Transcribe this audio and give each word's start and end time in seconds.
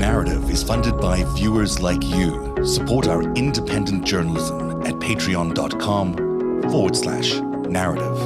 Narrative 0.00 0.48
is 0.48 0.62
funded 0.62 0.96
by 0.96 1.24
viewers 1.34 1.78
like 1.78 2.02
you. 2.02 2.56
Support 2.64 3.06
our 3.06 3.22
independent 3.34 4.06
journalism 4.06 4.80
at 4.86 4.94
patreon.com 4.94 6.62
forward 6.70 6.96
slash 6.96 7.34
narrative. 7.68 8.16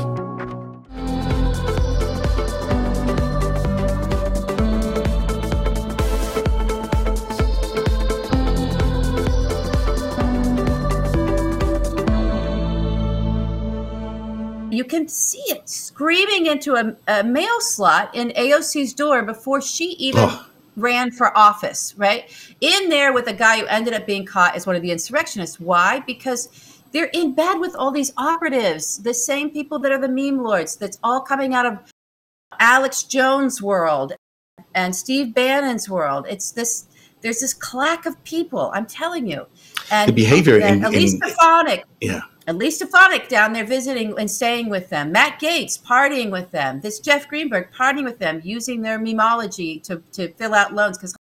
You 14.72 14.84
can 14.84 15.09
see 15.09 15.43
it 15.48 15.68
screaming 15.68 16.46
into 16.46 16.77
a, 16.77 16.96
a 17.09 17.25
mail 17.25 17.61
slot 17.61 18.14
in 18.14 18.29
AOC's 18.29 18.93
door 18.95 19.25
before 19.25 19.61
she 19.61 19.86
even 19.98 20.20
Ugh. 20.20 20.46
Ran 20.77 21.11
for 21.11 21.36
office, 21.36 21.95
right? 21.96 22.30
In 22.61 22.89
there 22.89 23.12
with 23.12 23.26
a 23.29 23.32
guy 23.32 23.61
who 23.61 23.67
ended 23.67 23.94
up 23.94 24.07
being 24.07 24.25
caught 24.25 24.54
as 24.57 24.67
one 24.67 24.76
of 24.76 24.82
the 24.82 24.90
insurrectionists. 24.90 25.61
Why? 25.61 26.00
Because 26.07 26.49
they're 26.93 27.11
in 27.12 27.35
bed 27.35 27.58
with 27.58 27.75
all 27.76 27.90
these 27.90 28.12
operatives, 28.16 28.99
the 29.02 29.14
same 29.14 29.50
people 29.50 29.79
that 29.80 29.93
are 29.93 29.99
the 30.00 30.08
meme 30.08 30.43
lords, 30.43 30.76
that's 30.76 30.99
all 31.02 31.21
coming 31.21 31.54
out 31.54 31.66
of 31.66 31.79
Alex 32.61 33.02
Jones' 33.02 33.61
world 33.61 34.12
and 34.75 34.94
Steve 34.94 35.34
Bannon's 35.34 35.89
world. 35.89 36.27
It's 36.28 36.52
this, 36.52 36.86
there's 37.20 37.41
this 37.41 37.55
clack 37.55 38.06
of 38.06 38.22
people, 38.25 38.70
I'm 38.75 38.86
telling 38.86 39.27
you. 39.27 39.47
And 39.91 40.08
The 40.08 40.12
behavior 40.12 40.61
and 40.61 40.77
in- 40.80 40.84
Elise 40.84 41.14
in- 41.14 41.20
Stefanik, 41.20 41.84
Yeah. 42.00 42.20
Elise 42.47 42.77
Stefanik 42.77 43.28
down 43.28 43.55
there 43.55 43.64
visiting 43.64 44.19
and 44.19 44.30
staying 44.30 44.69
with 44.69 44.91
them. 44.91 45.11
Matt 45.11 45.41
Gaetz 45.41 45.83
partying 45.83 46.30
with 46.30 46.50
them. 46.50 46.80
This 46.80 47.00
Jeff 47.00 47.27
Greenberg 47.27 47.72
partying 47.72 48.05
with 48.05 48.19
them, 48.19 48.42
using 48.44 48.83
their 48.83 48.98
memology 48.98 49.83
to, 49.84 50.02
to 50.12 50.28
fill 50.34 50.52
out 50.52 50.75
loans 50.75 50.98
because 50.98 51.16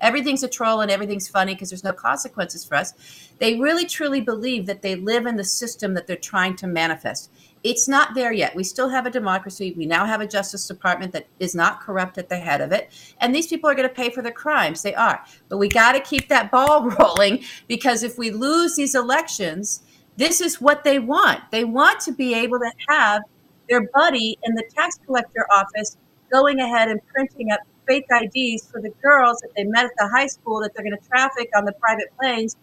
everything's 0.00 0.42
a 0.42 0.48
troll 0.48 0.82
and 0.82 0.90
everything's 0.90 1.26
funny 1.26 1.54
because 1.54 1.70
there's 1.70 1.84
no 1.84 1.92
consequences 1.92 2.66
for 2.66 2.74
us. 2.74 2.92
They 3.38 3.58
really 3.58 3.86
truly 3.86 4.20
believe 4.20 4.66
that 4.66 4.82
they 4.82 4.94
live 4.94 5.24
in 5.24 5.36
the 5.36 5.44
system 5.44 5.94
that 5.94 6.06
they're 6.06 6.16
trying 6.16 6.54
to 6.56 6.66
manifest. 6.66 7.30
It's 7.64 7.88
not 7.88 8.14
there 8.14 8.32
yet. 8.32 8.54
We 8.54 8.62
still 8.62 8.88
have 8.90 9.06
a 9.06 9.10
democracy. 9.10 9.74
We 9.76 9.86
now 9.86 10.04
have 10.04 10.20
a 10.20 10.26
Justice 10.26 10.68
Department 10.68 11.12
that 11.12 11.26
is 11.40 11.54
not 11.54 11.80
corrupt 11.80 12.18
at 12.18 12.28
the 12.28 12.36
head 12.36 12.60
of 12.60 12.72
it. 12.72 12.90
And 13.20 13.34
these 13.34 13.46
people 13.46 13.68
are 13.70 13.74
going 13.74 13.88
to 13.88 13.94
pay 13.94 14.10
for 14.10 14.22
their 14.22 14.32
crimes. 14.32 14.82
They 14.82 14.94
are. 14.94 15.24
But 15.48 15.58
we 15.58 15.68
got 15.68 15.92
to 15.92 16.00
keep 16.00 16.28
that 16.28 16.50
ball 16.50 16.90
rolling 17.00 17.42
because 17.66 18.02
if 18.02 18.18
we 18.18 18.30
lose 18.30 18.76
these 18.76 18.94
elections, 18.94 19.82
this 20.18 20.40
is 20.40 20.60
what 20.60 20.82
they 20.82 20.98
want. 20.98 21.40
They 21.52 21.64
want 21.64 22.00
to 22.00 22.12
be 22.12 22.34
able 22.34 22.58
to 22.58 22.70
have 22.88 23.22
their 23.68 23.88
buddy 23.94 24.36
in 24.42 24.54
the 24.54 24.64
tax 24.74 24.98
collector 25.06 25.46
office 25.54 25.96
going 26.30 26.58
ahead 26.58 26.88
and 26.88 27.00
printing 27.06 27.52
up 27.52 27.60
fake 27.86 28.04
IDs 28.10 28.66
for 28.66 28.82
the 28.82 28.90
girls 29.00 29.40
that 29.40 29.50
they 29.56 29.64
met 29.64 29.84
at 29.84 29.92
the 29.96 30.08
high 30.08 30.26
school 30.26 30.60
that 30.60 30.74
they're 30.74 30.84
going 30.84 30.96
to 31.00 31.08
traffic 31.08 31.48
on 31.56 31.64
the 31.64 31.72
private 31.72 32.08
planes, 32.18 32.56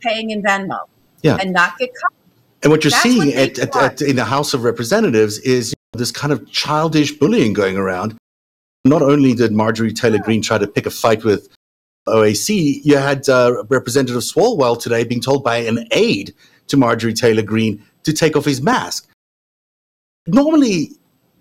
paying 0.00 0.30
in 0.30 0.42
Venmo 0.42 0.80
Yeah. 1.22 1.36
and 1.40 1.52
not 1.52 1.78
get 1.78 1.90
caught. 1.94 2.12
And 2.62 2.72
what 2.72 2.82
you're 2.82 2.90
That's 2.90 3.02
seeing 3.02 3.26
what 3.26 3.36
at, 3.36 3.58
at, 3.58 3.76
at, 3.76 4.02
in 4.02 4.16
the 4.16 4.24
House 4.24 4.54
of 4.54 4.64
Representatives 4.64 5.38
is 5.40 5.74
this 5.92 6.10
kind 6.10 6.32
of 6.32 6.50
childish 6.50 7.12
bullying 7.12 7.52
going 7.52 7.76
around. 7.76 8.16
Not 8.86 9.02
only 9.02 9.34
did 9.34 9.52
Marjorie 9.52 9.92
Taylor 9.92 10.18
Greene 10.18 10.42
try 10.42 10.56
to 10.56 10.66
pick 10.66 10.86
a 10.86 10.90
fight 10.90 11.22
with 11.22 11.48
OAC, 12.08 12.80
you 12.82 12.96
had 12.96 13.28
uh, 13.28 13.62
Representative 13.68 14.22
Swalwell 14.22 14.80
today 14.80 15.04
being 15.04 15.20
told 15.20 15.44
by 15.44 15.58
an 15.58 15.86
aide 15.90 16.34
to 16.68 16.76
Marjorie 16.76 17.14
Taylor 17.14 17.42
Greene 17.42 17.84
to 18.04 18.12
take 18.12 18.36
off 18.36 18.44
his 18.44 18.62
mask. 18.62 19.08
Normally, 20.26 20.92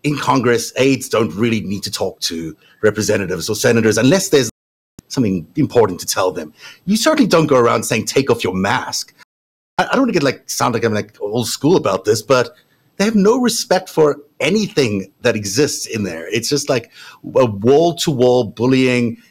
in 0.03 0.17
Congress, 0.17 0.73
aides 0.75 1.07
don't 1.07 1.33
really 1.33 1.61
need 1.61 1.83
to 1.83 1.91
talk 1.91 2.19
to 2.21 2.55
representatives 2.81 3.49
or 3.49 3.55
senators 3.55 3.97
unless 3.97 4.29
there's 4.29 4.49
something 5.07 5.47
important 5.55 5.99
to 6.01 6.05
tell 6.05 6.31
them. 6.31 6.53
You 6.85 6.97
certainly 6.97 7.27
don't 7.27 7.47
go 7.47 7.57
around 7.57 7.83
saying, 7.83 8.05
take 8.05 8.29
off 8.29 8.43
your 8.43 8.55
mask. 8.55 9.13
I, 9.77 9.85
I 9.85 9.91
don't 9.91 10.01
want 10.01 10.09
to 10.09 10.13
get 10.13 10.23
like 10.23 10.49
sound 10.49 10.73
like 10.73 10.83
I'm 10.83 10.93
like 10.93 11.19
old 11.21 11.47
school 11.47 11.77
about 11.77 12.05
this, 12.05 12.21
but 12.21 12.55
they 12.97 13.05
have 13.05 13.15
no 13.15 13.39
respect 13.39 13.89
for 13.89 14.19
anything 14.39 15.11
that 15.21 15.35
exists 15.35 15.85
in 15.85 16.03
there. 16.03 16.27
It's 16.27 16.49
just 16.49 16.69
like 16.69 16.91
a 17.35 17.45
wall 17.45 17.95
to 17.97 18.11
wall 18.11 18.43
bullying, 18.43 19.21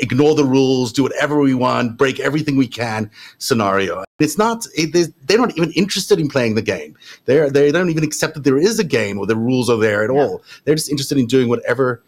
ignore 0.00 0.34
the 0.34 0.44
rules, 0.44 0.92
do 0.92 1.02
whatever 1.02 1.38
we 1.40 1.54
want, 1.54 1.96
break 1.96 2.20
everything 2.20 2.56
we 2.56 2.66
can 2.68 3.10
scenario. 3.38 4.04
It's 4.18 4.36
not, 4.38 4.66
it, 4.76 4.92
they're- 5.26 5.38
not 5.38 5.56
even 5.56 5.72
interested 5.72 6.18
in 6.20 6.28
playing 6.28 6.54
the 6.54 6.62
game. 6.62 6.96
They're, 7.24 7.48
they 7.50 7.72
don't 7.72 7.88
even 7.90 8.04
accept 8.04 8.34
that 8.34 8.44
there 8.44 8.58
is 8.58 8.78
a 8.78 8.84
game 8.84 9.18
or 9.18 9.26
the 9.26 9.36
rules 9.36 9.70
are 9.70 9.78
there 9.78 10.04
at 10.04 10.10
all. 10.10 10.42
They're 10.64 10.74
just 10.74 10.90
interested 10.90 11.16
in 11.18 11.26
doing 11.26 11.48
whatever. 11.48 12.02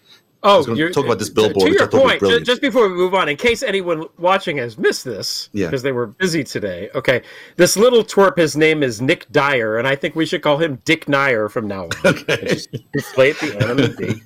I 0.45 0.49
Oh, 0.57 0.75
you're- 0.75 0.93
talk 0.93 1.05
about 1.05 1.21
this 1.21 1.31
billboard, 1.31 1.69
To 1.69 1.73
your 1.73 1.87
point, 1.87 2.19
ju- 2.21 2.41
just 2.41 2.61
before 2.61 2.89
we 2.89 2.95
move 2.97 3.15
on, 3.15 3.29
in 3.29 3.37
case 3.37 3.63
anyone 3.63 4.07
watching 4.19 4.57
has 4.59 4.77
missed 4.77 5.05
this, 5.05 5.49
Yeah. 5.53 5.67
because 5.69 5.83
they 5.85 5.93
were 5.93 6.09
busy 6.09 6.43
today. 6.43 6.91
Okay, 6.97 7.23
this 7.57 7.77
little 7.77 8.03
twerp, 8.03 8.37
his 8.37 8.57
name 8.57 8.83
is 8.83 9.01
Nick 9.01 9.31
Dyer, 9.31 9.79
and 9.79 9.87
I 9.87 9.95
think 9.95 10.17
we 10.17 10.27
should 10.27 10.43
call 10.43 10.59
him 10.59 10.81
Dick 10.85 11.07
Nyer 11.07 11.49
from 11.49 11.69
now 11.69 11.85
on. 11.85 11.91
Okay. 12.05 12.45
Just 12.49 12.71
inflate 12.93 13.39
the 13.39 13.57
anonymity. 13.57 14.21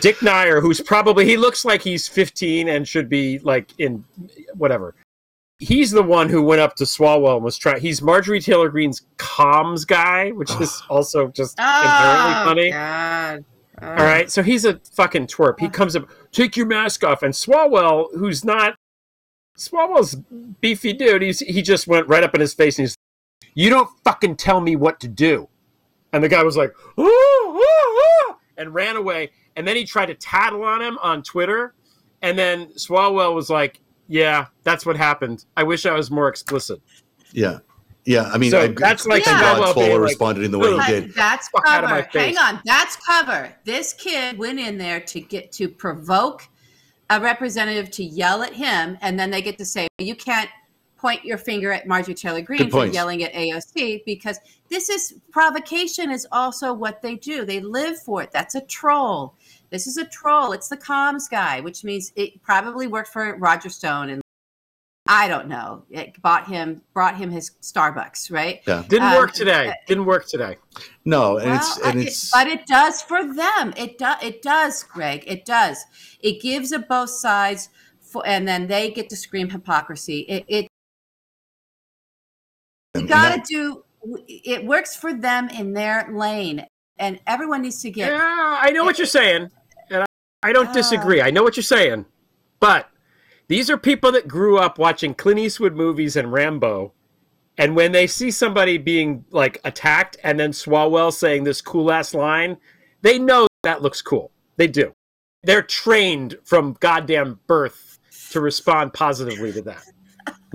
Dick 0.00 0.16
Nyer, 0.18 0.60
who's 0.60 0.80
probably 0.80 1.24
he 1.24 1.36
looks 1.36 1.64
like 1.64 1.82
he's 1.82 2.08
15 2.08 2.68
and 2.68 2.86
should 2.86 3.08
be 3.08 3.38
like 3.40 3.70
in 3.78 4.04
whatever. 4.54 4.94
He's 5.58 5.92
the 5.92 6.02
one 6.02 6.28
who 6.28 6.42
went 6.42 6.60
up 6.60 6.74
to 6.76 6.84
Swalwell 6.84 7.36
and 7.36 7.44
was 7.44 7.56
trying. 7.56 7.80
He's 7.80 8.02
Marjorie 8.02 8.40
Taylor 8.40 8.68
Greene's 8.68 9.02
comms 9.18 9.86
guy, 9.86 10.30
which 10.30 10.50
is 10.60 10.82
also 10.88 11.28
just 11.28 11.56
oh, 11.60 11.82
inherently 11.82 12.44
funny. 12.44 12.70
God. 12.70 13.44
All 13.82 14.04
right, 14.04 14.30
so 14.30 14.42
he's 14.42 14.64
a 14.64 14.80
fucking 14.92 15.26
twerp. 15.26 15.58
He 15.58 15.68
comes 15.68 15.96
up, 15.96 16.08
take 16.32 16.56
your 16.56 16.66
mask 16.66 17.02
off, 17.02 17.22
and 17.22 17.34
Swalwell, 17.34 18.06
who's 18.14 18.44
not 18.44 18.76
Swalwell's 19.56 20.16
beefy 20.60 20.92
dude, 20.92 21.22
he's 21.22 21.40
he 21.40 21.62
just 21.62 21.86
went 21.86 22.08
right 22.08 22.24
up 22.24 22.34
in 22.34 22.40
his 22.40 22.54
face 22.54 22.78
and 22.78 22.84
he's, 22.84 22.96
you 23.54 23.70
don't 23.70 23.88
fucking 24.04 24.36
tell 24.36 24.60
me 24.60 24.76
what 24.76 25.00
to 25.00 25.08
do. 25.08 25.48
And 26.12 26.22
the 26.22 26.28
guy 26.28 26.42
was 26.42 26.56
like, 26.56 26.72
"Ooh, 26.98 27.02
ooh, 27.02 27.58
ooh," 27.58 28.36
and 28.56 28.74
ran 28.74 28.96
away. 28.96 29.30
And 29.56 29.66
then 29.66 29.76
he 29.76 29.84
tried 29.84 30.06
to 30.06 30.14
tattle 30.14 30.64
on 30.64 30.82
him 30.82 30.98
on 31.02 31.22
Twitter, 31.22 31.74
and 32.22 32.38
then 32.38 32.66
Swalwell 32.72 33.34
was 33.34 33.50
like, 33.50 33.80
"Yeah, 34.08 34.46
that's 34.62 34.84
what 34.84 34.96
happened. 34.96 35.44
I 35.56 35.62
wish 35.62 35.86
I 35.86 35.92
was 35.94 36.10
more 36.10 36.28
explicit." 36.28 36.80
Yeah. 37.32 37.58
Yeah. 38.04 38.30
I 38.32 38.38
mean, 38.38 38.50
So 38.50 38.62
I, 38.62 38.66
that's 38.68 39.06
like 39.06 39.24
thank 39.24 39.36
Yeah. 39.40 39.40
God 39.40 39.56
Swalwell 39.58 39.74
being 39.74 39.86
Swalwell 39.86 39.92
like, 40.00 40.08
responded 40.08 40.44
in 40.44 40.50
the 40.50 40.58
way 40.58 40.78
he 40.78 40.86
did. 40.86 41.14
That's 41.14 41.48
Fuck 41.48 41.66
out 41.66 41.84
of 41.84 41.90
my 41.90 42.02
cover. 42.02 42.10
face. 42.12 42.36
Hang 42.36 42.54
on, 42.56 42.60
that's 42.64 42.96
cover. 42.96 43.54
This 43.64 43.92
kid 43.94 44.38
went 44.38 44.58
in 44.58 44.76
there 44.78 45.00
to 45.00 45.20
get 45.20 45.52
to 45.52 45.68
provoke 45.68 46.48
a 47.10 47.20
representative 47.20 47.90
to 47.92 48.04
yell 48.04 48.42
at 48.42 48.52
him, 48.52 48.98
and 49.02 49.18
then 49.18 49.30
they 49.30 49.40
get 49.42 49.58
to 49.58 49.64
say, 49.64 49.88
"You 49.98 50.14
can't 50.14 50.50
point 50.96 51.24
your 51.24 51.36
finger 51.36 51.70
at 51.70 51.86
Marjorie 51.86 52.14
Taylor 52.14 52.40
Greene 52.40 52.70
for 52.70 52.86
yelling 52.86 53.22
at 53.22 53.32
AOC," 53.34 54.02
because 54.06 54.38
this 54.70 54.88
is 54.88 55.14
provocation 55.30 56.10
is 56.10 56.26
also 56.32 56.72
what 56.72 57.02
they 57.02 57.14
do. 57.14 57.44
They 57.44 57.60
live 57.60 58.00
for 58.02 58.22
it. 58.22 58.30
That's 58.32 58.54
a 58.54 58.60
troll. 58.62 59.34
This 59.74 59.88
is 59.88 59.96
a 59.96 60.04
troll. 60.04 60.52
It's 60.52 60.68
the 60.68 60.76
comms 60.76 61.28
guy, 61.28 61.58
which 61.58 61.82
means 61.82 62.12
it 62.14 62.40
probably 62.42 62.86
worked 62.86 63.08
for 63.08 63.36
Roger 63.38 63.68
Stone 63.68 64.08
and. 64.08 64.22
I 65.08 65.26
don't 65.26 65.48
know. 65.48 65.82
It 65.90 66.22
bought 66.22 66.46
him, 66.46 66.80
brought 66.94 67.16
him 67.16 67.28
his 67.28 67.50
Starbucks, 67.60 68.30
right? 68.30 68.62
Yeah. 68.68 68.84
Didn't 68.88 69.08
Um, 69.08 69.14
work 69.16 69.32
today. 69.32 69.74
Didn't 69.88 70.04
work 70.06 70.26
today. 70.28 70.56
No, 71.04 71.38
and 71.38 71.54
it's 71.56 71.76
Well, 71.80 71.88
and 71.90 71.98
I- 71.98 72.02
it's 72.04 72.30
but 72.30 72.46
it 72.46 72.66
does 72.66 73.02
for 73.02 73.24
them. 73.34 73.74
It 73.76 73.98
does. 73.98 74.16
It 74.22 74.42
does, 74.42 74.84
Greg. 74.84 75.24
It 75.26 75.44
does. 75.44 75.84
It 76.20 76.40
gives 76.40 76.70
it 76.70 76.88
both 76.88 77.10
sides, 77.10 77.68
for, 78.00 78.24
and 78.24 78.46
then 78.46 78.68
they 78.68 78.92
get 78.92 79.10
to 79.10 79.16
scream 79.16 79.50
hypocrisy. 79.50 80.20
It. 80.20 80.44
it 80.46 80.68
you 82.94 83.06
got 83.08 83.30
to 83.30 83.36
that- 83.38 83.46
do. 83.46 83.84
It 84.28 84.64
works 84.64 84.94
for 84.94 85.12
them 85.12 85.48
in 85.48 85.72
their 85.74 86.08
lane, 86.12 86.64
and 86.98 87.18
everyone 87.26 87.60
needs 87.62 87.82
to 87.82 87.90
get. 87.90 88.12
Yeah, 88.12 88.58
I 88.60 88.70
know 88.70 88.84
what 88.84 88.96
you're 88.98 89.06
saying, 89.06 89.42
and 89.42 89.50
I, 90.44 90.52
don't 90.52 90.68
Ah. 90.68 90.72
disagree. 90.72 91.20
I 91.20 91.30
know 91.30 91.42
what 91.42 91.56
you're 91.56 91.64
saying, 91.64 92.06
but 92.60 92.88
these 93.48 93.68
are 93.70 93.76
people 93.76 94.12
that 94.12 94.28
grew 94.28 94.58
up 94.58 94.78
watching 94.78 95.14
Clint 95.14 95.40
Eastwood 95.40 95.74
movies 95.74 96.16
and 96.16 96.32
Rambo, 96.32 96.92
and 97.58 97.76
when 97.76 97.92
they 97.92 98.06
see 98.06 98.30
somebody 98.30 98.78
being 98.78 99.24
like 99.30 99.60
attacked 99.64 100.16
and 100.24 100.38
then 100.40 100.52
Swalwell 100.52 101.12
saying 101.12 101.44
this 101.44 101.60
cool 101.60 101.90
ass 101.92 102.14
line, 102.14 102.56
they 103.02 103.18
know 103.18 103.46
that 103.62 103.82
looks 103.82 104.02
cool. 104.02 104.30
They 104.56 104.66
do. 104.66 104.92
They're 105.42 105.62
trained 105.62 106.36
from 106.44 106.76
goddamn 106.80 107.40
birth 107.46 107.98
to 108.30 108.40
respond 108.40 108.92
positively 108.94 109.52
to 109.52 109.62
that. 109.62 109.84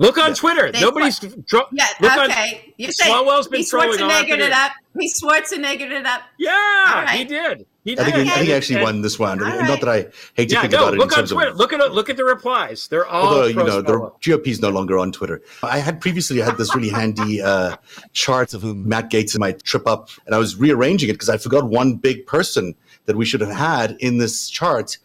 Look 0.00 0.16
on 0.18 0.32
Twitter. 0.34 0.72
They- 0.72 0.80
Nobody's. 0.80 1.18
Dro- 1.20 1.66
Yeah. 1.72 1.86
look 2.00 2.12
on- 2.12 2.30
okay. 2.30 2.72
you 2.78 2.90
say 2.90 3.08
Swalwell's 3.10 3.48
been 3.48 3.60
he 3.60 3.66
trolling 3.66 4.00
all 4.00 4.08
Schwarzeneggered 4.10 4.20
afternoon. 4.22 4.40
it 4.46 4.52
up. 4.52 4.72
He 4.98 5.12
Schwarzeneggered 5.12 5.90
it 5.92 6.06
up. 6.06 6.22
yeah, 6.38 6.50
All 6.88 7.02
right. 7.02 7.10
he 7.18 7.24
did. 7.24 7.66
He 7.84 7.94
did. 7.94 8.00
I 8.00 8.10
think, 8.10 8.16
he, 8.16 8.30
I 8.30 8.34
think 8.34 8.46
he 8.48 8.54
actually 8.54 8.76
and- 8.76 8.84
won 8.84 9.02
this 9.02 9.18
round. 9.20 9.40
All 9.42 9.48
And 9.48 9.58
right. 9.60 9.68
Not 9.68 9.80
that 9.80 9.88
I 9.90 10.06
hate 10.34 10.48
to 10.48 10.54
Yeah, 10.54 10.60
think 10.62 10.72
no. 10.72 10.78
about 10.78 10.88
it 10.88 10.94
in 10.94 10.98
Look 11.00 11.18
on 11.18 11.26
Twitter. 11.26 11.50
of. 11.50 11.56
Look 11.56 11.72
at 11.74 11.92
look 11.92 12.08
at 12.10 12.16
the 12.16 12.24
replies. 12.24 12.88
They're 12.88 13.06
all. 13.06 13.26
Although 13.28 13.46
you 13.46 13.54
know 13.54 13.82
the 13.82 13.92
Swalwell. 13.92 14.20
GOP 14.22 14.46
is 14.48 14.60
no 14.62 14.70
longer 14.70 14.98
on 14.98 15.12
Twitter. 15.12 15.42
I 15.62 15.78
had 15.78 16.00
previously 16.00 16.38
had 16.40 16.56
this 16.56 16.74
really 16.74 16.88
handy 16.90 17.40
uh, 17.42 17.76
chart 18.14 18.54
of 18.54 18.62
who 18.62 18.74
Matt 18.74 19.10
Gaetz 19.10 19.38
might 19.38 19.62
trip 19.64 19.86
up, 19.86 20.08
and 20.26 20.34
I 20.34 20.38
was 20.38 20.56
rearranging 20.56 21.10
it 21.10 21.12
because 21.14 21.28
I 21.28 21.36
forgot 21.36 21.64
one 21.64 21.94
big 21.96 22.26
person 22.26 22.74
that 23.04 23.16
we 23.16 23.24
should 23.26 23.40
have 23.42 23.50
had 23.54 23.96
in 24.00 24.16
this 24.18 24.48
chart. 24.48 24.96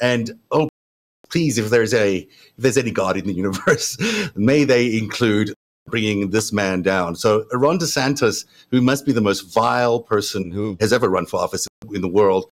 And 0.00 0.38
oh, 0.52 0.68
please, 1.36 1.58
if 1.58 1.68
there's 1.68 1.92
a 1.92 2.16
if 2.16 2.28
there's 2.56 2.78
any 2.78 2.90
God 2.90 3.18
in 3.18 3.26
the 3.26 3.34
universe, 3.44 3.98
may 4.34 4.64
they 4.64 4.96
include 4.96 5.52
bringing 5.86 6.30
this 6.30 6.50
man 6.50 6.80
down. 6.80 7.14
So 7.14 7.44
Ron 7.52 7.78
DeSantis, 7.78 8.46
who 8.70 8.80
must 8.80 9.04
be 9.04 9.12
the 9.12 9.20
most 9.20 9.42
vile 9.52 10.00
person 10.00 10.50
who 10.50 10.78
has 10.80 10.94
ever 10.94 11.10
run 11.10 11.26
for 11.26 11.38
office 11.38 11.68
in 11.92 12.00
the 12.00 12.08
world, 12.08 12.46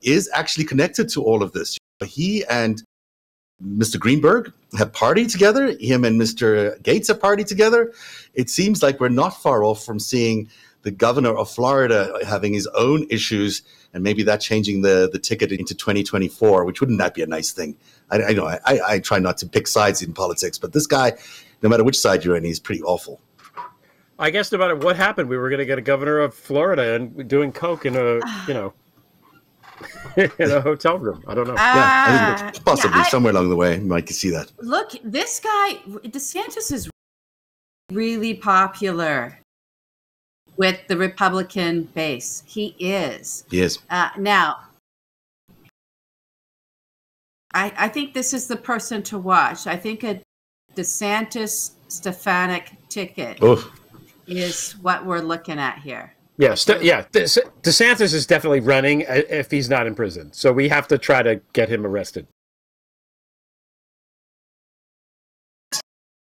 is 0.00 0.30
actually 0.32 0.64
connected 0.64 1.08
to 1.10 1.24
all 1.24 1.42
of 1.42 1.50
this. 1.50 1.76
He 2.04 2.44
and 2.44 2.84
Mr. 3.60 3.98
Greenberg 3.98 4.52
have 4.78 4.92
partied 4.92 5.32
together. 5.32 5.76
Him 5.80 6.04
and 6.04 6.20
Mr. 6.20 6.80
Gaetz 6.82 7.08
have 7.08 7.18
partied 7.18 7.48
together. 7.48 7.92
It 8.32 8.48
seems 8.48 8.80
like 8.80 9.00
we're 9.00 9.08
not 9.08 9.42
far 9.42 9.64
off 9.64 9.84
from 9.84 9.98
seeing 9.98 10.48
the 10.82 10.92
governor 10.92 11.36
of 11.36 11.50
Florida 11.50 12.16
having 12.24 12.54
his 12.54 12.68
own 12.68 13.08
issues 13.10 13.62
and 13.94 14.02
maybe 14.02 14.22
that 14.24 14.40
changing 14.40 14.82
the, 14.82 15.08
the 15.12 15.18
ticket 15.18 15.52
into 15.52 15.74
2024, 15.74 16.64
which 16.64 16.80
wouldn't 16.80 16.98
that 16.98 17.14
be 17.14 17.22
a 17.22 17.26
nice 17.26 17.52
thing? 17.52 17.76
I, 18.10 18.22
I 18.22 18.32
know 18.32 18.46
I, 18.46 18.60
I 18.86 18.98
try 18.98 19.18
not 19.18 19.38
to 19.38 19.46
pick 19.46 19.66
sides 19.66 20.02
in 20.02 20.12
politics, 20.12 20.58
but 20.58 20.72
this 20.72 20.86
guy, 20.86 21.12
no 21.62 21.68
matter 21.68 21.84
which 21.84 21.98
side 21.98 22.24
you're 22.24 22.36
in, 22.36 22.44
he's 22.44 22.60
pretty 22.60 22.82
awful. 22.82 23.20
I 24.18 24.30
guess 24.30 24.50
no 24.50 24.58
matter 24.58 24.74
what 24.74 24.96
happened, 24.96 25.28
we 25.28 25.36
were 25.36 25.48
going 25.48 25.60
to 25.60 25.64
get 25.64 25.78
a 25.78 25.82
governor 25.82 26.18
of 26.18 26.34
Florida 26.34 26.94
and 26.94 27.28
doing 27.28 27.52
coke 27.52 27.86
in 27.86 27.94
a, 27.94 28.20
you 28.48 28.54
know, 28.54 28.72
in 30.16 30.50
a 30.50 30.60
hotel 30.60 30.98
room. 30.98 31.22
I 31.28 31.34
don't 31.34 31.46
know. 31.46 31.54
Uh, 31.54 31.56
yeah, 31.56 32.36
I 32.36 32.50
think 32.50 32.64
possibly 32.64 32.98
yeah, 32.98 33.04
I, 33.04 33.08
somewhere 33.08 33.32
along 33.32 33.48
the 33.48 33.56
way, 33.56 33.76
you 33.76 33.82
might 33.82 34.08
see 34.08 34.30
that. 34.30 34.50
Look, 34.58 34.92
this 35.04 35.38
guy, 35.38 35.78
DeSantis 35.86 36.72
is 36.72 36.90
really 37.92 38.34
popular 38.34 39.37
with 40.58 40.86
the 40.88 40.96
Republican 40.96 41.84
base. 41.94 42.42
He 42.44 42.74
is. 42.78 43.44
He 43.50 43.62
is. 43.62 43.78
Uh, 43.88 44.10
now, 44.18 44.56
I, 47.54 47.72
I 47.78 47.88
think 47.88 48.12
this 48.12 48.34
is 48.34 48.48
the 48.48 48.56
person 48.56 49.02
to 49.04 49.18
watch. 49.18 49.66
I 49.66 49.76
think 49.76 50.02
a 50.02 50.20
DeSantis 50.74 51.72
Stefanik 51.88 52.72
ticket 52.88 53.42
Oof. 53.42 53.70
is 54.26 54.72
what 54.82 55.06
we're 55.06 55.20
looking 55.20 55.58
at 55.58 55.78
here. 55.78 56.14
Yeah, 56.36 56.54
st- 56.54 56.82
yeah. 56.82 57.02
DeSantis 57.12 58.12
is 58.12 58.26
definitely 58.26 58.60
running 58.60 59.02
uh, 59.06 59.22
if 59.28 59.50
he's 59.50 59.68
not 59.68 59.86
in 59.86 59.94
prison. 59.94 60.32
So 60.32 60.52
we 60.52 60.68
have 60.68 60.86
to 60.88 60.98
try 60.98 61.22
to 61.22 61.40
get 61.52 61.68
him 61.68 61.86
arrested. 61.86 62.26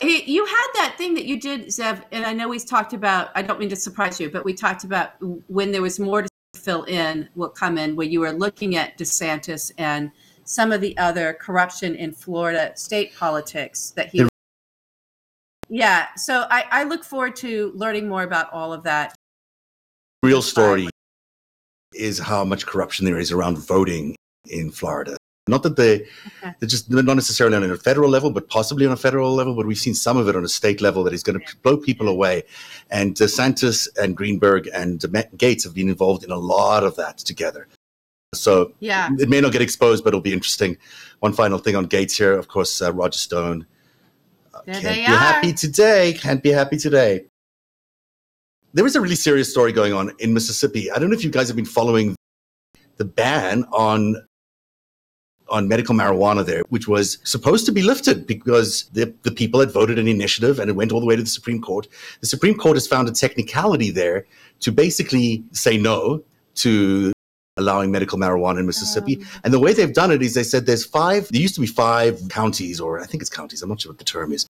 Hey, 0.03 0.21
you 0.25 0.45
had 0.45 0.67
that 0.73 0.95
thing 0.97 1.13
that 1.13 1.23
you 1.23 1.39
did, 1.39 1.67
Zev, 1.67 2.03
and 2.11 2.25
I 2.25 2.33
know 2.33 2.50
we 2.50 2.59
talked 2.59 2.91
about. 2.91 3.29
I 3.35 3.41
don't 3.41 3.57
mean 3.57 3.69
to 3.69 3.75
surprise 3.77 4.19
you, 4.19 4.29
but 4.29 4.44
we 4.44 4.53
talked 4.53 4.83
about 4.83 5.11
when 5.47 5.71
there 5.71 5.81
was 5.81 5.97
more 5.97 6.23
to 6.23 6.27
fill 6.57 6.83
in, 6.83 7.29
will 7.35 7.47
come 7.47 7.77
in, 7.77 7.95
where 7.95 8.05
you 8.05 8.19
were 8.19 8.33
looking 8.33 8.75
at 8.75 8.97
DeSantis 8.97 9.71
and 9.77 10.11
some 10.44 10.73
of 10.73 10.81
the 10.81 10.97
other 10.97 11.31
corruption 11.39 11.95
in 11.95 12.11
Florida 12.11 12.73
state 12.75 13.15
politics 13.15 13.91
that 13.91 14.09
he. 14.09 14.27
Yeah, 15.69 16.07
so 16.17 16.47
I, 16.50 16.65
I 16.69 16.83
look 16.83 17.05
forward 17.05 17.38
to 17.38 17.71
learning 17.73 18.09
more 18.09 18.23
about 18.23 18.51
all 18.51 18.73
of 18.73 18.83
that. 18.83 19.15
Real 20.21 20.41
story 20.41 20.89
is 21.94 22.19
how 22.19 22.44
much 22.44 22.65
corruption 22.65 23.05
there 23.05 23.19
is 23.19 23.31
around 23.31 23.57
voting 23.57 24.17
in 24.50 24.69
Florida. 24.69 25.15
Not 25.47 25.63
that 25.63 25.75
they, 25.75 25.95
okay. 25.95 26.55
they're 26.59 26.69
just 26.69 26.89
not 26.89 27.15
necessarily 27.15 27.57
on 27.57 27.63
a 27.69 27.75
federal 27.75 28.09
level, 28.09 28.31
but 28.31 28.47
possibly 28.47 28.85
on 28.85 28.93
a 28.93 28.97
federal 28.97 29.33
level. 29.33 29.55
But 29.55 29.65
we've 29.65 29.77
seen 29.77 29.93
some 29.93 30.15
of 30.15 30.29
it 30.29 30.37
on 30.37 30.45
a 30.45 30.47
state 30.47 30.79
level 30.79 31.03
that 31.03 31.13
is 31.13 31.21
going 31.21 31.37
to 31.39 31.55
blow 31.57 31.75
people 31.75 32.07
away. 32.07 32.43
And 32.91 33.13
DeSantis 33.13 33.89
and 34.01 34.15
Greenberg 34.15 34.69
and 34.73 35.01
Gaetz 35.01 35.65
have 35.65 35.73
been 35.73 35.89
involved 35.89 36.23
in 36.23 36.31
a 36.31 36.37
lot 36.37 36.83
of 36.83 36.95
that 36.95 37.17
together. 37.17 37.67
So 38.33 38.73
yeah, 38.79 39.09
it 39.19 39.29
may 39.29 39.41
not 39.41 39.51
get 39.51 39.61
exposed, 39.61 40.03
but 40.03 40.09
it'll 40.09 40.21
be 40.21 40.33
interesting. 40.33 40.77
One 41.19 41.33
final 41.33 41.57
thing 41.57 41.75
on 41.75 41.87
Gaetz 41.87 42.17
here, 42.17 42.33
of 42.33 42.47
course, 42.47 42.81
uh, 42.81 42.93
Roger 42.93 43.19
Stone. 43.19 43.65
Uh, 44.53 44.61
there 44.65 44.81
can't 44.81 44.95
be 44.95 45.05
are. 45.05 45.17
happy 45.17 45.53
today. 45.53 46.13
Can't 46.13 46.41
be 46.41 46.49
happy 46.49 46.77
today. 46.77 47.25
There 48.73 48.85
is 48.87 48.95
a 48.95 49.01
really 49.01 49.15
serious 49.15 49.51
story 49.51 49.71
going 49.71 49.93
on 49.93 50.11
in 50.19 50.33
Mississippi. 50.33 50.89
I 50.89 50.99
don't 50.99 51.09
know 51.09 51.15
if 51.15 51.23
you 51.23 51.29
guys 51.29 51.47
have 51.47 51.55
been 51.55 51.65
following 51.65 52.15
the 52.97 53.05
ban 53.05 53.65
on 53.71 54.15
on 55.53 55.67
medical 55.67 55.94
marijuana 55.94 56.44
there, 56.44 56.63
which 56.69 56.88
was 56.88 57.19
supposed 57.23 57.65
to 57.67 57.71
be 57.71 57.83
lifted 57.83 58.25
because 58.25 58.85
the, 58.94 59.13
the 59.21 59.31
people 59.31 59.59
had 59.59 59.71
voted 59.71 60.00
an 60.00 60.07
initiative 60.07 60.59
and 60.59 60.67
it 60.67 60.73
went 60.73 60.91
all 60.91 61.00
the 61.00 61.05
way 61.05 61.15
to 61.15 61.21
the 61.21 61.29
Supreme 61.29 61.61
Court. 61.61 61.88
The 62.21 62.27
Supreme 62.27 62.55
Court 62.55 62.75
has 62.75 62.88
found 62.88 63.07
a 63.07 63.11
technicality 63.11 63.91
there 63.91 64.25
to 64.61 64.71
basically 64.71 65.44
say 65.51 65.77
no 65.77 66.23
to 66.55 67.13
allowing 67.57 67.91
medical 67.91 68.17
marijuana 68.17 68.59
in 68.59 68.65
Mississippi. 68.65 69.17
Um, 69.17 69.25
and 69.44 69.53
the 69.53 69.59
way 69.59 69.73
they've 69.73 69.94
done 69.94 70.09
it 70.09 70.23
is 70.23 70.33
they 70.33 70.44
said 70.44 70.65
there's 70.65 70.85
five, 70.85 71.27
there 71.29 71.39
used 71.39 71.53
to 71.55 71.61
be 71.61 71.67
five 71.67 72.19
counties, 72.29 72.79
or 72.79 73.00
I 73.00 73.05
think 73.05 73.21
it's 73.21 73.29
counties, 73.29 73.61
I'm 73.61 73.69
not 73.69 73.79
sure 73.79 73.91
what 73.91 74.00
the 74.00 74.03
term 74.03 74.31
is, 74.33 74.47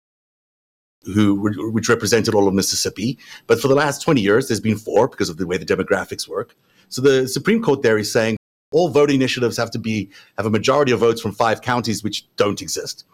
who 1.15 1.35
which 1.73 1.89
represented 1.89 2.35
all 2.35 2.47
of 2.47 2.53
Mississippi. 2.53 3.19
But 3.47 3.59
for 3.59 3.69
the 3.69 3.75
last 3.75 4.03
20 4.03 4.21
years, 4.21 4.49
there's 4.49 4.61
been 4.61 4.77
four 4.77 5.09
because 5.09 5.31
of 5.31 5.39
the 5.39 5.47
way 5.47 5.57
the 5.57 5.65
demographics 5.65 6.29
work. 6.29 6.55
So 6.91 7.01
the 7.01 7.27
Supreme 7.27 7.63
Court 7.63 7.81
there 7.81 7.97
is 7.97 8.13
saying 8.13 8.37
all 8.73 8.89
voting 8.89 9.17
initiatives 9.17 9.57
have 9.57 9.71
to 9.73 9.79
be 9.79 10.09
have 10.37 10.47
a 10.47 10.51
majority 10.51 10.93
of 10.93 11.01
votes 11.01 11.21
from 11.21 11.33
five 11.33 11.61
counties 11.63 12.03
which 12.03 12.25
don't 12.37 12.63
exist. 12.63 13.05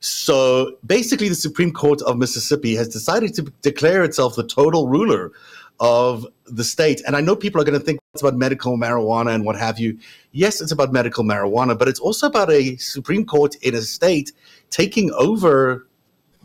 So 0.00 0.76
basically, 0.86 1.28
the 1.28 1.34
Supreme 1.34 1.72
Court 1.72 2.00
of 2.02 2.16
Mississippi 2.16 2.74
has 2.74 2.88
decided 2.88 3.34
to 3.34 3.42
declare 3.62 4.02
itself 4.02 4.34
the 4.34 4.46
total 4.46 4.88
ruler 4.88 5.32
of 5.78 6.26
the 6.46 6.64
state. 6.64 7.00
And 7.06 7.16
I 7.16 7.20
know 7.20 7.34
people 7.34 7.60
are 7.60 7.64
going 7.64 7.78
to 7.78 7.84
think 7.84 8.00
it's 8.14 8.22
about 8.22 8.36
medical 8.36 8.76
marijuana 8.76 9.34
and 9.34 9.44
what 9.44 9.56
have 9.56 9.78
you. 9.78 9.98
Yes, 10.32 10.60
it's 10.60 10.72
about 10.72 10.92
medical 10.92 11.24
marijuana, 11.24 11.78
but 11.78 11.88
it's 11.88 12.00
also 12.00 12.26
about 12.26 12.50
a 12.50 12.76
Supreme 12.76 13.24
Court 13.24 13.54
in 13.56 13.74
a 13.74 13.80
state 13.80 14.32
taking 14.68 15.10
over 15.12 15.86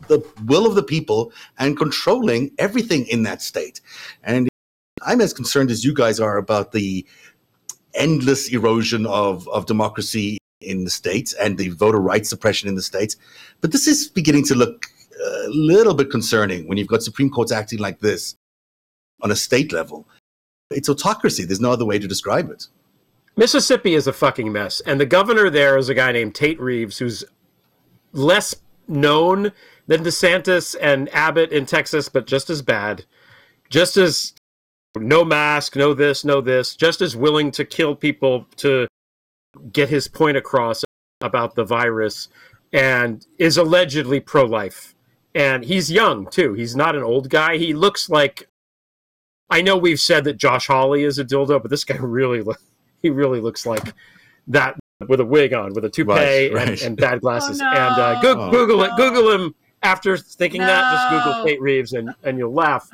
the 0.08 0.26
will 0.44 0.66
of 0.66 0.74
the 0.74 0.82
people 0.82 1.32
and 1.58 1.76
controlling 1.76 2.50
everything 2.58 3.06
in 3.06 3.22
that 3.24 3.42
state. 3.42 3.80
And 4.22 4.48
I'm 5.02 5.20
as 5.20 5.32
concerned 5.32 5.70
as 5.70 5.84
you 5.84 5.94
guys 5.94 6.20
are 6.20 6.36
about 6.36 6.72
the 6.72 7.06
endless 7.96 8.48
erosion 8.48 9.06
of, 9.06 9.48
of 9.48 9.66
democracy 9.66 10.38
in 10.60 10.84
the 10.84 10.90
states 10.90 11.32
and 11.34 11.58
the 11.58 11.68
voter 11.70 12.00
rights 12.00 12.28
suppression 12.28 12.68
in 12.68 12.74
the 12.74 12.82
states. 12.82 13.16
But 13.60 13.72
this 13.72 13.86
is 13.86 14.08
beginning 14.08 14.44
to 14.46 14.54
look 14.54 14.86
uh, 15.20 15.46
a 15.46 15.50
little 15.50 15.94
bit 15.94 16.10
concerning 16.10 16.68
when 16.68 16.78
you've 16.78 16.88
got 16.88 17.02
Supreme 17.02 17.30
Courts 17.30 17.52
acting 17.52 17.78
like 17.78 18.00
this 18.00 18.36
on 19.22 19.30
a 19.30 19.36
state 19.36 19.72
level. 19.72 20.06
It's 20.70 20.88
autocracy. 20.88 21.44
There's 21.44 21.60
no 21.60 21.72
other 21.72 21.84
way 21.84 21.98
to 21.98 22.08
describe 22.08 22.50
it. 22.50 22.68
Mississippi 23.36 23.94
is 23.94 24.06
a 24.06 24.12
fucking 24.12 24.50
mess. 24.50 24.80
And 24.80 24.98
the 24.98 25.06
governor 25.06 25.50
there 25.50 25.76
is 25.76 25.88
a 25.88 25.94
guy 25.94 26.12
named 26.12 26.34
Tate 26.34 26.60
Reeves, 26.60 26.98
who's 26.98 27.24
less 28.12 28.54
known 28.88 29.52
than 29.86 30.02
DeSantis 30.02 30.74
and 30.80 31.12
Abbott 31.14 31.52
in 31.52 31.66
Texas, 31.66 32.08
but 32.08 32.26
just 32.26 32.50
as 32.50 32.62
bad. 32.62 33.04
Just 33.68 33.96
as 33.96 34.32
no 34.98 35.24
mask, 35.24 35.76
no 35.76 35.94
this, 35.94 36.24
no 36.24 36.40
this, 36.40 36.76
just 36.76 37.00
as 37.00 37.16
willing 37.16 37.50
to 37.52 37.64
kill 37.64 37.94
people 37.94 38.46
to 38.56 38.86
get 39.72 39.88
his 39.88 40.08
point 40.08 40.36
across 40.36 40.84
about 41.20 41.54
the 41.54 41.64
virus 41.64 42.28
and 42.72 43.26
is 43.38 43.56
allegedly 43.56 44.20
pro 44.20 44.44
life. 44.44 44.94
And 45.34 45.64
he's 45.64 45.90
young 45.90 46.28
too. 46.28 46.54
He's 46.54 46.76
not 46.76 46.96
an 46.96 47.02
old 47.02 47.28
guy. 47.28 47.58
He 47.58 47.74
looks 47.74 48.08
like 48.08 48.48
I 49.50 49.62
know 49.62 49.76
we've 49.76 50.00
said 50.00 50.24
that 50.24 50.38
Josh 50.38 50.66
Hawley 50.66 51.04
is 51.04 51.18
a 51.18 51.24
dildo, 51.24 51.60
but 51.60 51.70
this 51.70 51.84
guy 51.84 51.96
really 52.00 52.42
he 53.02 53.10
really 53.10 53.40
looks 53.40 53.66
like 53.66 53.94
that 54.48 54.76
with 55.08 55.20
a 55.20 55.24
wig 55.24 55.52
on, 55.52 55.74
with 55.74 55.84
a 55.84 55.90
toupee 55.90 56.10
right, 56.10 56.52
right. 56.52 56.68
And, 56.68 56.82
and, 56.82 56.96
bad 56.96 57.20
glasses. 57.20 57.60
Oh, 57.60 57.64
no. 57.64 57.70
And 57.70 58.00
uh, 58.00 58.22
go, 58.22 58.34
oh, 58.38 58.50
Google 58.50 58.82
it. 58.82 58.90
Google 58.96 59.30
him 59.32 59.54
after 59.82 60.16
thinking 60.16 60.60
no. 60.60 60.66
that. 60.66 60.92
Just 60.92 61.10
Google 61.24 61.44
Tate 61.44 61.60
Reeves 61.60 61.92
and, 61.92 62.14
and 62.22 62.38
you'll 62.38 62.54
laugh. 62.54 62.90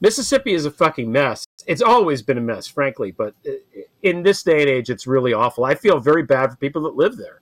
Mississippi 0.00 0.52
is 0.52 0.66
a 0.66 0.70
fucking 0.70 1.10
mess. 1.10 1.44
It's 1.66 1.82
always 1.82 2.22
been 2.22 2.38
a 2.38 2.42
mess, 2.42 2.66
frankly, 2.66 3.12
but 3.12 3.34
in 4.02 4.22
this 4.22 4.42
day 4.42 4.60
and 4.60 4.70
age, 4.70 4.90
it's 4.90 5.06
really 5.06 5.32
awful. 5.32 5.64
I 5.64 5.74
feel 5.74 5.98
very 5.98 6.22
bad 6.22 6.50
for 6.50 6.56
people 6.56 6.82
that 6.82 6.96
live 6.96 7.16
there. 7.16 7.40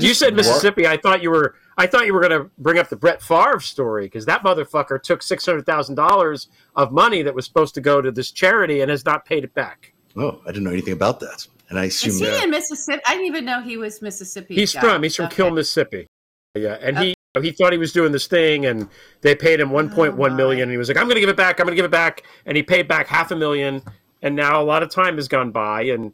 you 0.00 0.14
said 0.14 0.34
Mississippi. 0.34 0.86
I 0.86 0.96
thought 0.96 1.22
you 1.22 1.30
were. 1.30 1.54
I 1.78 1.86
thought 1.86 2.06
you 2.06 2.12
were 2.14 2.20
going 2.20 2.38
to 2.38 2.50
bring 2.58 2.78
up 2.78 2.88
the 2.88 2.96
Brett 2.96 3.22
Favre 3.22 3.60
story 3.60 4.04
because 4.06 4.26
that 4.26 4.42
motherfucker 4.42 5.02
took 5.02 5.22
six 5.22 5.44
hundred 5.44 5.66
thousand 5.66 5.94
dollars 5.94 6.48
of 6.76 6.92
money 6.92 7.22
that 7.22 7.34
was 7.34 7.44
supposed 7.44 7.74
to 7.74 7.80
go 7.80 8.00
to 8.00 8.10
this 8.10 8.30
charity 8.30 8.80
and 8.80 8.90
has 8.90 9.04
not 9.04 9.24
paid 9.24 9.44
it 9.44 9.54
back. 9.54 9.92
Oh, 10.16 10.40
I 10.44 10.48
didn't 10.48 10.64
know 10.64 10.70
anything 10.70 10.92
about 10.92 11.20
that. 11.20 11.46
And 11.70 11.78
I 11.78 11.84
assume 11.84 12.10
is 12.10 12.20
he 12.20 12.42
in 12.44 12.50
Mississippi? 12.50 13.02
I 13.06 13.12
didn't 13.12 13.26
even 13.26 13.44
know 13.44 13.62
he 13.62 13.78
was 13.78 14.02
Mississippi. 14.02 14.54
He's 14.54 14.74
guy. 14.74 14.80
from. 14.80 15.02
He's 15.02 15.16
from 15.16 15.26
okay. 15.26 15.36
Kiln, 15.36 15.54
Mississippi. 15.54 16.06
Yeah, 16.54 16.76
and 16.80 16.98
okay. 16.98 17.14
He 17.34 17.40
he 17.40 17.50
thought 17.50 17.72
he 17.72 17.78
was 17.78 17.92
doing 17.92 18.12
this 18.12 18.26
thing 18.26 18.66
and 18.66 18.88
they 19.22 19.34
paid 19.34 19.58
him 19.58 19.70
1.1 19.70 20.18
oh 20.18 20.34
million 20.34 20.64
and 20.64 20.70
he 20.70 20.76
was 20.76 20.88
like 20.88 20.96
i'm 20.96 21.04
going 21.04 21.14
to 21.14 21.20
give 21.20 21.30
it 21.30 21.36
back 21.36 21.58
i'm 21.58 21.66
going 21.66 21.72
to 21.72 21.76
give 21.76 21.84
it 21.84 21.90
back 21.90 22.24
and 22.46 22.56
he 22.56 22.62
paid 22.62 22.86
back 22.86 23.06
half 23.06 23.30
a 23.30 23.36
million 23.36 23.82
and 24.20 24.36
now 24.36 24.60
a 24.60 24.64
lot 24.64 24.82
of 24.82 24.90
time 24.90 25.16
has 25.16 25.28
gone 25.28 25.50
by 25.50 25.82
and 25.82 26.12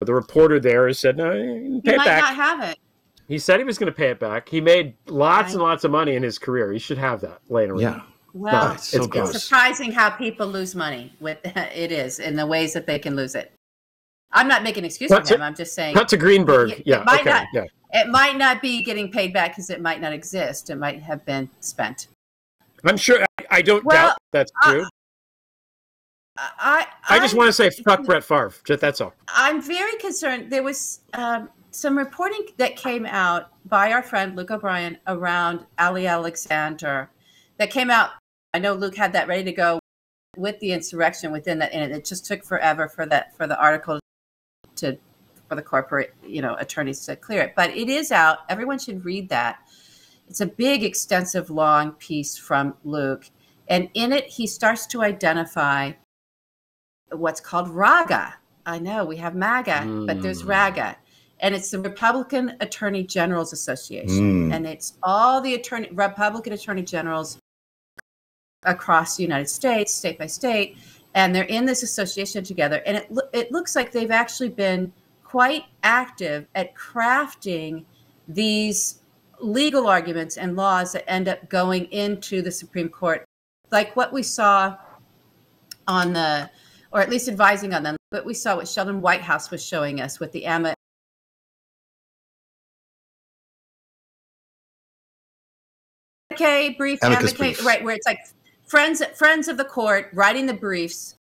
the 0.00 0.14
reporter 0.14 0.60
there 0.60 0.86
has 0.86 0.98
said 0.98 1.16
no 1.16 1.30
pay 1.32 1.80
he 1.84 1.90
it 1.90 1.96
might 1.96 2.04
back. 2.04 2.22
not 2.22 2.36
have 2.36 2.70
it. 2.70 2.78
He 3.26 3.38
said 3.38 3.60
he 3.60 3.64
was 3.64 3.76
going 3.76 3.92
to 3.92 3.96
pay 3.96 4.08
it 4.08 4.18
back. 4.18 4.48
He 4.48 4.60
made 4.60 4.94
lots 5.06 5.48
right. 5.48 5.54
and 5.54 5.62
lots 5.62 5.84
of 5.84 5.90
money 5.90 6.16
in 6.16 6.22
his 6.22 6.38
career. 6.38 6.72
He 6.72 6.78
should 6.78 6.96
have 6.96 7.20
that 7.20 7.40
later 7.50 7.78
yeah. 7.78 8.00
Well, 8.32 8.68
no, 8.68 8.72
it's, 8.74 8.88
so 8.88 9.08
it's 9.10 9.42
surprising 9.42 9.90
how 9.90 10.10
people 10.10 10.46
lose 10.46 10.74
money 10.74 11.12
with 11.18 11.38
it 11.44 11.92
is 11.92 12.18
in 12.18 12.36
the 12.36 12.46
ways 12.46 12.72
that 12.74 12.86
they 12.86 12.98
can 12.98 13.16
lose 13.16 13.34
it. 13.34 13.52
I'm 14.32 14.48
not 14.48 14.62
making 14.62 14.84
excuses 14.84 15.16
for 15.28 15.34
him. 15.34 15.42
I'm 15.42 15.54
just 15.54 15.74
saying 15.74 15.94
Not 15.94 16.08
to 16.10 16.16
Greenberg. 16.16 16.70
It- 16.70 16.78
it 16.80 16.86
yeah. 16.86 17.02
might 17.04 17.20
okay. 17.20 17.30
not- 17.30 17.46
Yeah. 17.54 17.64
it 17.92 18.08
might 18.08 18.36
not 18.36 18.60
be 18.60 18.82
getting 18.82 19.10
paid 19.10 19.32
back 19.32 19.52
because 19.52 19.70
it 19.70 19.80
might 19.80 20.00
not 20.00 20.12
exist. 20.12 20.68
It 20.70 20.76
might 20.76 21.02
have 21.02 21.24
been 21.24 21.48
spent. 21.60 22.08
I'm 22.84 22.96
sure. 22.96 23.22
I, 23.38 23.44
I 23.50 23.62
don't 23.62 23.84
Well, 23.84 24.08
doubt 24.08 24.18
that's 24.32 24.52
true. 24.64 24.86
I 26.36 26.86
I 27.08 27.18
just 27.18 27.34
I'm- 27.34 27.38
want 27.38 27.48
to 27.48 27.52
say 27.52 27.70
fuck 27.82 28.04
Brett 28.04 28.22
Favre. 28.22 28.52
Just, 28.64 28.80
that's 28.80 29.00
all. 29.00 29.12
I'm 29.28 29.60
very 29.60 29.96
concerned. 29.96 30.50
There 30.52 30.62
was 30.62 31.00
um, 31.14 31.48
some 31.72 31.98
reporting 31.98 32.46
that 32.58 32.76
came 32.76 33.06
out 33.06 33.50
by 33.66 33.92
our 33.92 34.02
friend 34.02 34.36
Luke 34.36 34.50
O'Brien 34.50 34.98
around 35.08 35.66
Ali 35.78 36.06
Alexander 36.06 37.10
that 37.56 37.70
came 37.70 37.90
out. 37.90 38.10
I 38.54 38.58
know 38.60 38.74
Luke 38.74 38.96
had 38.96 39.12
that 39.14 39.26
ready 39.26 39.44
to 39.44 39.52
go 39.52 39.80
with 40.36 40.58
the 40.60 40.72
insurrection 40.72 41.32
within 41.32 41.58
that, 41.58 41.72
and 41.72 41.92
it 41.92 42.04
just 42.04 42.24
took 42.24 42.44
forever 42.44 42.88
for 42.88 43.04
that 43.06 43.36
for 43.36 43.46
the 43.48 43.58
article 43.60 43.98
to 44.78 44.98
for 45.48 45.54
the 45.54 45.62
corporate 45.62 46.14
you 46.26 46.42
know 46.42 46.54
attorneys 46.56 47.04
to 47.06 47.16
clear 47.16 47.42
it. 47.42 47.54
But 47.56 47.70
it 47.70 47.88
is 47.88 48.12
out. 48.12 48.38
Everyone 48.48 48.78
should 48.78 49.04
read 49.04 49.28
that. 49.30 49.60
It's 50.28 50.40
a 50.40 50.46
big, 50.46 50.84
extensive, 50.84 51.48
long 51.50 51.92
piece 51.92 52.36
from 52.36 52.74
Luke, 52.84 53.30
and 53.68 53.88
in 53.94 54.12
it 54.12 54.26
he 54.26 54.46
starts 54.46 54.86
to 54.88 55.02
identify 55.02 55.92
what's 57.10 57.40
called 57.40 57.68
raga. 57.70 58.34
I 58.66 58.78
know 58.78 59.04
we 59.04 59.16
have 59.16 59.34
MAGA, 59.34 60.04
but 60.06 60.20
there's 60.20 60.42
Mm. 60.42 60.48
raga. 60.48 60.96
And 61.40 61.54
it's 61.54 61.70
the 61.70 61.78
Republican 61.78 62.56
Attorney 62.60 63.04
Generals 63.04 63.52
Association. 63.52 64.50
Mm. 64.50 64.54
And 64.54 64.66
it's 64.66 64.94
all 65.02 65.40
the 65.40 65.54
attorney 65.54 65.88
Republican 65.92 66.52
Attorney 66.52 66.82
Generals 66.82 67.38
across 68.64 69.16
the 69.16 69.22
United 69.22 69.48
States, 69.48 69.94
state 69.94 70.18
by 70.18 70.26
state, 70.26 70.76
and 71.18 71.34
they're 71.34 71.42
in 71.42 71.64
this 71.66 71.82
association 71.82 72.44
together. 72.44 72.80
And 72.86 72.96
it 72.96 73.10
loo- 73.10 73.28
it 73.32 73.50
looks 73.50 73.74
like 73.74 73.90
they've 73.90 74.12
actually 74.12 74.50
been 74.50 74.92
quite 75.24 75.64
active 75.82 76.46
at 76.54 76.76
crafting 76.76 77.84
these 78.28 79.00
legal 79.40 79.88
arguments 79.88 80.36
and 80.36 80.54
laws 80.54 80.92
that 80.92 81.10
end 81.10 81.26
up 81.26 81.48
going 81.48 81.86
into 81.86 82.40
the 82.40 82.52
Supreme 82.52 82.88
Court, 82.88 83.24
like 83.72 83.96
what 83.96 84.12
we 84.12 84.22
saw 84.22 84.76
on 85.88 86.12
the, 86.12 86.48
or 86.92 87.00
at 87.00 87.10
least 87.10 87.26
advising 87.26 87.74
on 87.74 87.82
them. 87.82 87.96
But 88.12 88.24
we 88.24 88.32
saw 88.32 88.54
what 88.54 88.68
Sheldon 88.68 89.00
Whitehouse 89.00 89.50
was 89.50 89.64
showing 89.64 90.00
us 90.00 90.20
with 90.20 90.30
the 90.30 90.46
AMA. 90.46 90.72
Okay, 96.32 96.70
brief 96.78 97.00
amicate- 97.02 97.62
right? 97.62 97.82
Where 97.82 97.94
it's 97.94 98.06
like 98.06 98.18
friends, 98.68 99.02
friends 99.16 99.48
of 99.48 99.56
the 99.56 99.64
court 99.64 100.10
writing 100.12 100.46
the 100.46 100.54
briefs 100.54 101.16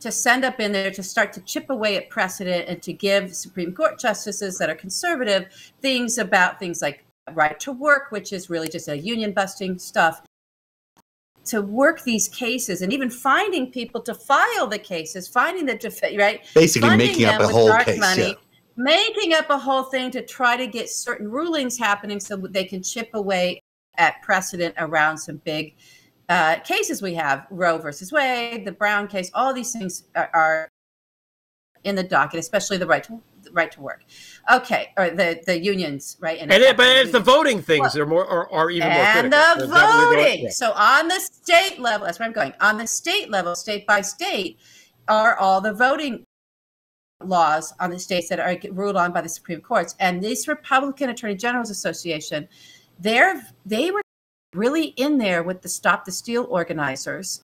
to 0.00 0.10
send 0.10 0.44
up 0.44 0.58
in 0.60 0.72
there 0.72 0.90
to 0.90 1.02
start 1.02 1.32
to 1.32 1.40
chip 1.42 1.70
away 1.70 1.96
at 1.96 2.10
precedent 2.10 2.68
and 2.68 2.82
to 2.82 2.92
give 2.92 3.34
Supreme 3.34 3.72
Court 3.72 3.98
justices 3.98 4.58
that 4.58 4.68
are 4.68 4.74
conservative 4.74 5.46
things 5.80 6.18
about 6.18 6.58
things 6.58 6.82
like 6.82 7.04
right 7.34 7.58
to 7.60 7.72
work, 7.72 8.10
which 8.10 8.32
is 8.32 8.50
really 8.50 8.68
just 8.68 8.88
a 8.88 8.98
union 8.98 9.32
busting 9.32 9.78
stuff, 9.78 10.22
to 11.44 11.62
work 11.62 12.02
these 12.02 12.28
cases 12.28 12.82
and 12.82 12.92
even 12.92 13.10
finding 13.10 13.70
people 13.70 14.00
to 14.00 14.14
file 14.14 14.66
the 14.66 14.78
cases, 14.78 15.28
finding 15.28 15.66
the 15.66 16.16
right, 16.18 16.40
Basically 16.54 16.88
funding 16.88 17.08
making 17.08 17.26
up 17.26 17.40
a 17.40 17.48
whole 17.48 17.72
case. 17.78 17.98
money, 18.00 18.28
Yeah. 18.28 18.34
making 18.76 19.34
up 19.34 19.50
a 19.50 19.58
whole 19.58 19.84
thing 19.84 20.10
to 20.12 20.22
try 20.22 20.56
to 20.56 20.66
get 20.66 20.90
certain 20.90 21.30
rulings 21.30 21.78
happening 21.78 22.18
so 22.18 22.36
they 22.36 22.64
can 22.64 22.82
chip 22.82 23.10
away 23.14 23.60
at 23.98 24.20
precedent 24.22 24.74
around 24.78 25.18
some 25.18 25.36
big 25.44 25.74
uh, 26.32 26.58
cases 26.60 27.02
we 27.02 27.12
have 27.14 27.46
Roe 27.50 27.76
versus 27.76 28.10
Wade, 28.10 28.64
the 28.64 28.72
Brown 28.72 29.06
case, 29.06 29.30
all 29.34 29.52
these 29.52 29.70
things 29.70 30.04
are, 30.14 30.30
are 30.32 30.68
in 31.84 31.94
the 31.94 32.02
docket, 32.02 32.40
especially 32.40 32.78
the 32.78 32.86
right 32.86 33.04
to 33.04 33.20
the 33.42 33.50
right 33.50 33.70
to 33.72 33.82
work. 33.82 34.02
Okay, 34.50 34.92
or 34.96 35.10
the 35.10 35.42
the 35.44 35.62
unions, 35.62 36.16
right? 36.20 36.38
And 36.40 36.50
it, 36.50 36.76
but 36.76 36.86
it's 36.86 37.12
the 37.12 37.20
voting 37.20 37.60
things 37.60 37.94
are 37.96 38.06
more 38.06 38.26
are, 38.26 38.50
are 38.50 38.70
even 38.70 38.88
more 38.88 38.98
and 38.98 39.30
critical. 39.30 39.56
the 39.56 39.64
Is 39.64 39.70
that 39.70 40.08
where 40.08 40.20
you're 40.20 40.38
voting. 40.38 40.50
So 40.50 40.72
on 40.72 41.08
the 41.08 41.20
state 41.20 41.78
level, 41.78 42.06
that's 42.06 42.18
where 42.18 42.26
I'm 42.26 42.32
going. 42.32 42.54
On 42.62 42.78
the 42.78 42.86
state 42.86 43.30
level, 43.30 43.54
state 43.54 43.86
by 43.86 44.00
state, 44.00 44.58
are 45.08 45.36
all 45.36 45.60
the 45.60 45.74
voting 45.74 46.24
laws 47.22 47.74
on 47.78 47.90
the 47.90 47.98
states 47.98 48.30
that 48.30 48.40
are 48.40 48.56
ruled 48.72 48.96
on 48.96 49.12
by 49.12 49.20
the 49.20 49.28
Supreme 49.28 49.60
Courts. 49.60 49.94
And 50.00 50.22
this 50.22 50.48
Republican 50.48 51.10
Attorney 51.10 51.34
Generals 51.34 51.68
Association, 51.68 52.48
they're 52.98 53.42
they 53.66 53.90
were 53.90 54.02
really 54.54 54.86
in 54.96 55.18
there 55.18 55.42
with 55.42 55.62
the 55.62 55.68
Stop 55.68 56.04
the 56.04 56.12
Steal 56.12 56.46
organizers. 56.48 57.42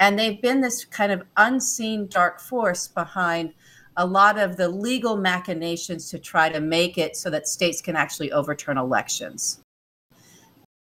And 0.00 0.18
they've 0.18 0.40
been 0.40 0.60
this 0.60 0.84
kind 0.84 1.12
of 1.12 1.22
unseen 1.36 2.08
dark 2.08 2.40
force 2.40 2.88
behind 2.88 3.54
a 3.96 4.04
lot 4.04 4.38
of 4.38 4.56
the 4.56 4.68
legal 4.68 5.16
machinations 5.16 6.10
to 6.10 6.18
try 6.18 6.48
to 6.48 6.60
make 6.60 6.98
it 6.98 7.16
so 7.16 7.30
that 7.30 7.46
states 7.46 7.80
can 7.80 7.94
actually 7.94 8.32
overturn 8.32 8.76
elections. 8.76 9.60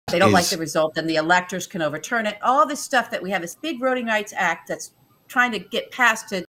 They 0.09 0.19
don't 0.19 0.33
like 0.33 0.47
the 0.47 0.57
result, 0.57 0.95
then 0.95 1.09
the 1.09 1.17
electors 1.17 1.67
can 1.67 1.83
overturn 1.83 2.27
it. 2.27 2.39
All 2.41 2.65
this 2.65 2.81
stuff 2.81 3.11
that 3.11 3.23
we 3.23 3.31
have, 3.33 3.43
this 3.43 3.57
big 3.57 3.81
Voting 3.81 4.07
Rights 4.07 4.33
Act 4.37 4.69
that's 4.69 4.93
trying 5.27 5.51
to 5.53 5.59
get 5.59 5.91
passed 5.91 6.29
to. 6.29 6.45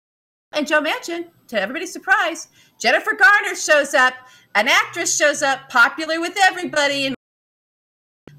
And 0.54 0.68
Joe 0.68 0.82
Manchin, 0.82 1.28
to 1.48 1.62
everybody's 1.62 1.94
surprise, 1.94 2.48
Jennifer 2.80 3.14
Garner 3.14 3.56
shows 3.56 3.94
up, 3.94 4.16
an 4.56 4.68
actress 4.68 5.16
shows 5.16 5.44
up, 5.44 5.70
popular 5.70 6.20
with 6.20 6.36
everybody 6.42 7.06
in 7.06 7.16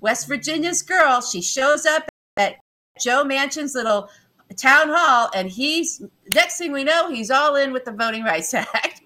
West 0.05 0.29
Virginia's 0.29 0.83
girl. 0.83 1.23
She 1.23 1.41
shows 1.41 1.87
up 1.87 2.05
at 2.37 2.57
Joe 3.01 3.25
Manchin's 3.25 3.75
little 3.75 4.11
town 4.59 4.89
hall, 4.91 5.31
and 5.35 5.49
he's 5.49 6.03
next 6.35 6.59
thing 6.59 6.73
we 6.73 6.85
know, 6.85 7.11
he's 7.11 7.31
all 7.31 7.57
in 7.57 7.73
with 7.73 7.87
the 7.87 7.91
Voting 7.93 8.23
Rights 8.23 8.53
Act. 8.55 9.01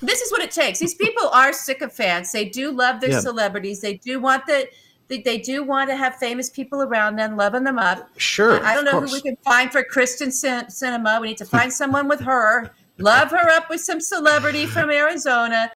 This 0.00 0.22
is 0.22 0.32
what 0.32 0.40
it 0.40 0.50
takes. 0.50 0.78
These 0.78 0.94
people 0.94 1.28
are 1.28 1.52
sycophants. 1.52 2.32
They 2.32 2.46
do 2.46 2.70
love 2.72 3.02
their 3.02 3.10
Yeah. 3.10 3.20
celebrities. 3.20 3.82
They 3.82 3.98
do 3.98 4.18
want 4.18 4.46
the 4.46 4.66
they, 5.08 5.20
they 5.20 5.38
do 5.38 5.62
want 5.64 5.90
to 5.90 5.96
have 5.96 6.14
famous 6.16 6.48
people 6.48 6.80
around 6.82 7.16
them, 7.16 7.36
loving 7.36 7.64
them 7.64 7.78
up. 7.78 8.08
Sure. 8.16 8.64
I 8.64 8.74
don't 8.74 8.84
know 8.84 8.92
course. 8.92 9.10
who 9.10 9.16
we 9.16 9.20
can 9.20 9.36
find 9.44 9.70
for 9.70 9.82
Kyrsten 9.84 10.32
Cin- 10.32 10.66
Sinema. 10.66 11.20
We 11.20 11.28
need 11.28 11.36
to 11.38 11.44
find 11.44 11.70
someone 11.72 12.06
with 12.08 12.20
her. 12.20 12.70
Love 12.98 13.30
her 13.32 13.50
up 13.50 13.68
with 13.68 13.80
some 13.80 14.00
celebrity 14.00 14.66
from 14.66 14.88
Arizona. 14.88 15.70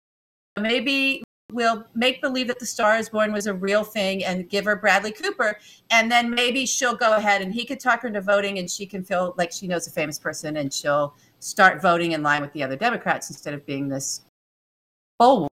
Maybe 0.59 1.23
we'll 1.55 1.87
make 1.95 2.21
believe 2.21 2.49
that 2.49 2.59
the 2.59 2.67
Star 2.67 2.99
is 2.99 3.09
Born 3.09 3.33
was 3.33 3.47
a 3.47 3.55
real 3.55 3.85
thing 3.85 4.25
and 4.25 4.49
give 4.49 4.65
her 4.65 4.77
Bradley 4.77 5.13
Cooper, 5.13 5.59
and 5.91 6.11
then 6.11 6.31
maybe 6.31 6.67
she'll 6.67 6.97
go 6.97 7.15
ahead 7.15 7.41
and 7.41 7.55
he 7.55 7.65
could 7.65 7.81
talk 7.81 8.03
her 8.03 8.09
into 8.09 8.21
voting, 8.21 8.59
and 8.59 8.69
she 8.71 8.85
can 8.85 9.05
feel 9.05 9.35
like 9.39 9.53
she 9.53 9.69
knows 9.69 9.87
a 9.87 9.91
famous 9.91 10.19
person, 10.19 10.57
and 10.59 10.73
she'll 10.73 11.15
start 11.39 11.81
voting 11.81 12.13
in 12.13 12.23
line 12.23 12.43
with 12.43 12.53
the 12.53 12.63
other 12.63 12.77
Democrats 12.77 13.31
instead 13.31 13.55
of 13.55 13.65
being 13.65 13.89
this 13.89 14.23
bull. 15.19 15.49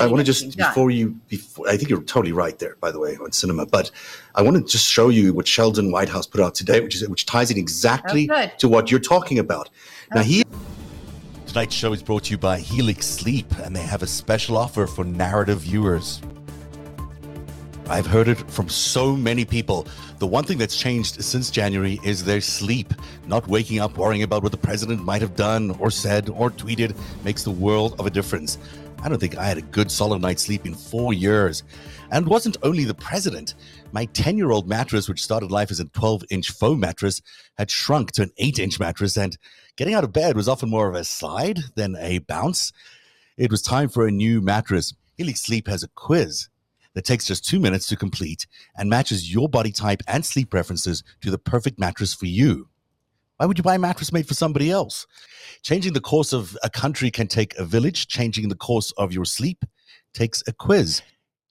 I 0.00 0.06
want 0.06 0.18
to 0.18 0.24
just 0.24 0.56
before 0.56 0.90
you 0.90 1.10
before 1.28 1.68
I 1.68 1.76
think 1.76 1.90
you're 1.90 2.02
totally 2.02 2.32
right 2.32 2.58
there, 2.58 2.76
by 2.80 2.90
the 2.90 2.98
way, 2.98 3.16
on 3.16 3.30
Sinema. 3.30 3.70
But 3.70 3.90
I 4.34 4.40
want 4.40 4.56
to 4.56 4.64
just 4.64 4.86
show 4.86 5.10
you 5.10 5.34
what 5.34 5.46
Sheldon 5.46 5.92
Whitehouse 5.92 6.26
put 6.26 6.40
out 6.40 6.54
today, 6.54 6.80
which 6.80 6.96
is 6.96 7.06
which 7.06 7.26
ties 7.26 7.50
in 7.50 7.58
exactly 7.58 8.28
Oh, 8.32 8.46
to 8.58 8.68
what 8.68 8.90
you're 8.90 8.98
talking 8.98 9.38
about. 9.38 9.68
Now 10.14 10.22
he 10.22 10.42
oh. 10.42 10.69
Tonight's 11.50 11.74
show 11.74 11.92
is 11.92 12.00
brought 12.00 12.22
to 12.22 12.30
you 12.30 12.38
by 12.38 12.60
Helix 12.60 13.04
Sleep, 13.04 13.44
and 13.64 13.74
they 13.74 13.82
have 13.82 14.04
a 14.04 14.06
special 14.06 14.56
offer 14.56 14.86
for 14.86 15.02
narrative 15.02 15.62
viewers. 15.62 16.22
I've 17.88 18.06
heard 18.06 18.28
it 18.28 18.38
from 18.52 18.68
so 18.68 19.16
many 19.16 19.44
people. 19.44 19.88
The 20.20 20.28
one 20.28 20.44
thing 20.44 20.58
that's 20.58 20.76
changed 20.76 21.24
since 21.24 21.50
January 21.50 21.98
is 22.04 22.24
their 22.24 22.40
sleep. 22.40 22.94
Not 23.26 23.48
waking 23.48 23.80
up 23.80 23.98
worrying 23.98 24.22
about 24.22 24.44
what 24.44 24.52
the 24.52 24.58
president 24.58 25.02
might 25.02 25.22
have 25.22 25.34
done 25.34 25.72
or 25.80 25.90
said 25.90 26.28
or 26.28 26.52
tweeted 26.52 26.96
makes 27.24 27.42
the 27.42 27.50
world 27.50 27.96
of 27.98 28.06
a 28.06 28.10
difference. 28.10 28.56
I 29.02 29.08
don't 29.08 29.18
think 29.18 29.36
I 29.36 29.44
had 29.44 29.58
a 29.58 29.62
good 29.62 29.90
solid 29.90 30.22
night's 30.22 30.42
sleep 30.42 30.66
in 30.66 30.74
four 30.74 31.12
years. 31.12 31.64
And 32.12 32.26
it 32.26 32.30
wasn't 32.30 32.58
only 32.62 32.84
the 32.84 32.94
president. 32.94 33.54
My 33.92 34.04
10 34.04 34.36
year 34.36 34.50
old 34.50 34.68
mattress, 34.68 35.08
which 35.08 35.22
started 35.22 35.50
life 35.50 35.72
as 35.72 35.80
a 35.80 35.86
12 35.86 36.24
inch 36.30 36.50
foam 36.50 36.78
mattress, 36.78 37.22
had 37.56 37.70
shrunk 37.70 38.12
to 38.12 38.22
an 38.22 38.30
8 38.38 38.58
inch 38.58 38.78
mattress, 38.78 39.16
and 39.16 39.36
getting 39.80 39.94
out 39.94 40.04
of 40.04 40.12
bed 40.12 40.36
was 40.36 40.46
often 40.46 40.68
more 40.68 40.90
of 40.90 40.94
a 40.94 41.02
slide 41.02 41.58
than 41.74 41.96
a 41.96 42.18
bounce. 42.18 42.70
It 43.38 43.50
was 43.50 43.62
time 43.62 43.88
for 43.88 44.06
a 44.06 44.10
new 44.10 44.42
mattress. 44.42 44.92
Helix 45.16 45.40
Sleep 45.40 45.66
has 45.68 45.82
a 45.82 45.88
quiz 45.94 46.50
that 46.92 47.06
takes 47.06 47.24
just 47.24 47.46
two 47.46 47.58
minutes 47.58 47.86
to 47.86 47.96
complete 47.96 48.46
and 48.76 48.90
matches 48.90 49.32
your 49.32 49.48
body 49.48 49.72
type 49.72 50.02
and 50.06 50.22
sleep 50.22 50.50
preferences 50.50 51.02
to 51.22 51.30
the 51.30 51.38
perfect 51.38 51.78
mattress 51.78 52.12
for 52.12 52.26
you. 52.26 52.68
Why 53.38 53.46
would 53.46 53.56
you 53.56 53.64
buy 53.64 53.76
a 53.76 53.78
mattress 53.78 54.12
made 54.12 54.28
for 54.28 54.34
somebody 54.34 54.70
else? 54.70 55.06
Changing 55.62 55.94
the 55.94 56.00
course 56.02 56.34
of 56.34 56.58
a 56.62 56.68
country 56.68 57.10
can 57.10 57.26
take 57.26 57.56
a 57.56 57.64
village. 57.64 58.06
Changing 58.06 58.50
the 58.50 58.56
course 58.56 58.90
of 58.98 59.14
your 59.14 59.24
sleep 59.24 59.64
takes 60.12 60.42
a 60.46 60.52
quiz. 60.52 61.00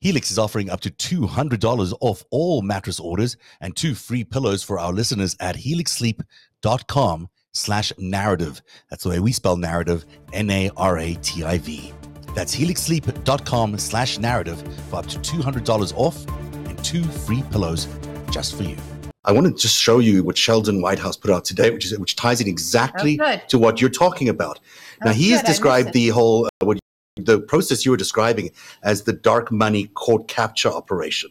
Helix 0.02 0.30
is 0.30 0.38
offering 0.38 0.70
up 0.70 0.82
to 0.82 0.92
$200 0.92 1.94
off 2.00 2.24
all 2.30 2.62
mattress 2.62 3.00
orders 3.00 3.38
and 3.60 3.76
two 3.76 3.96
free 3.96 4.24
pillows 4.24 4.62
for 4.62 4.78
our 4.78 4.94
listeners 4.94 5.36
at 5.40 5.56
helixsleep.com 5.56 7.28
slash 7.54 7.92
narrative. 7.98 8.62
That's 8.90 9.04
the 9.04 9.10
way 9.10 9.20
we 9.20 9.32
spell 9.32 9.58
narrative, 9.58 10.06
N-A-R-A-T-I-V. 10.34 11.94
That's 12.36 12.56
helixsleep.com 12.56 13.78
slash 13.80 14.18
narrative 14.20 14.62
for 14.90 14.98
up 14.98 15.08
to 15.08 15.20
$200 15.20 15.94
off 15.96 16.26
and 16.68 16.84
two 16.84 17.04
free 17.04 17.44
pillows 17.52 17.88
just 18.32 18.56
for 18.56 18.64
you. 18.64 18.78
I 19.26 19.32
want 19.32 19.48
to 19.48 19.54
just 19.62 19.76
show 19.76 20.00
you 20.00 20.24
what 20.24 20.38
Sheldon 20.38 20.82
Whitehouse 20.82 21.18
put 21.18 21.30
out 21.32 21.44
today, 21.44 21.72
which 21.72 21.86
is 21.86 21.98
which 22.00 22.16
ties 22.16 22.40
in 22.40 22.48
exactly 22.48 23.20
Oh, 23.22 23.38
to 23.50 23.60
what 23.60 23.82
you're 23.82 23.90
talking 23.90 24.30
about. 24.30 24.60
Now 25.04 25.12
Oh, 25.12 25.14
he 25.14 25.26
good. 25.30 25.34
has 25.38 25.44
described 25.44 25.92
the 25.94 26.08
whole 26.10 26.46
uh, 26.46 26.66
what 26.66 26.80
the 27.18 27.40
process 27.42 27.84
you 27.86 27.92
were 27.92 27.98
describing 27.98 28.52
as 28.82 29.04
the 29.04 29.12
dark 29.14 29.52
money 29.52 29.88
court 29.88 30.28
capture 30.30 30.70
operation. 30.70 31.30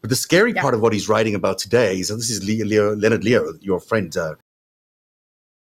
But 0.00 0.10
the 0.10 0.16
scary 0.16 0.52
Yeah. 0.52 0.60
part 0.62 0.74
of 0.74 0.80
what 0.80 0.92
he's 0.92 1.08
writing 1.08 1.34
about 1.36 1.58
today 1.58 2.00
is 2.00 2.10
and 2.10 2.18
this 2.18 2.30
is 2.30 2.42
Leo, 2.42 2.66
Leo, 2.66 2.96
Leonard 2.96 3.22
Leo, 3.22 3.52
your 3.60 3.78
friend. 3.80 4.14
Uh, 4.16 4.34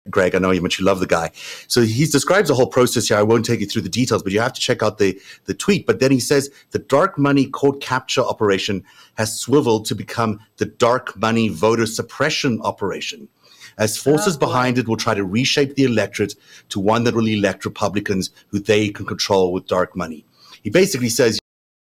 Greg, 0.09 0.35
I 0.35 0.39
know 0.39 0.51
you 0.51 0.61
much 0.61 0.79
you 0.79 0.85
love 0.85 0.99
the 0.99 1.07
guy. 1.07 1.31
So 1.67 1.81
he 1.81 2.05
describes 2.05 2.49
the 2.49 2.55
whole 2.55 2.67
process 2.67 3.07
here. 3.07 3.17
I 3.17 3.23
won't 3.23 3.45
take 3.45 3.61
you 3.61 3.65
through 3.65 3.83
the 3.83 3.89
details, 3.89 4.21
but 4.21 4.33
you 4.33 4.41
have 4.41 4.53
to 4.53 4.59
check 4.59 4.83
out 4.83 4.97
the, 4.97 5.19
the 5.45 5.53
tweet. 5.53 5.87
But 5.87 5.99
then 5.99 6.11
he 6.11 6.19
says 6.19 6.49
the 6.71 6.79
dark 6.79 7.17
money 7.17 7.45
court 7.45 7.79
capture 7.79 8.21
operation 8.21 8.83
has 9.15 9.39
swiveled 9.39 9.85
to 9.85 9.95
become 9.95 10.41
the 10.57 10.65
dark 10.65 11.15
money 11.17 11.47
voter 11.47 11.85
suppression 11.85 12.59
operation. 12.63 13.29
As 13.77 13.97
forces 13.97 14.35
Oh, 14.35 14.39
behind 14.39 14.77
it 14.77 14.87
will 14.87 14.97
try 14.97 15.13
to 15.13 15.23
reshape 15.23 15.75
the 15.75 15.83
electorate 15.85 16.35
to 16.69 16.79
one 16.79 17.05
that 17.05 17.15
will 17.15 17.27
elect 17.27 17.65
Republicans 17.65 18.29
who 18.49 18.59
they 18.59 18.89
can 18.89 19.05
control 19.05 19.53
with 19.53 19.67
dark 19.67 19.95
money. 19.95 20.25
He 20.63 20.69
basically 20.69 21.09
says 21.09 21.39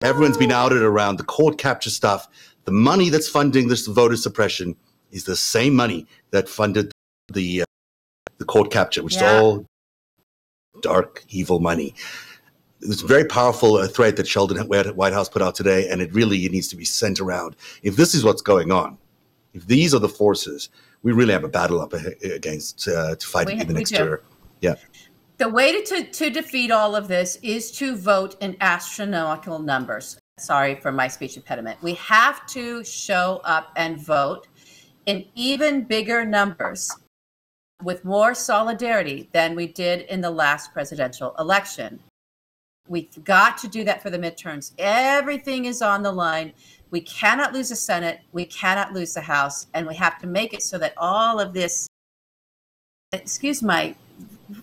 everyone's 0.02 0.36
been 0.36 0.52
outed 0.52 0.82
around 0.82 1.16
the 1.16 1.24
court 1.24 1.58
capture 1.58 1.90
stuff. 1.90 2.28
The 2.64 2.72
money 2.72 3.08
that's 3.08 3.28
funding 3.28 3.68
this 3.68 3.86
voter 3.86 4.16
suppression 4.16 4.76
is 5.10 5.24
the 5.24 5.36
same 5.36 5.74
money 5.74 6.06
that 6.30 6.48
funded 6.48 6.92
the 7.32 7.62
uh, 7.62 7.63
the 8.44 8.52
court 8.52 8.70
capture, 8.70 9.02
which 9.02 9.16
Yeah. 9.16 9.36
is 9.36 9.42
all 9.42 9.66
dark, 10.82 11.24
evil 11.28 11.60
money. 11.60 11.94
It's 12.82 13.02
a 13.02 13.06
very 13.06 13.24
powerful 13.24 13.76
uh, 13.76 13.88
thread 13.88 14.16
that 14.16 14.26
Sheldon 14.26 14.58
Whitehouse 14.68 15.28
put 15.30 15.40
out 15.40 15.54
today, 15.54 15.88
and 15.88 16.02
it 16.02 16.12
really 16.12 16.44
it 16.44 16.52
needs 16.52 16.68
to 16.68 16.76
be 16.76 16.84
sent 16.84 17.20
around. 17.20 17.56
If 17.82 17.96
this 17.96 18.14
is 18.14 18.22
what's 18.24 18.42
going 18.42 18.70
on, 18.70 18.98
if 19.54 19.66
these 19.66 19.94
are 19.94 20.00
the 20.00 20.08
forces, 20.08 20.68
we 21.02 21.12
really 21.12 21.32
have 21.32 21.44
a 21.44 21.48
battle 21.48 21.80
up 21.80 21.94
against 21.94 22.86
uh, 22.88 23.14
to 23.16 23.26
fight 23.26 23.46
We- 23.46 23.60
in 23.60 23.66
the 23.66 23.74
next 23.74 23.92
year. 23.92 24.22
Yeah, 24.60 24.74
The 25.38 25.48
way 25.48 25.82
to, 25.82 26.04
to 26.04 26.30
defeat 26.30 26.70
all 26.70 26.94
of 26.96 27.08
this 27.08 27.36
is 27.42 27.70
to 27.72 27.96
vote 27.96 28.36
in 28.40 28.56
astronomical 28.60 29.58
numbers. 29.58 30.18
Sorry 30.38 30.74
for 30.76 30.90
my 30.92 31.08
speech 31.08 31.36
impediment. 31.36 31.82
We 31.82 31.94
have 31.94 32.46
to 32.48 32.82
show 32.84 33.40
up 33.44 33.70
and 33.76 33.98
vote 33.98 34.46
in 35.06 35.24
even 35.34 35.84
bigger 35.84 36.24
numbers 36.24 36.90
with 37.84 38.04
more 38.04 38.34
solidarity 38.34 39.28
than 39.32 39.54
we 39.54 39.66
did 39.66 40.02
in 40.02 40.20
the 40.20 40.30
last 40.30 40.72
presidential 40.72 41.34
election. 41.38 42.00
We've 42.88 43.24
got 43.24 43.56
to 43.58 43.68
do 43.68 43.84
that 43.84 44.02
for 44.02 44.10
the 44.10 44.18
midterms. 44.18 44.72
Everything 44.78 45.64
is 45.64 45.80
on 45.80 46.02
the 46.02 46.12
line. 46.12 46.52
We 46.90 47.00
cannot 47.00 47.52
lose 47.52 47.70
the 47.70 47.76
Senate. 47.76 48.20
We 48.32 48.44
cannot 48.44 48.92
lose 48.92 49.14
the 49.14 49.22
House. 49.22 49.66
And 49.74 49.86
we 49.86 49.94
have 49.94 50.18
to 50.20 50.26
make 50.26 50.52
it 50.52 50.62
so 50.62 50.78
that 50.78 50.92
all 50.96 51.40
of 51.40 51.54
this, 51.54 51.88
excuse 53.12 53.62
my 53.62 53.94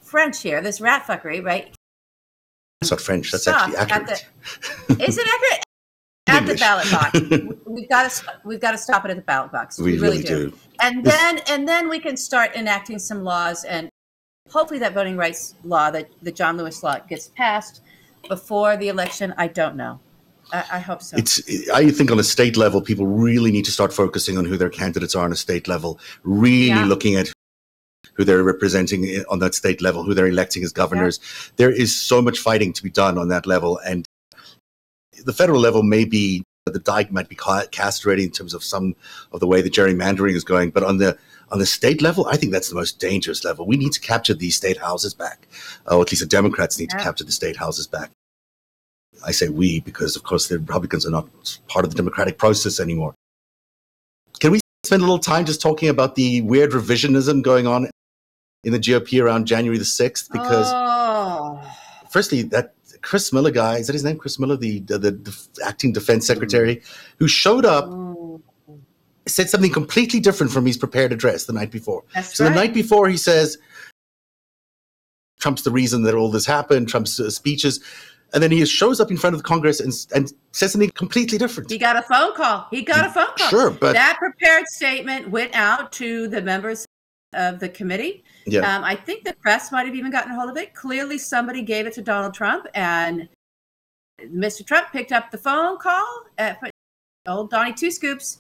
French 0.02 0.42
here, 0.42 0.62
this 0.62 0.82
rat 0.82 1.04
fuckery, 1.04 1.44
right? 1.44 1.74
that's 2.82 2.92
not 2.92 3.02
French. 3.02 3.32
That's 3.32 3.44
Stop 3.44 3.70
actually 3.70 3.78
at 3.78 3.92
accurate. 3.92 4.26
Is 5.02 5.18
it 5.18 5.28
accurate? 5.28 5.64
At 6.42 6.48
the 6.48 6.56
ballot 6.56 6.92
box. 6.92 7.20
We've 7.66 7.90
got 7.90 8.12
to 8.12 8.34
we've 8.44 8.60
got 8.60 8.72
to 8.72 8.78
stop 8.78 9.06
it 9.06 9.12
at 9.12 9.18
the 9.18 9.24
ballot 9.24 9.52
box. 9.52 9.80
we 9.80 9.98
really 9.98 10.22
do. 10.22 10.54
And 10.82 11.04
then 11.04 11.40
and 11.48 11.68
then 11.68 11.88
we 11.90 12.00
can 12.00 12.18
start 12.18 12.56
enacting 12.56 13.00
some 13.00 13.24
laws 13.24 13.64
and 13.64 13.90
hopefully 14.50 14.80
that 14.80 14.94
voting 14.94 15.16
rights 15.18 15.56
law 15.64 15.90
that 15.92 16.10
the 16.22 16.32
John 16.32 16.58
Lewis 16.58 16.84
law 16.84 17.00
gets 17.00 17.30
passed 17.30 17.82
before 18.28 18.78
the 18.78 18.90
election. 18.90 19.34
I 19.38 19.48
don't 19.48 19.76
know. 19.76 20.00
I, 20.52 20.66
I 20.74 20.80
hope 20.80 21.02
so. 21.02 21.18
It's. 21.18 21.42
I 21.72 21.90
think 21.92 22.12
on 22.12 22.20
a 22.20 22.24
state 22.24 22.58
level, 22.58 22.82
people 22.82 23.08
really 23.08 23.52
need 23.52 23.66
to 23.66 23.72
start 23.72 23.94
focusing 23.94 24.38
on 24.38 24.46
who 24.46 24.58
their 24.58 24.70
candidates 24.70 25.16
are 25.16 25.24
on 25.24 25.32
a 25.32 25.36
state 25.36 25.68
level. 25.68 26.00
Really 26.24 26.68
Yeah. 26.68 26.86
looking 26.86 27.16
at 27.16 27.32
who 28.14 28.24
they're 28.26 28.44
representing 28.44 29.06
eh, 29.06 29.24
on 29.30 29.40
that 29.40 29.56
state 29.56 29.82
level, 29.82 30.04
who 30.04 30.14
they're 30.14 30.28
electing 30.28 30.64
as 30.64 30.74
governors. 30.74 31.20
There 31.56 31.72
is 31.72 31.96
so 31.96 32.22
much 32.22 32.40
fighting 32.40 32.74
to 32.74 32.84
be 32.84 32.90
done 32.90 33.18
on 33.18 33.30
that 33.30 33.46
level, 33.46 33.80
and 33.86 34.06
the 35.26 35.34
federal 35.34 35.60
level 35.60 35.84
may 35.84 36.06
be 36.06 36.44
the 36.66 36.80
dike 36.80 37.12
might 37.12 37.28
be 37.28 37.36
ca- 37.36 37.66
cast 37.72 38.06
already 38.06 38.24
in 38.24 38.32
terms 38.32 38.54
of 38.54 38.64
some 38.64 38.96
of 39.32 39.40
the 39.40 39.48
way 39.48 39.62
the 39.62 39.70
gerrymandering 39.70 40.36
is 40.36 40.44
going, 40.44 40.70
but 40.70 40.84
on 40.84 40.98
the 40.98 41.18
on 41.52 41.60
the 41.60 41.66
state 41.66 42.02
level, 42.02 42.28
I 42.28 42.38
think 42.38 42.54
that's 42.54 42.70
the 42.70 42.76
most 42.76 43.00
dangerous 43.00 43.44
level. 43.44 43.66
We 43.66 43.76
need 43.76 43.92
to 43.94 44.00
capture 44.00 44.34
these 44.34 44.56
state 44.56 44.78
houses 44.78 45.14
back, 45.14 45.48
uh, 45.90 45.98
or 45.98 46.02
at 46.02 46.12
least 46.12 46.22
the 46.22 46.28
Democrats 46.28 46.80
need 46.80 46.90
to 46.92 46.98
capture 46.98 47.26
the 47.26 47.32
state 47.32 47.58
houses 47.58 47.88
back. 47.88 48.10
I 49.26 49.32
say 49.32 49.50
we 49.50 49.82
because, 49.82 50.16
of 50.16 50.24
course, 50.24 50.48
the 50.48 50.60
Republicans 50.60 51.06
are 51.06 51.12
not 51.12 51.28
part 51.68 51.84
of 51.84 51.92
the 51.92 51.98
democratic 51.98 52.38
process 52.38 52.80
anymore. 52.80 53.14
Can 54.40 54.52
we 54.52 54.60
spend 54.86 55.02
a 55.02 55.06
little 55.06 55.20
time 55.20 55.46
just 55.46 55.62
talking 55.62 55.90
about 55.90 56.16
the 56.16 56.42
weird 56.42 56.72
revisionism 56.72 57.44
going 57.44 57.68
on 57.68 57.90
in 58.64 58.72
the 58.72 58.80
GOP 58.80 59.22
around 59.22 59.46
January 59.46 59.78
the 59.78 59.84
6th? 59.84 60.32
Because, 60.32 60.68
oh. 60.74 61.62
firstly, 62.10 62.44
that 62.44 62.74
Chris 63.02 63.34
Miller 63.34 63.52
guy, 63.52 63.78
is 63.78 63.88
that 63.88 63.94
his 63.94 64.04
name? 64.04 64.18
Chris 64.18 64.38
Miller, 64.40 64.56
the, 64.58 64.80
the, 64.80 64.98
the 65.00 65.12
def- 65.12 65.48
acting 65.66 65.92
defense 65.92 66.26
secretary, 66.28 66.82
who 67.18 67.28
showed 67.28 67.66
up, 67.66 67.86
Mm, 67.86 68.42
said 69.28 69.50
something 69.50 69.72
completely 69.72 70.20
different 70.20 70.52
from 70.52 70.66
his 70.66 70.78
prepared 70.78 71.12
address 71.14 71.46
the 71.46 71.54
night 71.54 71.70
before. 71.72 72.04
That's 72.16 72.36
So 72.36 72.44
right. 72.44 72.50
the 72.50 72.56
night 72.56 72.74
before, 72.74 73.08
he 73.08 73.18
says 73.18 73.58
Trump's 75.40 75.62
the 75.64 75.72
reason 75.72 76.04
that 76.04 76.16
all 76.16 76.30
this 76.32 76.46
happened, 76.46 76.90
Trump's 76.90 77.20
uh, 77.20 77.30
speeches. 77.30 77.80
And 78.34 78.42
then 78.42 78.50
he 78.52 78.66
shows 78.66 79.00
up 79.02 79.12
in 79.12 79.18
front 79.18 79.36
of 79.36 79.42
the 79.42 79.48
Congress 79.48 79.80
and, 79.80 79.94
and 80.16 80.32
says 80.54 80.72
something 80.72 80.90
completely 80.92 81.38
different. 81.38 81.70
he 81.70 81.78
got 81.78 81.98
a 81.98 82.02
phone 82.04 82.34
call. 82.34 82.66
He 82.72 82.82
got 82.82 83.06
a 83.06 83.10
phone 83.10 83.28
call. 83.38 83.50
Sure, 83.50 83.70
but 83.72 83.94
that 83.94 84.18
prepared 84.18 84.68
statement 84.68 85.30
went 85.30 85.54
out 85.54 85.92
to 85.94 86.28
the 86.30 86.42
members 86.42 86.86
of 87.34 87.60
the 87.60 87.70
committee. 87.70 88.24
yeah, 88.46 88.76
Um, 88.76 88.84
I 88.84 88.96
think 88.96 89.24
the 89.24 89.34
press 89.34 89.72
might 89.72 89.86
have 89.86 89.96
even 89.96 90.12
gotten 90.12 90.32
a 90.32 90.36
hold 90.36 90.50
of 90.50 90.58
it. 90.58 90.74
Clearly, 90.74 91.18
somebody 91.18 91.62
gave 91.62 91.86
it 91.86 91.94
to 91.94 92.02
Donald 92.02 92.34
Trump, 92.34 92.68
and 92.74 93.30
Mr. 94.22 94.66
Trump 94.66 94.92
picked 94.92 95.12
up 95.12 95.32
the 95.32 95.38
phone 95.38 95.78
call. 95.78 96.24
At, 96.38 96.60
old 97.28 97.50
Donnie 97.50 97.74
Two 97.74 97.92
Scoops, 97.92 98.40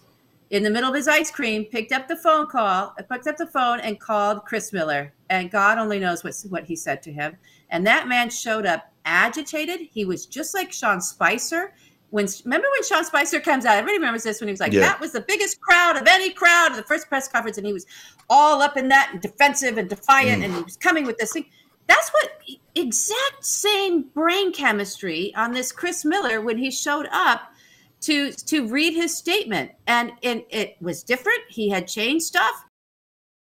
in 0.50 0.64
the 0.64 0.70
middle 0.70 0.90
of 0.90 0.96
his 0.96 1.08
ice 1.08 1.32
cream, 1.32 1.66
picked 1.66 1.92
up 1.92 2.08
the 2.08 2.16
phone 2.18 2.48
call, 2.48 2.94
picked 3.10 3.28
up 3.28 3.38
the 3.38 3.48
phone, 3.48 3.80
and 3.80 4.00
called 4.00 4.46
Chris 4.46 4.74
Miller. 4.74 5.14
And 5.30 5.50
God 5.50 5.78
only 5.78 6.00
knows 6.00 6.24
what 6.24 6.36
what 6.50 6.66
he 6.66 6.76
said 6.76 7.02
to 7.04 7.12
him. 7.12 7.38
And 7.70 7.88
that 7.88 8.08
man 8.08 8.30
showed 8.30 8.66
up 8.66 8.92
agitated. 9.06 9.80
He 9.92 10.06
was 10.06 10.26
just 10.26 10.54
like 10.54 10.72
Sean 10.74 11.02
Spicer. 11.02 11.74
When 12.12 12.28
remember 12.45 12.67
when 12.71 12.84
Sean 12.84 13.04
Spicer 13.04 13.39
comes 13.39 13.65
out, 13.65 13.78
everybody 13.78 13.97
remembers 13.97 14.24
this 14.24 14.39
when 14.39 14.47
he 14.47 14.52
was 14.52 14.60
like, 14.60 14.74
Yeah. 14.74 14.82
"That 14.82 15.00
was 15.00 15.12
the 15.13 15.21
biggest 15.21 15.60
crowd 15.62 15.97
of 15.97 16.08
any 16.08 16.30
crowd 16.30 16.71
at 16.71 16.76
the 16.76 16.84
first 16.84 17.08
press 17.08 17.28
conference," 17.28 17.58
and 17.58 17.65
he 17.65 17.74
was 17.74 17.86
all 18.30 18.62
up 18.62 18.78
in 18.78 18.89
that 18.89 19.10
and 19.13 19.21
defensive 19.21 19.78
and 19.78 19.89
defiant, 19.89 20.41
Mm. 20.41 20.45
and 20.45 20.56
he 20.56 20.62
was 20.62 20.78
coming 20.78 21.06
with 21.06 21.17
this 21.17 21.32
thing. 21.34 21.50
That's 21.88 22.10
what 22.10 22.41
exact 22.76 23.43
same 23.45 24.04
brain 24.04 24.54
chemistry 24.54 25.34
on 25.36 25.52
this 25.54 25.71
Chris 25.71 26.06
Miller 26.06 26.41
when 26.41 26.58
he 26.58 26.69
showed 26.69 27.08
up 27.12 27.54
to 28.02 28.32
to 28.34 28.67
read 28.67 28.93
his 28.93 29.15
statement, 29.17 29.71
and 29.88 30.12
and 30.21 30.43
it 30.50 30.76
was 30.82 31.04
different. 31.04 31.39
He 31.50 31.69
had 31.69 31.88
changed 31.88 32.26
stuff, 32.26 32.65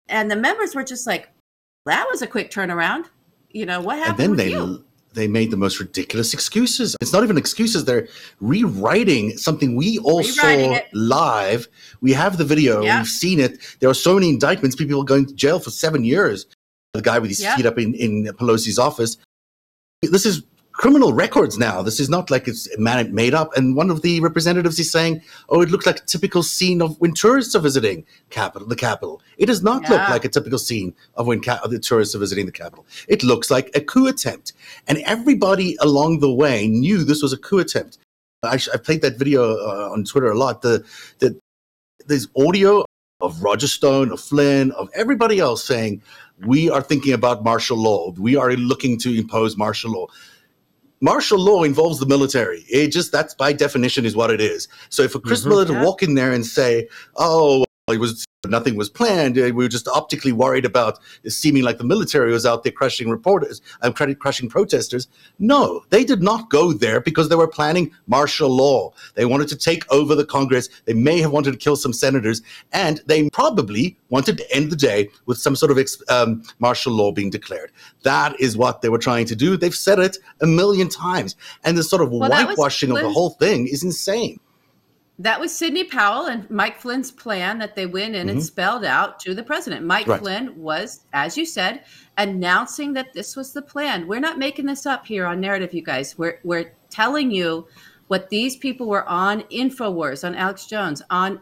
and 0.08 0.32
the 0.32 0.36
members 0.36 0.74
were 0.76 0.84
just 0.84 1.06
like, 1.06 1.30
"That 1.86 2.08
was 2.10 2.22
a 2.22 2.28
quick 2.28 2.52
turnaround." 2.52 3.10
You 3.50 3.66
know 3.66 3.82
what 3.82 3.96
and 3.98 4.06
happened 4.06 4.20
then 4.20 4.30
with 4.32 4.40
they 4.40 4.50
you? 4.52 4.86
They 5.16 5.28
made 5.28 5.50
the 5.52 5.58
most 5.58 5.80
ridiculous 5.80 6.34
excuses. 6.34 6.96
It's 7.02 7.12
not 7.14 7.24
even 7.24 7.38
excuses; 7.38 7.86
they're 7.86 8.08
rewriting 8.42 9.38
something 9.38 9.76
we 9.76 9.98
all 10.00 10.20
Rewriting 10.22 10.72
saw 10.72 10.78
it. 10.78 10.86
live. 10.94 11.68
We 12.02 12.14
have 12.14 12.38
the 12.38 12.46
video; 12.46 12.84
Yeah. 12.84 13.00
we've 13.00 13.08
seen 13.08 13.40
it. 13.40 13.60
There 13.80 13.90
are 13.90 13.94
so 13.96 14.14
many 14.16 14.30
indictments. 14.30 14.76
People 14.76 15.04
going 15.04 15.26
to 15.26 15.34
jail 15.34 15.60
for 15.60 15.72
seven 15.72 16.04
years. 16.04 16.46
The 16.94 17.02
guy 17.02 17.20
with 17.20 17.30
his 17.30 17.42
Yeah. 17.42 17.56
feet 17.56 17.66
up 17.66 17.78
in 17.80 17.94
in 17.96 18.26
Pelosi's 18.40 18.78
office. 18.80 19.18
This 20.02 20.26
is 20.26 20.44
criminal 20.78 21.14
records 21.14 21.58
now. 21.58 21.82
This 21.82 22.00
is 22.00 22.10
not 22.10 22.30
like 22.30 22.48
it's 22.48 22.68
made 22.78 23.34
up. 23.34 23.56
And 23.56 23.76
one 23.76 23.90
of 23.90 24.02
the 24.02 24.20
representatives 24.20 24.78
is 24.78 24.92
saying, 24.92 25.22
"Oh, 25.50 25.62
it 25.62 25.72
looks 25.72 25.86
like 25.86 26.00
a 26.00 26.06
typical 26.06 26.44
scene 26.44 26.82
of 26.82 27.00
when 27.00 27.14
tourists 27.14 27.56
are 27.56 27.62
visiting 27.62 28.06
capital, 28.30 28.68
the 28.68 28.76
capital. 28.76 29.22
It 29.38 29.46
does 29.46 29.64
not 29.64 29.90
look 29.90 30.10
like 30.10 30.26
a 30.26 30.30
typical 30.30 30.60
scene 30.60 30.94
of 31.16 31.28
when 31.28 31.42
ca- 31.42 31.66
the 31.68 31.80
tourists 31.80 32.14
are 32.14 32.20
visiting 32.20 32.46
the 32.46 32.52
capital. 32.52 32.86
It 33.08 33.24
looks 33.24 33.50
like 33.50 33.72
a 33.74 33.82
coup 33.82 34.08
attempt." 34.08 34.54
And 34.88 34.98
everybody 35.06 35.78
along 35.80 36.20
the 36.20 36.34
way 36.34 36.68
knew 36.68 37.04
this 37.04 37.22
was 37.22 37.34
a 37.34 37.38
coup 37.38 37.60
attempt. 37.60 37.98
I, 38.44 38.60
I 38.74 38.78
played 38.78 39.02
that 39.02 39.18
video 39.18 39.56
uh, 39.58 39.90
on 39.92 40.04
Twitter 40.04 40.28
a 40.28 40.38
lot. 40.38 40.62
The 40.62 40.84
the 41.20 41.40
there's 42.06 42.28
audio 42.38 42.86
of 43.22 43.42
Roger 43.42 43.68
Stone, 43.68 44.12
of 44.12 44.20
Flynn, 44.20 44.72
of 44.74 44.90
everybody 44.94 45.40
else 45.40 45.64
saying, 45.64 46.02
"We 46.46 46.70
are 46.70 46.82
thinking 46.82 47.14
about 47.14 47.44
martial 47.46 47.78
law. 47.78 48.12
We 48.12 48.36
are 48.36 48.52
looking 48.54 49.00
to 49.00 49.18
impose 49.18 49.56
martial 49.56 49.92
law." 49.92 50.08
Martial 51.02 51.40
law 51.40 51.64
involves 51.64 52.00
the 52.00 52.06
military. 52.06 52.66
It 52.70 52.88
just 52.92 53.12
that's 53.12 53.34
by 53.34 53.54
definition 53.54 54.06
is 54.06 54.16
what 54.16 54.32
it 54.32 54.42
is. 54.42 54.68
So 54.90 55.04
if 55.04 55.14
a 55.16 55.20
Chris 55.20 55.44
Mhm. 55.44 55.48
Miller 55.50 55.66
to 55.66 55.74
Yeah. 55.74 55.84
walk 55.84 56.02
in 56.04 56.16
there 56.16 56.32
and 56.32 56.46
say, 56.46 56.88
"Oh, 57.18 57.66
it 57.94 58.00
was 58.00 58.26
nothing 58.48 58.76
was 58.76 58.90
planned. 58.90 59.38
Uh, 59.38 59.44
We 59.44 59.52
were 59.52 59.68
just 59.68 59.88
optically 59.88 60.32
worried 60.32 60.66
about 60.66 60.98
it 61.24 61.30
seeming 61.32 61.62
like 61.64 61.78
the 61.78 61.84
military 61.84 62.32
was 62.32 62.44
out 62.44 62.64
there 62.64 62.72
crushing 62.72 63.10
reporters 63.10 63.62
and 63.84 63.94
uh, 64.02 64.14
crushing 64.16 64.50
protesters. 64.50 65.08
No, 65.38 65.84
they 65.92 66.04
did 66.04 66.24
not 66.24 66.50
go 66.50 66.74
there 66.74 67.00
because 67.00 67.30
they 67.30 67.36
were 67.36 67.48
planning 67.48 67.92
martial 68.08 68.50
law. 68.50 68.92
They 69.14 69.26
wanted 69.26 69.50
to 69.50 69.56
take 69.56 69.84
over 69.92 70.16
the 70.16 70.26
Congress. 70.26 70.68
They 70.86 70.96
may 70.96 71.20
have 71.22 71.32
wanted 71.32 71.52
to 71.52 71.58
kill 71.58 71.76
some 71.76 71.94
senators, 71.94 72.42
and 72.74 73.02
they 73.06 73.30
probably 73.30 73.98
wanted 74.10 74.40
to 74.40 74.56
end 74.56 74.72
the 74.72 74.76
day 74.76 75.10
with 75.28 75.38
some 75.38 75.56
sort 75.56 75.72
of 75.72 75.78
ex- 75.78 76.02
um, 76.10 76.42
martial 76.58 76.92
law 76.92 77.12
being 77.12 77.30
declared. 77.30 77.72
That 78.02 78.40
is 78.40 78.58
what 78.58 78.82
they 78.82 78.90
were 78.90 78.98
trying 78.98 79.28
to 79.28 79.36
do. 79.36 79.58
They've 79.58 79.76
said 79.76 80.00
it 80.00 80.18
a 80.42 80.48
million 80.48 80.90
times, 80.90 81.36
and 81.64 81.78
this 81.78 81.88
sort 81.90 82.02
of 82.02 82.10
Well, 82.10 82.30
that 82.30 82.48
was 82.48 82.58
whitewashing 82.58 82.90
of 82.90 82.98
the 82.98 83.12
whole 83.12 83.32
thing 83.32 83.68
is 83.68 83.84
insane. 83.84 84.40
That 85.18 85.40
was 85.40 85.56
Sidney 85.56 85.86
Powell 85.86 86.26
and 86.26 86.50
Mike 86.50 86.78
Flynn's 86.78 87.12
plan 87.12 87.58
that 87.60 87.76
they 87.76 87.86
went 87.86 88.16
in 88.16 88.28
and 88.28 88.44
spelled 88.44 88.84
out 88.84 89.18
to 89.22 89.34
the 89.34 89.44
president. 89.44 89.86
Mike 89.86 90.04
Mm-hmm. 90.04 90.12
Right. 90.12 90.20
Flynn 90.20 90.62
was, 90.62 91.06
as 91.14 91.38
you 91.38 91.46
said, 91.46 91.84
announcing 92.18 92.94
that 92.94 93.14
this 93.14 93.36
was 93.36 93.54
the 93.54 93.62
plan. 93.62 94.08
We're 94.08 94.20
not 94.20 94.38
making 94.38 94.66
this 94.66 94.86
up 94.86 95.06
here 95.06 95.26
on 95.26 95.40
narrative, 95.40 95.74
you 95.74 95.82
guys. 95.84 96.18
We're 96.18 96.40
we're 96.44 96.74
telling 96.90 97.32
you 97.32 97.68
what 98.08 98.30
these 98.30 98.56
people 98.58 98.88
were 98.88 99.08
on 99.08 99.42
Infowars, 99.44 100.26
on 100.26 100.36
Alex 100.36 100.66
Jones, 100.66 101.02
on 101.10 101.42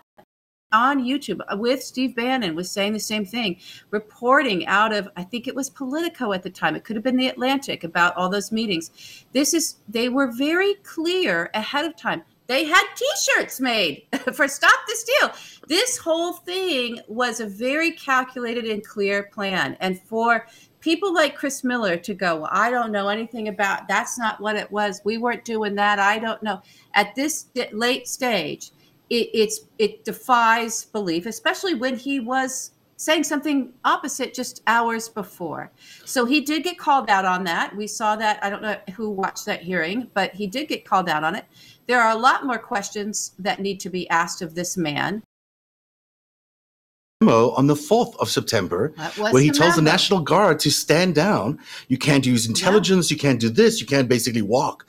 on 0.72 1.04
YouTube 1.04 1.40
with 1.60 1.84
Steve 1.84 2.16
Bannon 2.16 2.56
was 2.56 2.70
saying 2.70 2.94
the 2.94 3.00
same 3.00 3.26
thing, 3.26 3.58
reporting 3.92 4.66
out 4.66 4.94
of 4.94 5.08
I 5.16 5.24
think 5.24 5.48
it 5.48 5.56
was 5.56 5.70
Politico 5.70 6.34
at 6.34 6.44
the 6.44 6.50
time. 6.50 6.76
It 6.76 6.84
could 6.84 6.96
have 6.96 7.04
been 7.04 7.18
the 7.18 7.28
Atlantic 7.28 7.84
about 7.84 8.16
all 8.18 8.30
those 8.30 8.52
meetings. 8.52 9.26
This 9.34 9.54
is 9.54 9.76
they 9.88 10.10
were 10.10 10.32
very 10.32 10.76
clear 10.84 11.50
ahead 11.54 11.86
of 11.86 11.96
time. 11.96 12.24
They 12.48 12.66
had 12.66 12.84
T-shirts 12.96 13.60
made 13.60 14.04
for 14.34 14.48
"Stop 14.48 14.80
the 14.88 15.12
deal." 15.20 15.32
This 15.68 15.98
whole 15.98 16.34
thing 16.34 17.00
was 17.08 17.40
a 17.40 17.46
very 17.46 17.92
calculated 17.92 18.66
and 18.66 18.86
clear 18.86 19.24
plan, 19.24 19.78
and 19.80 20.02
for 20.02 20.46
people 20.84 21.14
like 21.14 21.36
Chris 21.36 21.64
Miller 21.64 21.96
to 21.96 22.14
go, 22.14 22.42
well, 22.42 22.50
I 22.52 22.70
don't 22.70 22.92
know 22.92 23.08
anything 23.08 23.48
about. 23.48 23.88
That's 23.88 24.20
not 24.20 24.42
what 24.42 24.58
it 24.58 24.70
was. 24.70 25.00
We 25.06 25.18
weren't 25.18 25.46
doing 25.46 25.76
that. 25.76 25.98
I 25.98 26.20
don't 26.20 26.44
know. 26.44 26.62
At 26.94 27.16
this 27.16 27.46
late 27.72 28.06
stage, 28.06 28.72
it, 29.10 29.30
it's 29.34 29.62
it 29.80 30.04
defies 30.04 30.86
belief, 30.86 31.26
especially 31.26 31.74
when 31.74 31.96
he 31.96 32.20
was 32.20 32.72
saying 33.04 33.24
something 33.24 33.74
opposite 33.84 34.34
just 34.34 34.62
hours 34.66 35.10
before. 35.10 35.72
So 36.06 36.26
he 36.26 36.42
did 36.42 36.64
get 36.64 36.78
called 36.78 37.10
out 37.10 37.26
on 37.26 37.44
that. 37.44 37.76
We 37.76 37.88
saw 37.88 38.16
that. 38.16 38.40
I 38.44 38.50
don't 38.50 38.62
know 38.62 38.78
who 38.96 39.10
watched 39.10 39.46
that 39.46 39.62
hearing, 39.62 40.10
but 40.14 40.34
he 40.34 40.48
did 40.48 40.68
get 40.68 40.86
called 40.86 41.10
out 41.10 41.24
on 41.24 41.36
it. 41.36 41.46
There 41.88 42.02
are 42.02 42.12
a 42.12 42.20
lot 42.20 42.46
more 42.46 42.58
questions 42.58 43.34
that 43.40 43.60
need 43.60 43.80
to 43.82 43.90
be 43.90 44.10
asked 44.10 44.42
of 44.42 44.56
this 44.56 44.78
man. 44.78 45.22
on 47.30 47.68
the 47.68 47.76
4th 47.76 48.16
of 48.18 48.30
September 48.30 48.94
where 49.18 49.42
he 49.42 49.50
the 49.50 49.58
tells 49.58 49.76
the. 49.76 49.82
National 49.82 50.20
Guard 50.20 50.60
to 50.60 50.72
stand 50.72 51.16
down. 51.16 51.60
You 51.88 51.98
can't 51.98 52.26
use 52.26 52.48
intelligence. 52.48 53.12
You 53.12 53.18
can't 53.18 53.40
do 53.40 53.50
this. 53.50 53.80
You 53.80 53.88
can't 53.88 54.10
basically 54.10 54.42
walk. 54.42 54.86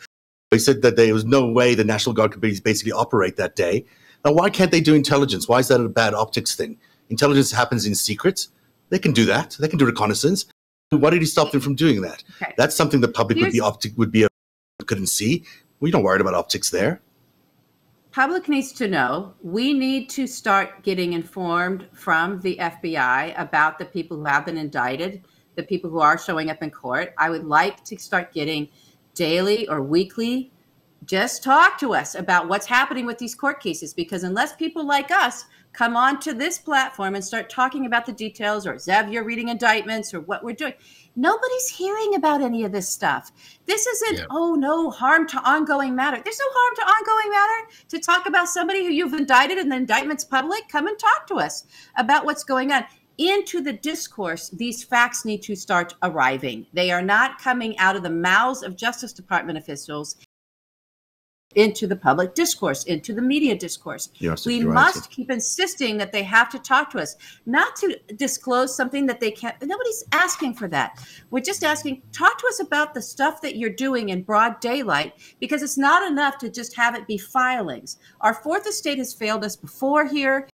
They 0.51 0.59
said 0.59 0.83
that 0.83 0.97
there 0.97 1.13
was 1.13 1.25
no 1.25 1.51
way 1.51 1.75
the 1.75 1.85
National 1.85 2.15
Guard 2.15 2.33
could 2.33 2.41
basically 2.41 2.93
operate 2.93 3.37
that 3.37 3.57
day. 3.57 3.85
Now, 4.25 4.33
why 4.33 4.51
can't 4.51 4.71
they 4.71 4.81
do 4.81 4.95
intelligence? 4.95 5.49
Why 5.49 5.59
is 5.59 5.69
that 5.69 5.81
a 5.81 5.89
bad 5.89 6.15
optics 6.15 6.55
thing? 6.55 6.79
Intelligence 7.15 7.53
happens 7.53 7.87
in 7.87 7.95
secret. 7.95 8.49
They 8.91 8.99
can 8.99 9.13
do 9.13 9.25
that. 9.27 9.57
They 9.61 9.69
can 9.69 9.79
do 9.79 9.87
reconnaissance. 9.87 10.47
Why 10.91 11.11
did 11.11 11.23
he 11.23 11.27
stop 11.27 11.53
them 11.53 11.61
from 11.61 11.77
doing 11.77 12.01
that? 12.03 12.25
Okay. 12.43 12.53
That's 12.57 12.75
something 12.75 13.01
the 13.01 13.15
public 13.21 13.39
would 13.39 13.53
be 13.53 13.61
optic 13.61 13.97
would 13.97 14.11
be 14.11 14.27
couldn't 14.85 15.07
see. 15.07 15.45
We 15.79 15.93
don't 15.93 16.03
worried 16.03 16.21
about 16.21 16.35
optics 16.35 16.71
there. 16.71 17.01
public 18.11 18.49
needs 18.49 18.73
to 18.81 18.89
know 18.89 19.33
we 19.43 19.73
need 19.73 20.11
to 20.19 20.27
start 20.27 20.83
getting 20.83 21.13
informed 21.13 21.87
from 21.93 22.41
the 22.41 22.57
FBI 22.73 23.19
about 23.47 23.79
the 23.79 23.85
people 23.85 24.17
who 24.17 24.25
have 24.25 24.45
been 24.45 24.59
indicted, 24.59 25.23
the 25.55 25.63
people 25.63 25.89
who 25.89 26.01
are 26.01 26.19
showing 26.19 26.51
up 26.51 26.61
in 26.65 26.71
court. 26.71 27.15
I 27.17 27.31
would 27.31 27.45
like 27.45 27.85
to 27.85 27.97
start 27.97 28.35
getting 28.35 28.69
daily 29.15 29.69
or 29.69 29.81
weekly 29.83 30.51
just 31.05 31.45
talk 31.45 31.79
to 31.79 31.95
us 31.95 32.17
about 32.17 32.49
what's 32.49 32.67
happening 32.67 33.07
with 33.07 33.19
these 33.19 33.37
court 33.37 33.61
cases 33.61 33.95
because 33.95 34.25
unless 34.25 34.57
people 34.57 34.85
like 34.85 35.11
us 35.11 35.45
come 35.75 35.97
on 35.97 36.21
to 36.21 36.33
this 36.33 36.57
platform 36.57 37.15
and 37.15 37.25
start 37.25 37.51
talking 37.51 37.85
about 37.85 38.07
the 38.07 38.13
details 38.13 38.67
or 38.67 38.75
Zev, 38.75 39.13
you're 39.13 39.25
reading 39.25 39.49
indictments 39.49 40.15
or 40.15 40.21
what 40.21 40.43
we're 40.45 40.55
doing, 40.55 40.73
nobody's 41.17 41.69
hearing 41.69 42.15
about 42.15 42.41
any 42.41 42.65
of 42.65 42.73
this 42.73 42.89
stuff. 42.89 43.33
This 43.67 43.87
isn't, 43.87 44.19
Yeah. 44.19 44.25
oh 44.31 44.55
no, 44.55 44.91
harm 44.91 45.27
to 45.29 45.39
ongoing 45.39 45.95
matter. 45.95 46.21
There's 46.25 46.39
no 46.39 46.47
harm 46.49 46.75
to 46.77 46.83
ongoing 46.83 47.31
matter 47.31 47.69
to 47.89 47.99
talk 47.99 48.27
about 48.27 48.49
somebody 48.49 48.85
who 48.85 48.93
you've 48.93 49.15
indicted 49.15 49.59
and 49.59 49.71
the 49.71 49.77
indictment's 49.77 50.25
public. 50.25 50.69
Come 50.69 50.87
and 50.87 50.99
talk 50.99 51.27
to 51.27 51.35
us 51.35 51.65
about 51.97 52.25
what's 52.25 52.45
going 52.45 52.73
on. 52.73 52.85
Into 53.19 53.61
the 53.61 53.73
discourse, 53.73 54.49
these 54.51 54.83
facts 54.83 55.25
need 55.25 55.43
to 55.43 55.55
start 55.55 55.95
arriving. 56.03 56.67
They 56.73 56.91
are 56.91 57.03
not 57.03 57.41
coming 57.41 57.79
out 57.79 57.95
of 57.95 58.03
the 58.03 58.11
mouths 58.11 58.65
of 58.65 58.77
Justice 58.77 59.13
Department 59.13 59.57
officials 59.57 60.17
into 61.55 61.87
the 61.87 61.97
public 61.97 62.35
discourse, 62.35 62.85
into 62.85 63.15
the 63.15 63.23
media 63.23 63.57
discourse. 63.57 64.11
You're 64.19 64.37
We 64.47 64.65
right. 64.65 64.75
must 64.75 65.11
keep 65.11 65.31
insisting 65.31 65.97
that 65.99 66.13
they 66.13 66.23
have 66.23 66.51
to 66.51 66.59
talk 66.59 66.91
to 66.91 66.99
us, 66.99 67.17
not 67.47 67.77
to 67.77 67.99
disclose 68.17 68.75
something 68.75 69.07
that 69.07 69.21
they 69.21 69.31
can't. 69.31 69.57
Nobody's 69.63 70.05
asking 70.13 70.55
for 70.55 70.69
that. 70.69 71.07
We're 71.31 71.41
just 71.41 71.65
asking, 71.65 72.03
talk 72.13 72.39
to 72.39 72.47
us 72.47 72.61
about 72.61 72.95
the 72.95 73.03
stuff 73.03 73.41
that 73.43 73.57
you're 73.57 73.71
doing 73.71 74.11
in 74.11 74.23
broad 74.23 74.61
daylight, 74.61 75.15
because 75.41 75.63
it's 75.63 75.79
not 75.79 76.11
enough 76.11 76.39
to 76.39 76.51
just 76.51 76.75
have 76.77 76.95
it 76.95 77.07
be 77.07 77.19
filings. 77.19 77.99
Our 78.21 78.35
fourth 78.35 78.67
estate 78.67 78.99
has 78.99 79.13
failed 79.13 79.45
us 79.45 79.57
before 79.57 80.07
here. 80.07 80.49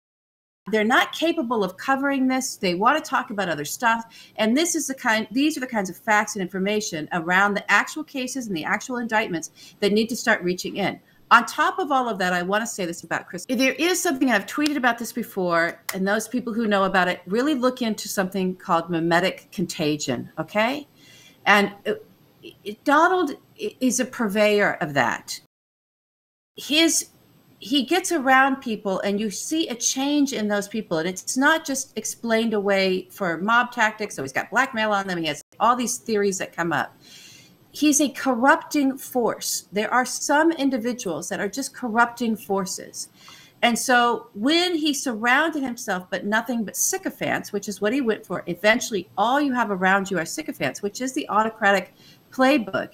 They're 0.70 0.84
not 0.84 1.14
capable 1.14 1.64
of 1.64 1.78
covering 1.78 2.28
this. 2.28 2.58
They 2.58 2.76
want 2.76 3.04
to 3.04 3.10
talk 3.10 3.30
about 3.30 3.50
other 3.50 3.66
stuff. 3.66 4.04
And 4.36 4.56
this 4.56 4.76
is 4.76 4.88
the 4.88 4.96
kind, 4.96 5.28
these 5.32 5.58
are 5.58 5.62
the 5.62 5.68
kinds 5.68 5.90
of 5.90 5.98
facts 5.98 6.36
and 6.36 6.42
information 6.42 7.08
around 7.14 7.54
the 7.54 7.70
actual 7.72 8.04
cases 8.04 8.48
and 8.48 8.56
the 8.56 8.66
actual 8.66 8.98
indictments 8.98 9.76
that 9.80 9.94
need 9.94 10.10
to 10.10 10.16
start 10.16 10.44
reaching 10.44 10.78
in. 10.78 11.00
On 11.30 11.46
top 11.46 11.78
of 11.78 11.92
all 11.92 12.08
of 12.08 12.18
that, 12.20 12.32
I 12.32 12.42
want 12.42 12.62
to 12.62 12.68
say 12.68 12.86
this 12.86 13.04
about 13.04 13.28
Chris. 13.28 13.46
There 13.50 13.74
is 13.74 14.02
something 14.02 14.32
I've 14.32 14.46
tweeted 14.46 14.78
about 14.78 14.98
this 14.98 15.12
before, 15.12 15.82
and 15.94 16.08
those 16.08 16.26
people 16.26 16.54
who 16.54 16.68
know 16.68 16.86
about 16.86 17.10
it 17.10 17.22
really 17.26 17.54
look 17.54 17.82
into 17.82 18.08
something 18.08 18.56
called 18.56 18.90
mimetic 18.90 19.50
contagion. 19.52 20.32
Okay, 20.40 20.88
and 21.46 21.74
uh, 21.86 21.96
it- 22.64 22.82
Donald 22.86 23.32
is 23.58 24.00
a 24.00 24.06
purveyor 24.06 24.78
of 24.80 24.94
that. 24.94 25.42
His 26.56 27.10
he 27.60 27.84
gets 27.84 28.12
around 28.12 28.58
people, 28.58 29.00
and 29.00 29.20
you 29.20 29.30
see 29.30 29.68
a 29.68 29.76
change 29.76 30.34
in 30.34 30.48
those 30.48 30.68
people, 30.68 30.98
and 30.98 31.08
it's 31.08 31.38
not 31.38 31.66
just 31.66 31.98
explained 31.98 32.54
away 32.54 33.08
for 33.12 33.38
mob 33.38 33.72
tactics. 33.72 34.16
So 34.16 34.22
he's 34.22 34.34
got 34.34 34.50
blackmail 34.52 34.92
on 34.92 35.08
them. 35.08 35.18
He 35.18 35.28
has 35.28 35.44
all 35.60 35.76
these 35.76 35.98
theories 35.98 36.38
that 36.38 36.56
come 36.56 36.72
up 36.72 36.96
he's 37.78 38.02
a 38.02 38.10
corrupting 38.10 38.98
force. 38.98 39.68
There 39.72 39.94
are 39.94 40.06
some 40.06 40.52
individuals 40.52 41.30
that 41.30 41.40
are 41.40 41.50
just 41.50 41.76
corrupting 41.76 42.38
forces. 42.38 43.10
And 43.62 43.78
so 43.78 44.30
when 44.34 44.76
he 44.76 44.94
surrounded 44.94 45.64
himself, 45.64 46.08
but 46.10 46.26
nothing 46.26 46.64
but 46.64 46.76
sycophants, 46.76 47.52
which 47.52 47.68
is 47.68 47.82
what 47.82 47.94
he 47.94 48.02
went 48.02 48.26
for, 48.26 48.44
eventually 48.48 49.10
all 49.18 49.42
you 49.42 49.54
have 49.54 49.72
around 49.72 50.10
you 50.10 50.18
are 50.18 50.26
sycophants, 50.26 50.82
which 50.82 51.02
is 51.02 51.14
the 51.14 51.28
autocratic 51.30 51.94
playbook. 52.32 52.94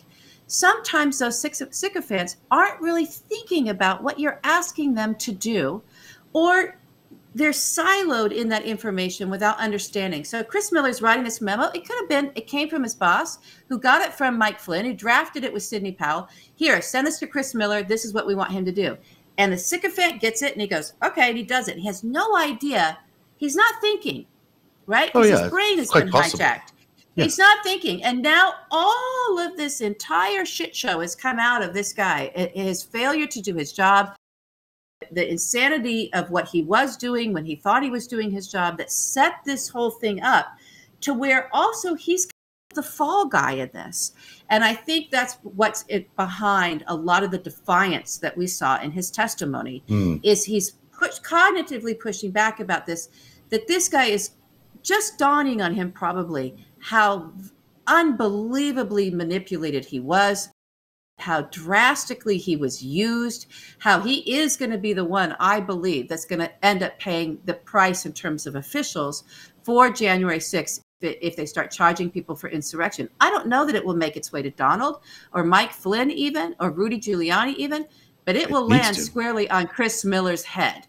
Sometimes 0.53 1.17
those 1.17 1.41
syco- 1.41 1.73
sycophants 1.73 2.37
aren't 2.51 2.79
really 2.79 3.07
thinking 3.07 3.69
about 3.69 4.03
what 4.03 4.19
you're 4.19 4.39
asking 4.43 4.93
them 4.93 5.15
to 5.15 5.31
do, 5.31 5.81
or 6.31 6.77
they're 7.33 7.49
siloed 7.49 8.31
in 8.31 8.49
that 8.49 8.61
information 8.63 9.31
without 9.31 9.57
understanding. 9.57 10.23
So 10.23 10.43
Chris 10.43 10.71
Miller's 10.71 11.01
writing 11.01 11.23
this 11.23 11.41
memo. 11.41 11.71
It 11.73 11.87
could 11.87 11.95
have 11.99 12.07
been, 12.07 12.31
it 12.35 12.45
came 12.45 12.69
from 12.69 12.83
his 12.83 12.93
boss 12.93 13.39
who 13.67 13.79
got 13.79 14.03
it 14.03 14.13
from 14.13 14.37
Mike 14.37 14.59
Flynn, 14.59 14.85
who 14.85 14.93
drafted 14.93 15.43
it 15.43 15.51
with 15.51 15.63
Sidney 15.63 15.91
Powell. 15.91 16.29
Here, 16.53 16.79
send 16.83 17.07
this 17.07 17.17
to 17.17 17.25
Chris 17.25 17.55
Miller. 17.55 17.81
This 17.81 18.05
is 18.05 18.13
what 18.13 18.27
we 18.27 18.35
want 18.35 18.51
him 18.51 18.63
to 18.65 18.71
do. 18.71 18.95
And 19.39 19.51
the 19.51 19.57
sycophant 19.57 20.21
gets 20.21 20.43
it 20.43 20.51
and 20.51 20.61
he 20.61 20.67
goes, 20.67 20.93
okay, 21.03 21.29
and 21.29 21.37
he 21.37 21.43
does 21.43 21.67
it. 21.67 21.79
He 21.79 21.87
has 21.87 22.03
no 22.03 22.37
idea. 22.37 22.99
He's 23.37 23.55
not 23.55 23.73
thinking, 23.81 24.27
right? 24.85 25.09
Oh, 25.15 25.21
'Cause 25.21 25.29
yeah, 25.31 25.41
His 25.41 25.49
brain 25.51 25.77
has 25.79 25.89
quite 25.89 26.03
been 26.03 26.11
possible. 26.11 26.45
hijacked. 26.45 26.72
Yeah. 27.15 27.25
He's 27.25 27.37
not 27.37 27.63
thinking. 27.63 28.03
And 28.03 28.21
now 28.21 28.53
all 28.71 29.39
of 29.39 29.55
this 29.55 29.81
entire 29.81 30.45
shit 30.45 30.75
show 30.75 30.99
has 31.01 31.15
come 31.15 31.37
out 31.39 31.61
of 31.61 31.73
this 31.73 31.93
guy. 31.93 32.31
His 32.55 32.81
failure 32.83 33.27
to 33.27 33.41
do 33.41 33.53
his 33.55 33.71
job, 33.71 34.15
the 35.11 35.29
insanity 35.29 36.11
of 36.13 36.31
what 36.31 36.47
he 36.47 36.63
was 36.63 36.97
doing 36.97 37.33
when 37.33 37.45
he 37.45 37.55
thought 37.55 37.83
he 37.83 37.89
was 37.91 38.07
doing 38.07 38.31
his 38.31 38.47
job 38.47 38.77
that 38.77 38.91
set 38.91 39.33
this 39.45 39.69
whole 39.69 39.91
thing 39.91 40.21
up 40.21 40.47
to 41.01 41.13
where 41.13 41.49
also 41.53 41.93
he's 41.93 42.27
the 42.73 42.81
fall 42.81 43.27
guy 43.27 43.51
in 43.51 43.69
this. 43.73 44.13
And 44.49 44.63
I 44.63 44.73
think 44.73 45.11
that's 45.11 45.35
what's 45.43 45.85
it 45.87 46.13
behind 46.15 46.83
a 46.87 46.95
lot 46.95 47.23
of 47.23 47.29
the 47.29 47.37
defiance 47.37 48.17
that 48.17 48.35
we 48.35 48.47
saw 48.47 48.81
in 48.81 48.89
his 48.91 49.11
testimony 49.11 49.83
Hmm. 49.87 50.17
is 50.23 50.45
he's 50.45 50.71
push, 50.91 51.19
cognitively 51.19 51.99
pushing 51.99 52.31
back 52.31 52.59
about 52.59 52.87
this 52.87 53.09
that 53.49 53.67
this 53.67 53.87
guy 53.89 54.05
is 54.05 54.31
just 54.81 55.19
dawning 55.19 55.61
on 55.61 55.73
him 55.75 55.91
probably 55.91 56.55
how 56.83 57.31
unbelievably 57.87 59.11
manipulated 59.11 59.85
he 59.85 59.99
was 59.99 60.49
how 61.19 61.41
drastically 61.43 62.37
he 62.37 62.55
was 62.55 62.83
used, 62.83 63.47
how 63.79 64.01
he 64.01 64.19
is 64.35 64.57
going 64.57 64.71
to 64.71 64.77
be 64.77 64.93
the 64.93 65.05
one, 65.05 65.35
I 65.39 65.59
believe, 65.59 66.09
that's 66.09 66.25
going 66.25 66.39
to 66.39 66.65
end 66.65 66.83
up 66.83 66.99
paying 66.99 67.39
the 67.45 67.53
price 67.53 68.05
in 68.05 68.13
terms 68.13 68.47
of 68.47 68.55
officials 68.55 69.23
for 69.63 69.89
January 69.89 70.39
6th 70.39 70.81
if 71.01 71.35
they 71.35 71.45
start 71.45 71.69
charging 71.69 72.09
people 72.09 72.35
for 72.35 72.49
insurrection. 72.49 73.09
I 73.19 73.29
don't 73.29 73.47
know 73.47 73.65
that 73.65 73.75
it 73.75 73.85
will 73.85 73.95
make 73.95 74.15
its 74.15 74.31
way 74.31 74.41
to 74.41 74.49
Donald 74.51 75.01
or 75.33 75.43
Mike 75.43 75.71
Flynn, 75.71 76.11
even, 76.11 76.55
or 76.59 76.71
Rudy 76.71 76.99
Giuliani, 76.99 77.55
even, 77.55 77.85
but 78.25 78.35
it 78.35 78.49
will 78.49 78.65
It 78.65 78.71
needs 78.71 78.83
land 78.83 78.97
squarely 78.97 79.49
on 79.49 79.67
Chris 79.67 80.05
Miller's 80.05 80.43
head. 80.43 80.87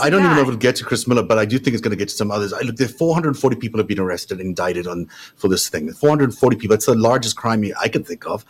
I 0.00 0.10
don't 0.10 0.22
even 0.24 0.36
know 0.36 0.42
if 0.42 0.48
it'll 0.48 0.58
get 0.58 0.76
to 0.76 0.84
Chris 0.84 1.06
Miller, 1.06 1.22
but 1.22 1.38
I 1.38 1.44
do 1.44 1.58
think 1.58 1.74
it's 1.74 1.80
going 1.82 1.90
to 1.90 1.96
get 1.96 2.08
to 2.08 2.14
some 2.14 2.30
others. 2.30 2.52
I 2.52 2.60
look, 2.60 2.76
there 2.76 2.88
440 2.88 3.56
people 3.56 3.78
have 3.78 3.86
been 3.86 3.98
arrested 3.98 4.38
and 4.40 4.48
indicted 4.48 4.86
on 4.86 5.06
for 5.36 5.48
this 5.48 5.68
thing. 5.68 5.92
440 5.92 6.56
people. 6.56 6.74
It's 6.74 6.86
the 6.86 6.94
largest 6.94 7.36
crime 7.36 7.64
I 7.80 7.88
can 7.88 8.04
think 8.04 8.26
of 8.26 8.44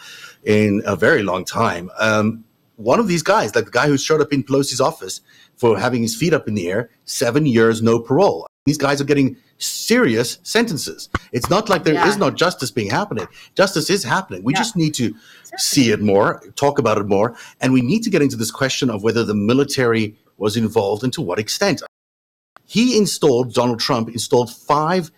in 0.45 0.83
a 0.87 0.97
very 0.97 1.23
long 1.23 1.45
time. 1.45 1.91
Um, 1.99 2.45
one 2.77 3.01
of 3.01 3.09
these 3.09 3.23
guys, 3.23 3.55
like 3.55 3.65
the 3.65 3.71
guy 3.71 3.87
who 3.87 3.97
showed 3.97 4.21
up 4.21 4.33
in 4.33 4.43
Pelosi's 4.43 4.81
office 4.81 5.21
for 5.57 5.79
having 5.79 6.03
his 6.03 6.15
feet 6.15 6.35
up 6.35 6.47
in 6.47 6.55
the 6.55 6.69
air, 6.69 6.91
seven 7.07 7.47
years, 7.47 7.81
no 7.83 7.99
parole. 7.99 8.47
These 8.67 8.79
guys 8.79 9.01
are 9.01 9.05
getting 9.05 9.37
serious 9.59 10.39
sentences. 10.43 11.09
It's 11.33 11.49
not 11.49 11.69
like 11.69 11.85
there 11.85 11.95
is 11.95 12.15
Yeah. 12.15 12.17
not 12.17 12.35
justice 12.37 12.71
being 12.71 12.91
happening. 12.91 13.27
Justice 13.55 13.89
is 13.89 14.05
happening. 14.05 14.43
We 14.43 14.53
Yeah. 14.53 14.59
just 14.59 14.77
need 14.77 14.93
to 14.95 15.15
see 15.57 15.91
it 15.91 16.03
more, 16.03 16.43
talk 16.57 16.79
about 16.79 16.99
it 16.99 17.07
more, 17.07 17.35
and 17.61 17.73
we 17.73 17.81
need 17.81 18.03
to 18.03 18.11
get 18.11 18.21
into 18.21 18.37
this 18.37 18.51
question 18.51 18.91
of 18.91 19.03
whether 19.03 19.25
the 19.25 19.35
military 19.35 20.15
was 20.39 20.57
involved 20.57 21.03
and 21.05 21.13
to 21.13 21.23
what 21.23 21.39
extent. 21.39 21.83
He 22.65 22.99
installed, 22.99 23.55
Donald 23.55 23.81
Trump 23.81 24.09
installed 24.09 24.53
five 24.53 25.11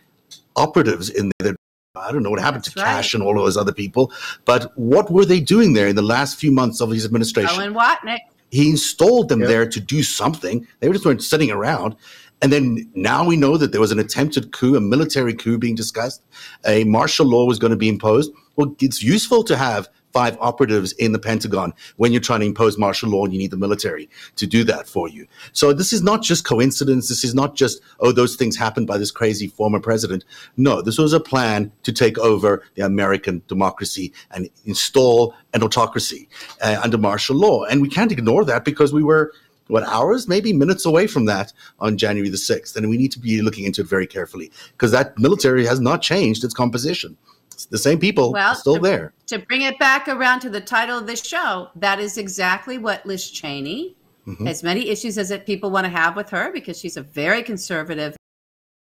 operatives 0.57 1.09
in 1.09 1.31
there. 1.39 1.57
I 1.97 2.13
don't 2.13 2.23
know 2.23 2.31
what 2.31 2.41
happened 2.41 2.65
That's 2.65 2.75
to 2.75 2.81
right. 2.81 2.87
Kash 2.97 3.15
and 3.15 3.23
all 3.23 3.39
of 3.39 3.45
those 3.45 3.57
other 3.57 3.73
people, 3.73 4.13
but 4.45 4.73
what 4.77 5.11
were 5.11 5.25
they 5.25 5.41
doing 5.41 5.73
there 5.73 5.89
in 5.89 5.97
the 5.97 6.03
last 6.03 6.39
few 6.39 6.53
months 6.53 6.81
of 6.81 6.91
his 6.91 7.05
administration? 7.05 7.57
Cohen-Watnick. 7.57 8.19
he 8.51 8.71
installed 8.71 9.29
them 9.29 9.41
Yep. 9.41 9.49
there 9.49 9.67
to 9.69 9.81
do 9.81 10.03
something. 10.03 10.67
They 10.81 10.91
just 10.91 11.05
weren't 11.05 11.23
sitting 11.23 11.51
around. 11.51 11.97
And 12.41 12.53
then 12.53 12.89
now 12.95 13.25
we 13.27 13.37
know 13.37 13.57
that 13.57 13.73
there 13.73 13.81
was 13.81 13.91
an 13.91 13.99
attempted 13.99 14.53
coup, 14.53 14.77
a 14.77 14.81
military 14.81 15.35
coup 15.35 15.59
being 15.59 15.75
discussed. 15.75 16.23
A 16.65 16.85
martial 16.85 17.27
law 17.27 17.47
was 17.47 17.59
going 17.59 17.73
to 17.73 17.77
be 17.77 17.89
imposed. 17.89 18.31
Well, 18.55 18.77
it's 18.81 19.03
useful 19.03 19.43
to 19.45 19.57
have 19.57 19.89
five 20.13 20.37
operatives 20.41 20.93
in 20.93 21.13
the 21.13 21.19
Pentagon 21.19 21.73
when 21.97 22.13
you're 22.13 22.21
trying 22.21 22.41
to 22.41 22.47
impose 22.47 22.79
martial 22.79 23.11
law 23.11 23.25
and 23.25 23.33
you 23.33 23.39
need 23.39 23.51
the 23.51 23.57
military 23.57 24.09
to 24.37 24.47
do 24.47 24.65
that 24.65 24.89
for 24.89 25.09
you. 25.09 25.27
So 25.53 25.73
this 25.73 25.93
is 25.93 26.03
not 26.03 26.23
just 26.23 26.45
coincidence. 26.45 27.09
This 27.09 27.25
is 27.25 27.35
not 27.35 27.55
just, 27.55 27.81
oh, 28.01 28.13
those 28.13 28.37
things 28.37 28.57
happened 28.57 28.87
by 28.87 28.99
this 28.99 29.11
crazy 29.11 29.49
former 29.49 29.81
president. 29.81 30.25
No, 30.57 30.83
this 30.83 30.99
was 30.99 31.13
a 31.13 31.21
plan 31.21 31.71
to 31.83 31.93
take 31.93 32.19
over 32.19 32.65
the 32.75 32.85
American 32.85 33.43
democracy 33.49 34.13
and 34.31 34.49
install 34.65 35.35
an 35.55 35.63
autocracy 35.63 36.29
uh, 36.63 36.81
under 36.83 36.99
martial 36.99 37.37
law. 37.37 37.65
And 37.65 37.83
we 37.83 37.89
can't 37.89 38.13
ignore 38.13 38.45
that 38.45 38.65
because 38.65 38.93
we 38.93 39.03
were 39.03 39.33
what 39.69 39.85
hours, 39.85 40.27
maybe 40.27 40.53
minutes 40.53 40.85
away 40.85 41.07
from 41.07 41.27
that 41.27 41.53
on 41.79 41.97
January 41.97 42.31
the 42.31 42.37
6th. 42.37 42.75
And 42.75 42.89
we 42.89 42.97
need 42.97 43.13
to 43.13 43.19
be 43.19 43.43
looking 43.43 43.65
into 43.65 43.83
it 43.83 43.87
very 43.87 44.07
carefully 44.07 44.51
because 44.73 44.91
that 44.93 45.19
military 45.19 45.67
has 45.67 45.81
not 45.81 46.03
changed 46.03 46.43
its 46.43 46.55
composition. 46.55 47.17
It's 47.59 47.67
the 47.67 47.77
same 47.79 47.99
people 47.99 48.31
Well, 48.33 48.55
still 48.55 48.77
to- 48.77 48.81
there. 48.81 49.13
To 49.27 49.41
bring 49.41 49.63
it 49.63 49.81
back 49.81 50.07
around 50.07 50.39
to 50.41 50.49
the 50.51 50.61
title 50.61 50.97
of 50.97 51.09
this 51.09 51.25
show, 51.25 51.71
that 51.75 51.99
is 51.99 52.17
exactly 52.17 52.79
what 52.79 53.05
Liz 53.05 53.29
Cheney, 53.29 53.97
Mhm. 54.29 54.47
as 54.49 54.63
many 54.63 54.89
issues 54.89 55.19
as 55.19 55.29
that 55.31 55.45
people 55.45 55.69
want 55.73 55.85
to 55.85 55.91
have 55.91 56.15
with 56.15 56.31
her, 56.31 56.53
because 56.53 56.79
she's 56.79 56.97
a 56.97 57.03
very 57.03 57.43
conservative, 57.43 58.17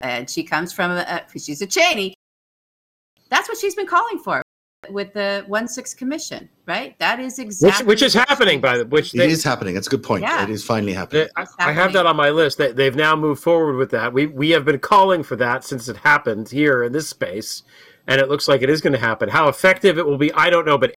and 0.01 0.29
she 0.29 0.43
comes 0.43 0.71
from 0.71 0.91
a, 0.91 0.99
a 1.33 1.39
she's 1.39 1.63
a 1.63 1.65
Cheney. 1.65 2.13
That's 3.31 3.49
what 3.49 3.57
she's 3.57 3.73
been 3.73 3.87
calling 3.87 4.19
for 4.19 4.43
with 4.91 5.13
the 5.13 5.43
one 5.47 5.67
six 5.67 5.95
commission, 5.95 6.47
right? 6.67 6.97
That 6.99 7.19
is 7.19 7.39
exactly 7.39 7.87
which 7.87 8.03
is 8.03 8.13
happening 8.13 8.61
by 8.61 8.77
the 8.77 8.85
which 8.85 9.15
It 9.15 9.17
they, 9.17 9.29
is 9.31 9.43
happening. 9.43 9.73
That's 9.73 9.87
a 9.87 9.89
good 9.89 10.03
point. 10.03 10.21
Yeah. 10.21 10.43
It 10.43 10.49
is 10.51 10.63
finally 10.63 10.93
happening. 10.93 11.27
I, 11.35 11.41
It's 11.41 11.55
I 11.57 11.71
have 11.71 11.91
that 11.93 12.05
on 12.05 12.15
my 12.15 12.29
list. 12.29 12.59
They, 12.59 12.71
they've 12.71 12.95
now 12.95 13.15
moved 13.15 13.41
forward 13.41 13.77
with 13.77 13.89
that. 13.91 14.13
We 14.13 14.27
we 14.27 14.51
have 14.51 14.63
been 14.63 14.77
calling 14.79 15.23
for 15.23 15.35
that 15.37 15.63
since 15.63 15.87
it 15.89 15.97
happened 15.97 16.49
here 16.49 16.83
in 16.83 16.91
this 16.91 17.09
space, 17.09 17.63
and 18.09 18.19
it 18.19 18.27
looks 18.27 18.47
like 18.47 18.61
it 18.61 18.69
is 18.69 18.81
going 18.81 18.91
to 18.93 18.99
happen. 18.99 19.29
How 19.29 19.47
effective 19.47 19.97
it 19.97 20.05
will 20.05 20.17
be, 20.17 20.33
I 20.33 20.49
don't 20.49 20.65
know, 20.65 20.77
but 20.77 20.93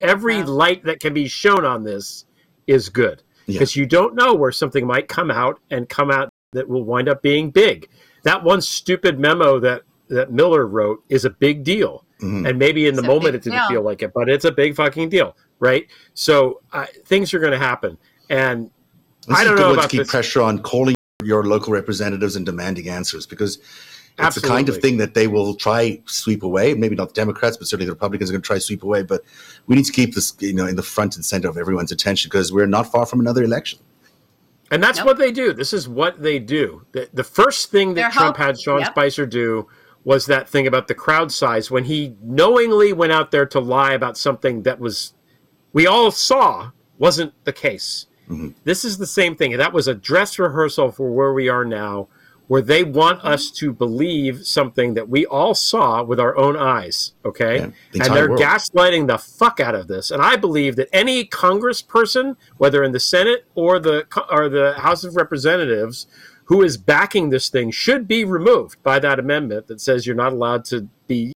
every 0.00 0.38
Wow. 0.42 0.46
light 0.48 0.84
that 0.84 1.00
can 1.00 1.14
be 1.14 1.28
shown 1.28 1.64
on 1.64 1.84
this 1.84 2.24
is 2.66 2.88
good 2.88 3.22
Yeah. 3.46 3.54
because 3.54 3.76
you 3.76 3.86
don't 3.86 4.14
know 4.14 4.34
where 4.34 4.52
something 4.52 4.86
might 4.86 5.08
come 5.08 5.30
out 5.30 5.60
and 5.70 5.88
come 5.88 6.10
out 6.10 6.28
that 6.52 6.68
will 6.68 6.84
wind 6.84 7.08
up 7.08 7.22
being 7.22 7.50
big. 7.50 7.88
That 8.24 8.42
one 8.44 8.60
stupid 8.60 9.18
memo 9.18 9.58
that 9.60 9.82
that 10.10 10.32
Miller 10.32 10.66
wrote 10.66 11.04
is 11.10 11.26
a 11.26 11.30
big 11.30 11.62
deal. 11.64 12.02
Mhm. 12.22 12.48
And 12.48 12.58
maybe 12.58 12.86
in 12.86 12.94
the 12.94 13.00
It's 13.02 13.06
a 13.08 13.12
moment 13.14 13.34
it 13.34 13.42
didn't 13.42 13.58
deal. 13.58 13.68
feel 13.68 13.82
like 13.82 14.02
it, 14.02 14.12
but 14.14 14.30
it's 14.30 14.46
a 14.46 14.50
big 14.50 14.74
fucking 14.74 15.10
deal, 15.10 15.36
right? 15.60 15.86
So 16.14 16.62
uh, 16.72 16.86
things 17.04 17.34
are 17.34 17.38
going 17.38 17.52
to 17.52 17.58
happen, 17.58 17.98
and 18.30 18.70
This 19.26 19.36
I 19.36 19.44
don't 19.44 19.56
good 19.56 19.60
know 19.60 19.66
one 19.68 19.74
to 19.74 19.80
about 19.80 19.90
keep 19.90 19.98
this. 20.00 20.10
pressure 20.10 20.40
on 20.40 20.60
calling 20.60 20.94
your 21.22 21.44
local 21.44 21.74
representatives 21.74 22.36
and 22.36 22.46
demanding 22.46 22.88
answers 22.88 23.26
because 23.26 23.58
it's 24.18 24.40
the 24.40 24.46
kind 24.46 24.68
of 24.68 24.78
thing 24.78 24.96
that 24.98 25.14
they 25.14 25.26
will 25.26 25.54
try 25.54 26.00
sweep 26.06 26.42
away. 26.42 26.74
Maybe 26.74 26.96
not 26.96 27.08
the 27.08 27.14
Democrats, 27.14 27.56
but 27.56 27.66
certainly 27.68 27.86
the 27.86 27.92
Republicans 27.92 28.30
are 28.30 28.32
going 28.32 28.42
to 28.42 28.46
try 28.46 28.58
sweep 28.58 28.82
away. 28.82 29.02
But 29.02 29.22
we 29.66 29.76
need 29.76 29.84
to 29.84 29.92
keep 29.92 30.14
this, 30.14 30.34
you 30.40 30.52
know, 30.54 30.66
in 30.66 30.76
the 30.76 30.82
front 30.82 31.16
and 31.16 31.24
center 31.24 31.48
of 31.48 31.56
everyone's 31.56 31.92
attention 31.92 32.28
because 32.28 32.52
we're 32.52 32.66
not 32.66 32.90
far 32.90 33.06
from 33.06 33.20
another 33.20 33.42
election. 33.44 33.78
And 34.70 34.82
that's 34.82 34.98
Nope. 34.98 35.06
what 35.06 35.18
they 35.18 35.32
do. 35.32 35.52
This 35.54 35.72
is 35.72 35.88
what 35.88 36.20
they 36.22 36.38
do. 36.38 36.84
The, 36.92 37.08
the 37.14 37.24
first 37.24 37.70
thing 37.70 37.94
that 37.94 38.00
They're 38.02 38.10
Trump 38.10 38.36
hope- 38.36 38.46
had 38.46 38.60
Sean 38.60 38.80
yep. 38.80 38.90
Spicer 38.90 39.24
do 39.24 39.66
was 40.04 40.26
that 40.26 40.48
thing 40.48 40.66
about 40.66 40.88
the 40.88 40.94
crowd 40.94 41.32
size 41.32 41.70
when 41.70 41.84
he 41.84 42.14
knowingly 42.22 42.92
went 42.92 43.12
out 43.12 43.30
there 43.30 43.46
to 43.46 43.60
lie 43.60 43.92
about 43.92 44.16
something 44.18 44.62
that 44.62 44.78
was, 44.78 45.14
we 45.72 45.86
all 45.86 46.10
saw, 46.10 46.70
wasn't 46.98 47.32
the 47.44 47.52
case. 47.52 48.06
Mhm. 48.30 48.54
This 48.64 48.84
is 48.84 48.98
the 48.98 49.06
same 49.06 49.34
thing. 49.36 49.56
That 49.56 49.72
was 49.72 49.88
a 49.88 49.94
dress 49.94 50.38
rehearsal 50.38 50.92
for 50.92 51.10
where 51.10 51.32
we 51.32 51.48
are 51.48 51.64
now, 51.64 52.08
where 52.48 52.62
they 52.62 52.82
want 52.82 53.18
mm-hmm. 53.18 53.28
us 53.28 53.50
to 53.52 53.72
believe 53.72 54.46
something 54.46 54.94
that 54.94 55.08
we 55.08 55.24
all 55.26 55.54
saw 55.54 56.02
with 56.02 56.18
our 56.18 56.36
own 56.36 56.56
eyes. 56.56 57.12
Okay. 57.24 57.58
Yeah, 57.58 57.70
the 57.92 58.00
and 58.00 58.14
they're 58.14 58.28
world. 58.30 58.40
gaslighting 58.40 59.06
the 59.06 59.18
fuck 59.18 59.60
out 59.60 59.74
of 59.74 59.86
this. 59.86 60.10
And 60.10 60.20
I 60.20 60.36
believe 60.36 60.76
that 60.76 60.88
any 60.92 61.24
congressperson, 61.24 62.36
whether 62.56 62.82
in 62.82 62.92
the 62.92 63.00
Senate 63.00 63.44
or 63.54 63.78
the 63.78 64.06
or 64.32 64.48
the 64.48 64.74
House 64.78 65.04
of 65.04 65.14
Representatives, 65.14 66.06
who 66.44 66.62
is 66.62 66.76
backing 66.76 67.28
this 67.28 67.50
thing, 67.50 67.70
should 67.70 68.08
be 68.08 68.24
removed 68.24 68.82
by 68.82 68.98
that 68.98 69.18
amendment 69.18 69.68
that 69.68 69.80
says 69.80 70.06
you're 70.06 70.16
not 70.16 70.32
allowed 70.32 70.64
to 70.66 70.88
be 71.06 71.32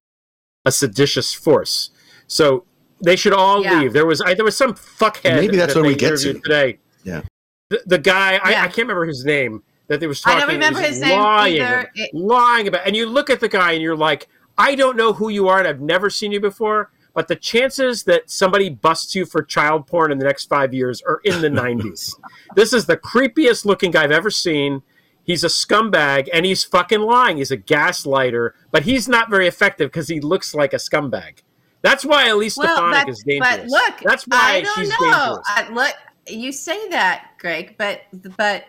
a 0.65 0.71
seditious 0.71 1.33
force. 1.33 1.91
So 2.25 2.65
they 3.01 3.15
should 3.15 3.33
all 3.33 3.61
Yeah. 3.61 3.81
leave. 3.81 3.93
There 3.93 4.07
was 4.07 4.19
I, 4.19 4.33
there 4.33 4.45
was 4.45 4.57
some 4.57 4.73
fuckhead. 4.73 5.35
Maybe 5.35 5.57
that's 5.57 5.75
that 5.75 5.81
where 5.81 5.89
we 5.89 5.95
get 5.95 6.17
to. 6.17 6.33
today. 6.33 6.79
Yeah. 7.03 7.21
The, 7.69 7.83
the 7.85 7.97
guy 7.99 8.39
I, 8.43 8.63
I 8.63 8.65
can't 8.65 8.79
remember 8.79 9.05
his 9.05 9.23
name 9.23 9.61
that 9.93 9.99
they 9.99 10.07
was 10.07 10.21
I 10.25 10.39
don't 10.39 10.49
remember 10.49 10.79
his 10.81 10.99
name 10.99 11.19
lying 11.19 11.55
either. 11.55 11.79
about- 11.79 11.87
It- 11.95 12.13
lying 12.13 12.67
about 12.67 12.85
and 12.85 12.95
you 12.95 13.05
look 13.05 13.29
at 13.29 13.39
the 13.39 13.47
guy 13.49 13.71
and 13.73 13.81
you're 13.81 13.95
like 13.95 14.27
i 14.57 14.75
don't 14.75 14.97
know 14.97 15.13
who 15.13 15.29
you 15.29 15.47
are 15.47 15.59
and 15.59 15.67
i've 15.67 15.81
never 15.81 16.09
seen 16.09 16.31
you 16.31 16.39
before 16.39 16.91
but 17.15 17.27
the 17.27 17.35
chances 17.35 18.03
that 18.03 18.29
somebody 18.29 18.69
busts 18.69 19.15
you 19.15 19.25
for 19.25 19.41
child 19.43 19.85
porn 19.87 20.11
in 20.11 20.17
the 20.17 20.25
next 20.25 20.45
five 20.49 20.73
years 20.73 21.01
are 21.03 21.21
in 21.23 21.41
the 21.41 21.49
90s 21.49 22.15
this 22.55 22.73
is 22.73 22.85
the 22.85 22.97
creepiest 22.97 23.65
looking 23.65 23.91
guy 23.91 24.03
i've 24.03 24.11
ever 24.11 24.29
seen. 24.29 24.81
He's 25.25 25.45
a 25.45 25.47
scumbag 25.47 26.27
and 26.33 26.45
he's 26.45 26.65
fucking 26.65 26.99
lying. 26.99 27.37
He's 27.37 27.49
a 27.51 27.57
gaslighter 27.57 28.51
but 28.71 28.83
he's 28.83 29.07
not 29.07 29.29
very 29.29 29.47
effective 29.47 29.89
because 29.89 30.09
he 30.09 30.19
looks 30.19 30.53
like 30.53 30.73
a 30.73 30.77
scumbag. 30.77 31.43
That's 31.81 32.03
why 32.03 32.27
elise 32.27 32.57
Well, 32.57 32.67
stefanik 32.75 33.05
but, 33.05 33.09
is 33.09 33.23
dangerous. 33.25 33.57
but 33.57 33.67
look, 33.67 33.99
that's 34.03 34.23
why 34.25 34.37
I 34.55 34.61
don't 34.61 34.75
she's 34.75 34.89
know. 34.89 34.97
dangerous. 34.99 35.39
I, 35.47 35.69
look, 35.71 35.95
you 36.27 36.51
say 36.51 36.89
that, 36.89 37.31
Greg, 37.39 37.75
but 37.77 38.01
but 38.37 38.65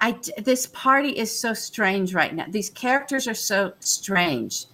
I 0.00 0.18
this 0.38 0.66
party 0.66 1.10
is 1.10 1.36
so 1.36 1.52
strange 1.54 2.14
right 2.14 2.34
now. 2.34 2.46
These 2.48 2.70
characters 2.70 3.26
are 3.26 3.34
so 3.34 3.72
strange. 3.80 4.66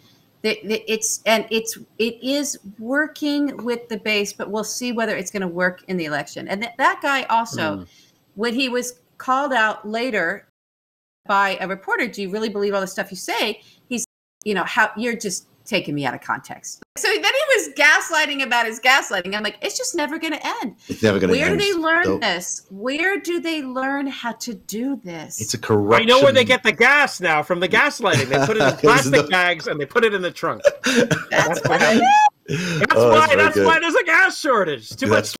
It's 0.42 1.22
and 1.24 1.46
it's 1.50 1.78
it 1.98 2.22
is 2.22 2.58
working 2.78 3.64
with 3.64 3.88
the 3.88 3.96
base, 3.96 4.32
but 4.34 4.50
we'll 4.50 4.64
see 4.64 4.92
whether 4.92 5.16
it's 5.16 5.30
going 5.30 5.40
to 5.40 5.48
work 5.48 5.82
in 5.88 5.96
the 5.96 6.04
election. 6.04 6.48
And 6.48 6.62
that 6.62 6.76
that 6.76 7.00
guy 7.00 7.22
also, 7.24 7.78
Mm. 7.78 7.86
when 8.34 8.54
he 8.54 8.68
was 8.68 9.00
called 9.16 9.54
out 9.54 9.88
later 9.88 10.46
by 11.26 11.56
a 11.60 11.66
reporter, 11.66 12.06
do 12.06 12.20
you 12.20 12.28
really 12.30 12.50
believe 12.50 12.74
all 12.74 12.82
the 12.82 12.86
stuff 12.86 13.10
you 13.10 13.16
say? 13.16 13.62
He's, 13.88 14.04
you 14.44 14.52
know, 14.52 14.64
how 14.64 14.90
you're 14.98 15.16
just 15.16 15.46
taking 15.64 15.94
me 15.94 16.04
out 16.06 16.14
of 16.14 16.20
context. 16.20 16.82
So 16.96 17.08
then 17.08 17.22
he 17.22 17.56
was 17.56 17.70
gaslighting 17.74 18.42
about 18.42 18.66
his 18.66 18.80
gaslighting. 18.80 19.34
I'm 19.34 19.42
like, 19.42 19.58
it's 19.62 19.76
just 19.76 19.94
never 19.94 20.18
going 20.18 20.32
to 20.34 20.46
end. 20.62 20.76
It's 20.88 21.02
never 21.02 21.18
going 21.18 21.32
to 21.32 21.38
end. 21.40 21.48
Where 21.50 21.56
do 21.58 21.64
they 21.64 21.78
learn 21.78 22.04
So 22.04 22.18
this? 22.18 22.66
Where 22.70 23.18
do 23.20 23.40
they 23.40 23.62
learn 23.62 24.06
how 24.06 24.32
to 24.32 24.54
do 24.54 25.00
this? 25.02 25.40
It's 25.40 25.54
a 25.54 25.58
corruption. 25.58 26.02
I 26.10 26.12
know 26.12 26.22
where 26.22 26.32
they 26.32 26.44
get 26.44 26.62
the 26.62 26.72
gas 26.72 27.20
now 27.20 27.42
from 27.42 27.60
the 27.60 27.68
gaslighting. 27.68 28.26
They 28.28 28.46
put 28.46 28.56
it 28.56 28.62
in 28.62 28.76
plastic 28.78 29.12
the- 29.12 29.22
bags 29.28 29.66
and 29.66 29.80
they 29.80 29.86
put 29.86 30.04
it 30.04 30.14
in 30.14 30.22
the 30.22 30.30
trunk. 30.30 30.62
That's 30.84 31.60
what 31.62 31.68
what 31.68 31.82
it 31.82 32.02
is. 32.48 32.78
That's 32.80 32.92
Oh, 32.94 33.10
why. 33.10 33.26
very 33.28 33.42
That's 33.42 33.58
why 33.58 33.80
there's 33.80 33.94
a 33.94 34.04
gas 34.04 34.38
shortage. 34.38 34.90
Too 34.90 35.06
much. 35.06 35.34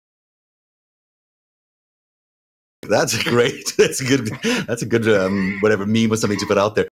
That's 2.88 3.12
That's 3.14 3.26
a 3.26 3.30
great. 3.30 3.74
That's 3.78 4.00
a 4.00 4.04
good. 4.04 4.26
That's 4.66 4.82
a 4.82 4.87
good. 4.87 5.08
Um, 5.08 5.58
whatever 5.60 5.87
meme 5.87 6.12
or 6.12 6.16
something 6.16 6.38
to 6.38 6.46
put 6.46 6.58
out 6.58 6.74
there. 6.74 6.88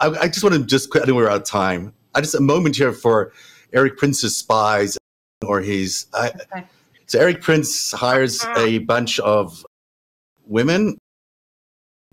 I, 0.00 0.08
I 0.08 0.28
just 0.28 0.42
want 0.42 0.54
to 0.54 0.64
just. 0.64 0.90
quick- 0.90 1.04
I 1.04 1.06
know 1.06 1.14
we're 1.14 1.28
out 1.30 1.42
of 1.42 1.44
time. 1.44 1.92
I 2.14 2.20
just 2.20 2.34
a 2.34 2.40
moment 2.40 2.76
here 2.76 2.92
for 2.92 3.32
Erik 3.72 3.96
Prince's 3.96 4.36
spies 4.36 4.96
or 5.46 5.60
he's. 5.60 6.06
I, 6.14 6.32
Okay. 6.52 6.64
So 7.06 7.18
Erik 7.18 7.42
Prince 7.42 7.92
hires 7.92 8.44
a 8.56 8.78
bunch 8.78 9.20
of 9.20 9.64
women 10.46 10.96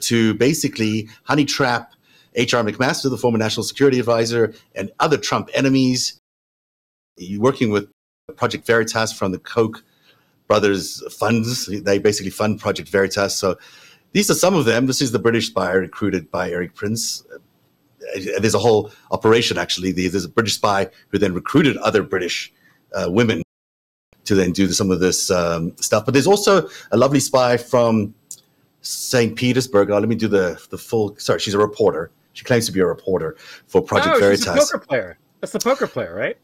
to 0.02 0.34
basically 0.34 1.08
honey 1.24 1.46
trap 1.46 1.94
H.R. 2.36 2.64
McMaster, 2.64 3.10
the 3.10 3.18
former 3.18 3.38
national 3.38 3.64
security 3.64 4.00
advisor, 4.00 4.54
and 4.76 4.92
other 5.00 5.18
Trump 5.18 5.50
enemies. 5.54 6.20
Working 7.38 7.72
with 7.72 7.90
Project 8.36 8.66
Veritas 8.66 9.14
from 9.14 9.32
the 9.32 9.40
Koch 9.40 9.84
brothers 10.48 11.02
funds. 11.14 11.68
They 11.68 12.00
basically 12.00 12.32
fund 12.32 12.60
Project 12.60 12.90
Veritas. 12.90 13.36
So 13.36 13.58
these 14.12 14.30
are 14.30 14.36
some 14.36 14.56
of 14.56 14.66
them. 14.66 14.88
This 14.88 15.02
is 15.02 15.12
the 15.12 15.20
British 15.20 15.48
spy 15.48 15.72
recruited 15.72 16.32
by 16.32 16.50
Erik 16.52 16.74
Prince. 16.76 17.24
Uh, 18.16 18.40
There's 18.40 18.56
a 18.56 18.60
whole 18.60 18.92
operation, 19.12 19.58
actually. 19.58 19.92
There's 19.92 20.26
a 20.26 20.30
British 20.30 20.56
spy 20.56 20.90
who 21.10 21.18
then 21.18 21.34
recruited 21.34 21.78
other 21.78 22.04
British 22.04 22.54
uh, 22.94 23.08
women 23.10 23.42
to 24.26 24.36
then 24.36 24.52
do 24.52 24.72
some 24.72 24.92
of 24.92 25.00
this 25.00 25.32
um, 25.32 25.76
stuff. 25.78 26.06
But 26.06 26.14
there's 26.14 26.28
also 26.28 26.68
a 26.92 26.98
lovely 26.98 27.20
spy 27.20 27.58
from 27.58 28.14
St. 28.82 29.36
Petersburg. 29.36 29.90
Oh, 29.92 30.00
let 30.00 30.10
me 30.10 30.16
do 30.16 30.28
the 30.28 30.62
the 30.70 30.78
full. 30.78 31.16
Sorry, 31.18 31.40
she's 31.40 31.54
a 31.54 31.60
reporter. 31.60 32.12
She 32.34 32.46
claims 32.46 32.66
to 32.66 32.72
be 32.72 32.80
a 32.80 32.86
reporter 32.86 33.36
for 33.68 33.82
Project 33.82 34.16
oh, 34.16 34.20
Veritas. 34.20 34.46
she's 34.46 34.54
a 34.54 34.58
poker 34.58 34.86
player. 34.86 35.18
That's 35.42 35.54
the 35.54 35.60
poker 35.60 35.88
player, 35.88 36.16
right? 36.16 36.38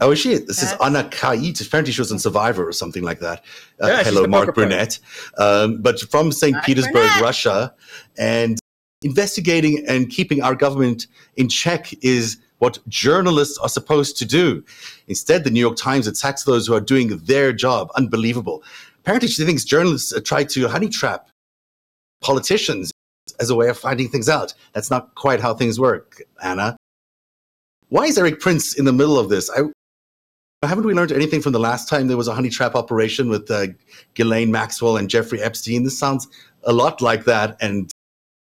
Oh, 0.00 0.12
is 0.12 0.20
she? 0.20 0.38
This 0.38 0.62
is 0.62 0.72
Anna 0.82 1.02
Khait. 1.04 1.66
Apparently, 1.66 1.92
she 1.92 2.00
was 2.00 2.12
in 2.12 2.20
Survivor 2.20 2.66
or 2.66 2.72
something 2.72 3.02
like 3.02 3.18
that. 3.18 3.44
Uh, 3.82 3.88
Yeah, 3.88 4.04
hello, 4.04 4.26
Mark 4.26 4.46
poker 4.46 4.52
player. 4.52 4.68
Burnett. 4.68 5.00
Um, 5.36 5.82
but 5.82 5.98
from 6.00 6.30
St. 6.30 6.56
Petersburg, 6.62 6.94
Burnett. 6.94 7.20
Russia, 7.20 7.74
and 8.16 8.58
investigating 9.04 9.84
and 9.86 10.10
keeping 10.10 10.42
our 10.42 10.54
government 10.54 11.06
in 11.36 11.48
check 11.48 11.92
is 12.02 12.38
what 12.58 12.78
journalists 12.88 13.58
are 13.58 13.68
supposed 13.68 14.16
to 14.18 14.24
do. 14.24 14.64
Instead, 15.06 15.44
the 15.44 15.50
New 15.50 15.60
York 15.60 15.76
Times 15.76 16.06
attacks 16.06 16.44
those 16.44 16.66
who 16.66 16.74
are 16.74 16.80
doing 16.80 17.18
their 17.18 17.52
job. 17.52 17.90
Unbelievable. 17.96 18.62
Apparently, 19.00 19.28
she 19.28 19.44
thinks 19.44 19.64
journalists 19.64 20.12
try 20.22 20.44
to 20.44 20.68
honey 20.68 20.88
trap 20.88 21.28
politicians 22.22 22.90
as 23.38 23.50
a 23.50 23.54
way 23.54 23.68
of 23.68 23.78
finding 23.78 24.08
things 24.08 24.28
out. 24.28 24.54
That's 24.72 24.90
not 24.90 25.14
quite 25.14 25.40
how 25.40 25.54
things 25.54 25.78
work, 25.78 26.22
Anna. 26.42 26.76
Why 27.88 28.04
is 28.04 28.18
Erik 28.18 28.40
Prince 28.40 28.78
in 28.78 28.86
the 28.86 28.92
middle 28.92 29.18
of 29.18 29.28
this? 29.28 29.50
I, 29.50 29.62
haven't 30.66 30.86
we 30.86 30.94
learned 30.94 31.12
anything 31.12 31.42
from 31.42 31.52
the 31.52 31.60
last 31.60 31.88
time 31.88 32.08
there 32.08 32.16
was 32.16 32.28
a 32.28 32.34
honey 32.34 32.48
trap 32.48 32.74
operation 32.74 33.28
with 33.28 33.50
uh, 33.50 33.66
Ghislaine 34.14 34.50
Maxwell 34.50 34.96
and 34.96 35.10
Jeffrey 35.10 35.42
Epstein? 35.42 35.84
This 35.84 35.98
sounds 35.98 36.26
a 36.64 36.72
lot 36.72 37.02
like 37.02 37.24
that. 37.24 37.56
And 37.60 37.90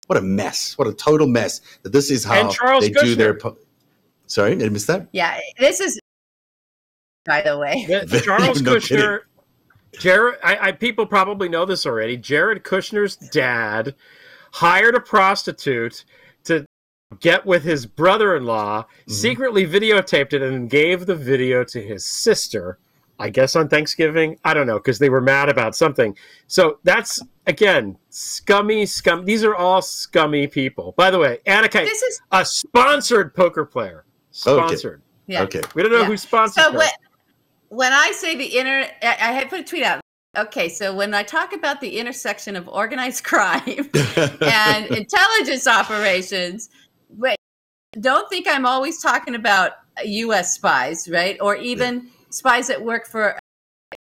what 0.08 0.16
a 0.18 0.22
mess. 0.22 0.76
What 0.76 0.88
a 0.88 0.92
total 0.92 1.26
mess 1.28 1.60
that 1.84 1.92
this 1.92 2.10
is 2.10 2.24
how 2.24 2.34
And 2.40 2.50
Charles 2.50 2.82
they 2.84 2.90
do 2.90 3.14
their. 3.14 3.34
Po- 3.34 3.56
Sorry, 4.26 4.56
did 4.56 4.66
I 4.66 4.68
miss 4.70 4.84
that? 4.86 5.06
Yeah, 5.12 5.38
this 5.58 5.80
is. 5.80 5.98
By 7.24 7.42
the 7.42 7.56
way, 7.58 7.86
Yeah, 7.88 8.04
Very- 8.06 8.22
Charles 8.24 8.60
no 8.62 8.74
Kushner. 8.76 9.20
Jared, 9.98 10.38
I, 10.44 10.68
I 10.68 10.72
people 10.72 11.06
probably 11.06 11.48
know 11.48 11.64
this 11.64 11.86
already. 11.86 12.16
Jared 12.16 12.62
Kushner's 12.64 13.16
dad 13.16 13.94
hired 14.52 14.94
a 14.94 15.00
prostitute 15.00 16.04
to 16.44 16.64
get 17.20 17.44
with 17.46 17.64
his 17.64 17.86
brother-in-law, 17.86 18.82
Mm-hmm. 18.82 19.12
secretly 19.12 19.66
videotaped 19.66 20.32
it, 20.34 20.42
and 20.42 20.68
gave 20.70 21.06
the 21.06 21.14
video 21.16 21.64
to 21.64 21.80
his 21.82 22.04
sister. 22.04 22.78
I 23.18 23.30
guess 23.30 23.56
on 23.56 23.68
Thanksgiving. 23.68 24.38
I 24.44 24.54
don't 24.54 24.66
know 24.66 24.78
because 24.78 24.98
they 24.98 25.08
were 25.10 25.20
mad 25.20 25.48
about 25.48 25.74
something. 25.74 26.16
So 26.46 26.78
that's 26.84 27.20
again 27.46 27.96
scummy, 28.10 28.86
scum. 28.86 29.24
These 29.24 29.42
are 29.44 29.54
all 29.54 29.82
scummy 29.82 30.46
people. 30.46 30.92
By 30.96 31.10
the 31.10 31.18
way, 31.18 31.38
Anna 31.46 31.68
Khait, 31.68 31.84
this 31.84 32.02
is 32.02 32.20
a 32.30 32.44
sponsored 32.44 33.34
poker 33.34 33.64
player. 33.64 34.04
Sponsored. 34.30 35.02
yeah. 35.26 35.42
Okay. 35.42 35.62
We 35.74 35.82
don't 35.82 35.90
know 35.90 36.00
Yeah. 36.00 36.06
who 36.06 36.16
sponsored. 36.16 36.62
So 36.62 36.72
when, 36.76 36.88
when 37.70 37.92
I 37.92 38.12
say 38.12 38.36
the 38.36 38.44
inner, 38.44 38.86
I, 39.02 39.06
I 39.08 39.32
had 39.32 39.50
put 39.50 39.60
a 39.60 39.64
tweet 39.64 39.82
out. 39.82 40.00
Okay, 40.36 40.68
so 40.68 40.94
when 40.94 41.14
I 41.14 41.24
talk 41.24 41.52
about 41.52 41.80
the 41.80 41.98
intersection 41.98 42.54
of 42.54 42.68
organized 42.68 43.24
crime 43.24 43.90
and 44.40 44.86
intelligence 44.90 45.66
operations, 45.66 46.68
wait, 47.08 47.36
don't 47.98 48.28
think 48.28 48.46
I'm 48.46 48.64
always 48.66 49.02
talking 49.02 49.34
about 49.34 49.72
U.S. 50.04 50.54
spies, 50.54 51.08
right? 51.08 51.36
Or 51.40 51.56
even 51.56 52.08
spies 52.30 52.66
that 52.68 52.82
work 52.82 53.06
for. 53.06 53.38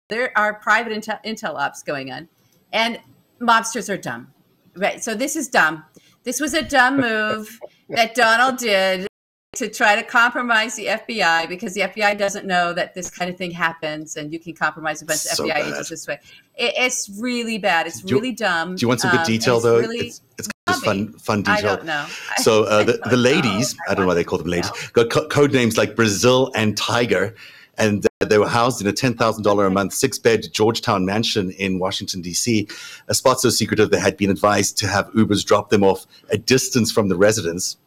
There 0.10 0.32
are 0.38 0.56
private 0.56 0.92
intel, 0.94 1.24
intel 1.24 1.56
ops 1.56 1.84
going 1.84 2.12
on, 2.12 2.28
and 2.74 3.00
mobsters 3.40 3.94
are 3.94 3.98
dumb, 3.98 4.34
right? 4.76 5.04
So 5.04 5.14
this 5.14 5.36
is 5.36 5.48
dumb. 5.48 5.86
This 6.24 6.40
was 6.40 6.54
a 6.54 6.64
dumb 6.64 6.98
move 7.02 7.60
that 7.90 8.16
Donald 8.16 8.58
did 8.58 9.08
to 9.56 9.68
try 9.68 9.96
to 9.96 10.04
compromise 10.04 10.76
the 10.76 10.86
FBI 10.86 11.48
because 11.50 11.74
the 11.74 11.82
FBI 11.82 12.18
doesn't 12.18 12.46
know 12.46 12.72
that 12.74 12.94
this 12.94 13.10
kind 13.10 13.30
of 13.32 13.38
thing 13.38 13.52
happens 13.52 14.16
and 14.16 14.32
you 14.32 14.40
can 14.40 14.54
compromise 14.54 15.02
a 15.02 15.06
bunch 15.06 15.26
of 15.26 15.32
FBI 15.46 15.48
bad. 15.50 15.68
agents 15.68 15.90
this 15.90 16.08
way. 16.08 16.20
It, 16.56 16.74
it's 16.78 17.10
really 17.20 17.58
bad. 17.58 17.86
It's 17.88 18.04
you- 18.04 18.16
really 18.16 18.32
dumb. 18.32 18.76
Do 18.76 18.82
you 18.84 18.88
want 18.88 19.02
some 19.02 19.12
good 19.12 19.22
Um, 19.22 19.26
detail, 19.26 19.56
it's 19.56 19.64
though? 19.64 19.80
Really, 19.80 19.98
it's 20.08 20.22
it's 20.38 20.48
just 20.68 20.86
fun, 20.86 21.14
fun 21.20 21.44
I 21.48 21.58
detail. 21.58 21.76
don't 21.78 21.86
know. 21.86 22.06
So 22.38 22.64
uh, 22.66 22.84
the, 22.84 23.00
the 23.10 23.18
ladies. 23.18 23.76
I 23.88 23.94
don't 23.94 24.04
know 24.06 24.08
why 24.08 24.14
they 24.16 24.24
call 24.24 24.38
them 24.40 24.48
ladies, 24.48 24.72
got 24.92 25.10
co- 25.10 25.28
code 25.28 25.52
names 25.54 25.78
like 25.78 25.96
Brazil 25.96 26.52
and 26.56 26.78
Tiger, 26.78 27.36
and 27.80 28.06
uh, 28.06 28.26
they 28.26 28.38
were 28.38 28.48
housed 28.48 28.82
in 28.82 28.88
a 28.88 28.94
ten 28.94 29.16
thousand 29.16 29.44
dollar 29.44 29.66
a 29.66 29.72
month 29.72 29.94
six 29.94 30.20
bed 30.20 30.46
Georgetown 30.52 31.06
mansion 31.06 31.52
in 31.52 31.80
Washington 31.80 32.22
D.C. 32.22 32.68
A 33.08 33.16
spot 33.16 33.40
so 33.40 33.50
secretive 33.50 33.90
they 33.90 34.00
had 34.00 34.18
been 34.18 34.30
advised 34.30 34.78
to 34.80 34.88
have 34.88 35.08
Ubers 35.14 35.46
drop 35.46 35.70
them 35.70 35.84
off 35.84 36.06
a 36.30 36.38
distance 36.38 36.92
from 36.92 37.10
the 37.10 37.18
residence. 37.18 37.78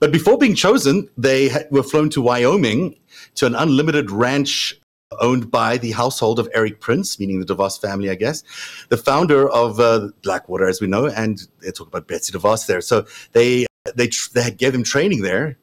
But 0.00 0.12
before 0.12 0.36
being 0.36 0.54
chosen, 0.54 1.08
they 1.16 1.50
were 1.70 1.82
flown 1.82 2.10
to 2.10 2.20
Wyoming 2.20 2.96
to 3.36 3.46
an 3.46 3.54
unlimited 3.54 4.10
ranch 4.10 4.78
owned 5.20 5.50
by 5.50 5.78
the 5.78 5.92
household 5.92 6.38
of 6.38 6.48
Erik 6.52 6.80
Prince, 6.80 7.20
meaning 7.20 7.40
the 7.40 7.46
DeVos 7.46 7.80
family, 7.80 8.10
I 8.10 8.16
guess, 8.16 8.42
the 8.88 8.96
founder 8.96 9.48
of 9.48 9.78
uh, 9.78 10.08
Blackwater, 10.22 10.66
as 10.66 10.80
we 10.80 10.88
know, 10.88 11.06
and 11.06 11.40
they 11.60 11.70
talk 11.70 11.86
about 11.86 12.08
Betsy 12.08 12.32
DeVos 12.32 12.66
there. 12.66 12.80
So 12.80 13.06
they 13.32 13.66
they 13.94 14.08
tr- 14.08 14.30
they 14.34 14.50
gave 14.50 14.72
them 14.72 14.82
training 14.82 15.22
there. 15.22 15.58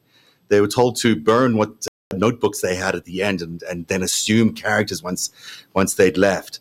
They 0.48 0.62
were 0.62 0.68
told 0.68 0.96
to 0.98 1.16
burn 1.16 1.58
what 1.58 1.88
notebooks 2.13 2.62
they 2.62 2.76
had 2.76 2.95
at 2.95 3.06
the 3.06 3.21
end, 3.24 3.41
and 3.41 3.63
and 3.63 3.88
then 3.88 4.04
assume 4.04 4.54
characters 4.54 5.02
once 5.04 5.32
once 5.74 5.95
they'd 5.95 6.17
left. 6.17 6.60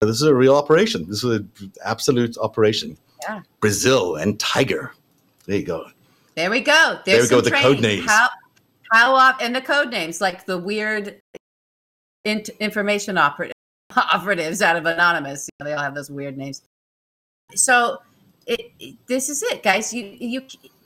This 0.00 0.16
is 0.16 0.22
a 0.22 0.34
real 0.34 0.56
operation. 0.56 1.06
This 1.08 1.22
is 1.22 1.38
an 1.38 1.50
absolute 1.84 2.36
operation. 2.38 2.98
Yeah. 3.22 3.42
Brazil 3.60 4.16
and 4.16 4.38
Tiger. 4.40 4.92
There 5.46 5.56
you 5.56 5.64
go. 5.64 5.86
There 6.34 6.50
we 6.50 6.60
go. 6.60 6.98
There's 7.04 7.28
There 7.28 7.38
we 7.38 7.42
go 7.44 7.48
the 7.48 7.56
code 7.56 7.80
names. 7.80 8.06
How, 8.06 8.28
how 8.90 9.14
op- 9.14 9.40
and 9.40 9.54
the 9.54 9.60
code 9.60 9.90
names 9.90 10.20
like 10.20 10.44
the 10.44 10.58
weird 10.58 11.20
int- 12.24 12.48
information 12.58 13.14
oper- 13.16 13.52
operatives 13.96 14.60
out 14.60 14.74
of 14.76 14.86
Anonymous. 14.86 15.48
You 15.60 15.64
know, 15.64 15.70
they 15.70 15.76
all 15.76 15.82
have 15.84 15.94
those 15.94 16.10
weird 16.10 16.36
names. 16.36 16.62
So 17.54 17.98
it, 18.46 18.72
it- 18.80 18.96
this 19.06 19.28
is 19.28 19.42
it, 19.44 19.62
guys. 19.62 19.94
You 19.94 20.16
you 20.18 20.42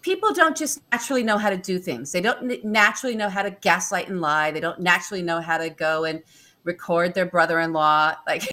people 0.06 0.32
don't 0.32 0.56
just 0.56 0.80
naturally 0.92 1.24
know 1.24 1.36
how 1.36 1.50
to 1.50 1.56
do 1.56 1.80
things. 1.80 2.12
They 2.12 2.20
don't 2.20 2.64
naturally 2.64 3.16
know 3.16 3.28
how 3.28 3.42
to 3.42 3.50
gaslight 3.50 4.08
and 4.08 4.20
lie. 4.20 4.52
They 4.52 4.60
don't 4.60 4.78
naturally 4.78 5.20
know 5.20 5.40
how 5.40 5.58
to 5.58 5.68
go 5.68 6.04
and 6.04 6.22
record 6.62 7.12
their 7.12 7.26
brother-in-law. 7.26 8.14
Like 8.24 8.44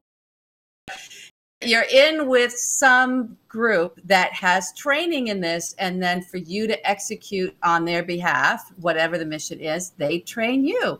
you're 1.63 1.85
in 1.93 2.27
with 2.27 2.53
some 2.53 3.37
group 3.47 3.99
that 4.05 4.33
has 4.33 4.73
training 4.73 5.27
in 5.27 5.41
this 5.41 5.75
and 5.77 6.01
then 6.01 6.23
for 6.23 6.37
you 6.37 6.65
to 6.65 6.89
execute 6.89 7.55
on 7.61 7.85
their 7.85 8.01
behalf 8.01 8.71
whatever 8.81 9.17
the 9.17 9.25
mission 9.25 9.59
is 9.61 9.91
they 9.91 10.19
train 10.19 10.65
you 10.65 10.99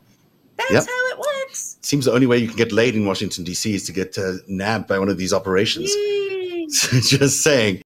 that's 0.56 0.72
Yep. 0.72 0.86
how 0.86 1.08
it 1.12 1.18
works 1.18 1.78
Seems 1.82 2.06
the 2.06 2.14
only 2.14 2.28
way 2.28 2.38
you 2.38 2.48
can 2.48 2.56
get 2.56 2.72
laid 2.72 2.96
in 2.96 3.06
Washington 3.06 3.44
D.C. 3.44 3.74
is 3.74 3.86
to 3.88 3.92
get 3.92 4.18
uh, 4.18 4.34
nabbed 4.48 4.88
by 4.88 4.98
one 5.00 5.10
of 5.10 5.18
these 5.18 5.34
operations. 5.34 5.92
Just 7.10 7.44
saying. 7.44 7.83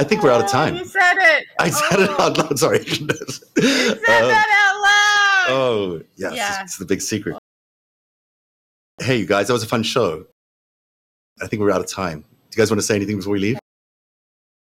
I 0.00 0.04
think 0.04 0.22
we're 0.22 0.30
out 0.30 0.40
of 0.40 0.46
Oh, 0.46 0.50
time. 0.52 0.76
you 0.76 0.84
said 0.86 1.16
it 1.18 1.46
I 1.58 1.68
said 1.68 2.00
it 2.00 2.08
Oh, 2.10 2.22
out 2.22 2.38
loud. 2.38 2.58
Sorry. 2.58 2.78
you 2.86 2.86
said 2.86 3.06
Um, 3.06 3.98
that 4.06 4.48
out 4.64 4.80
loud 4.80 5.56
Oh, 5.60 6.02
yes, 6.16 6.32
Yeah. 6.34 6.62
it's 6.62 6.78
the 6.78 6.86
big 6.86 7.02
secret. 7.02 7.36
Hey, 8.98 9.16
you 9.18 9.26
guys, 9.26 9.48
that 9.48 9.52
was 9.52 9.62
a 9.62 9.66
fun 9.66 9.82
show. 9.82 10.24
I 11.42 11.46
think 11.48 11.60
we're 11.60 11.70
out 11.70 11.82
of 11.82 11.86
time. 11.86 12.20
Do 12.20 12.26
you 12.52 12.56
guys 12.56 12.70
want 12.70 12.80
to 12.80 12.86
say 12.86 12.96
anything 12.96 13.16
before 13.18 13.32
we 13.34 13.40
leave? 13.40 13.58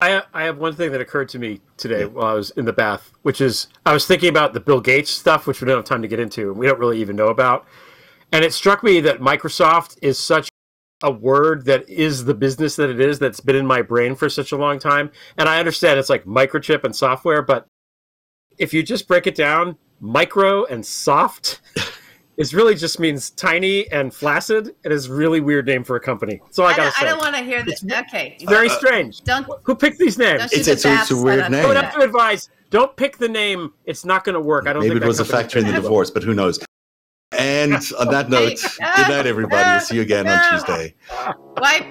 I 0.01 0.23
I 0.33 0.45
have 0.45 0.57
one 0.57 0.75
thing 0.75 0.91
that 0.93 1.03
occurred 1.03 1.29
to 1.31 1.39
me 1.39 1.61
today 1.77 2.07
while 2.07 2.27
I 2.27 2.33
was 2.33 2.49
in 2.53 2.65
the 2.65 2.73
bath, 2.73 3.13
which 3.21 3.43
is 3.43 3.67
I 3.85 3.93
was 3.93 4.07
thinking 4.07 4.31
about 4.31 4.55
the 4.55 4.61
Bill 4.61 4.81
Gates 4.81 5.11
stuff, 5.11 5.47
which 5.47 5.61
we 5.61 5.67
don't 5.67 5.77
have 5.77 5.85
time 5.85 6.01
to 6.01 6.09
get 6.09 6.19
into, 6.19 6.49
and 6.51 6.57
we 6.59 6.67
don't 6.67 6.79
really 6.79 6.99
even 6.99 7.15
know 7.17 7.29
about. 7.29 7.67
And 8.33 8.43
it 8.43 8.55
struck 8.55 8.83
me 8.83 9.01
that 9.01 9.21
Microsoft 9.21 9.99
is 10.01 10.19
such 10.19 10.49
a 11.03 11.11
word 11.11 11.65
that 11.65 11.89
is 11.89 12.25
the 12.25 12.35
business 12.35 12.77
that 12.77 12.91
it 12.91 13.01
is 13.01 13.19
that's 13.19 13.41
been 13.41 13.57
in 13.57 13.67
my 13.67 13.83
brain 13.83 14.15
for 14.15 14.29
such 14.29 14.53
a 14.53 14.57
long 14.57 14.79
time. 14.79 15.11
And 15.39 15.49
I 15.49 15.59
understand 15.59 15.99
it's 15.99 16.11
like 16.11 16.25
microchip 16.25 16.85
and 16.85 16.95
software, 16.95 17.43
but 17.43 17.67
if 18.59 18.75
you 18.75 18.83
just 18.83 19.09
break 19.09 19.27
it 19.27 19.35
down, 19.35 19.77
micro 20.01 20.65
and 20.67 20.85
soft 20.85 21.61
is 22.37 22.55
really 22.55 22.75
just 22.75 23.01
means 23.01 23.31
tiny 23.31 23.91
and 23.91 24.13
flaccid. 24.13 24.75
It 24.85 24.93
is 24.93 25.07
a 25.07 25.13
really 25.15 25.41
weird 25.41 25.67
name 25.67 25.85
for 25.85 25.97
a 25.97 26.01
company. 26.01 26.41
So 26.51 26.65
I, 26.65 26.69
I, 26.69 26.71
gotta 26.71 26.83
don't, 26.83 26.95
say. 26.95 27.07
I 27.07 27.09
don't 27.09 27.19
want 27.19 27.37
to 27.37 27.43
hear 27.43 27.63
this. 27.63 27.85
Okay. 27.85 28.37
Very 28.47 28.69
uh, 28.69 28.73
uh, 28.73 28.77
strange. 28.77 29.23
Don't 29.23 29.47
Who 29.63 29.75
picked 29.75 29.99
these 29.99 30.19
names? 30.19 30.45
It's- 30.53 30.67
it's 30.67 30.83
the 30.83 30.91
a- 30.91 31.01
it's 31.01 31.11
a 31.11 31.17
weird 31.17 31.51
name. 31.51 31.65
I 31.65 31.69
would 31.69 31.75
do 31.75 31.81
have 31.81 31.95
to 31.95 32.01
advise: 32.03 32.51
don't 32.71 32.95
pick 32.97 33.19
the 33.19 33.29
name. 33.29 33.73
It's 33.85 34.05
not 34.05 34.25
going 34.25 34.35
to 34.35 34.41
work. 34.41 34.67
I 34.67 34.73
don't 34.73 34.83
Maybe 34.83 34.95
think 34.95 35.05
it 35.05 35.09
was 35.09 35.21
a 35.21 35.25
factor 35.25 35.59
in 35.59 35.67
the 35.67 35.73
divorce, 35.73 36.11
but 36.11 36.23
who 36.23 36.35
knows? 36.35 36.59
And 37.33 37.75
on 37.99 38.09
that 38.09 38.29
note, 38.29 38.61
good 38.61 39.09
night, 39.09 39.27
everybody. 39.27 39.71
We'll 39.71 39.81
see 39.81 39.97
you 39.97 40.03
again 40.03 40.27
on 40.29 40.51
Tuesday. 40.51 40.95
Wipe. 41.57 41.87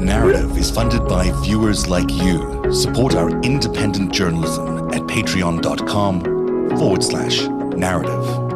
Narrative 0.00 0.56
is 0.56 0.70
funded 0.70 1.06
by 1.06 1.32
viewers 1.42 1.88
like 1.88 2.10
you. 2.10 2.72
Support 2.72 3.16
our 3.16 3.30
independent 3.40 4.12
journalism 4.12 4.90
at 4.90 5.02
patreon.com 5.02 6.68
forward 6.78 7.02
slash 7.02 7.42
narrative. 7.76 8.47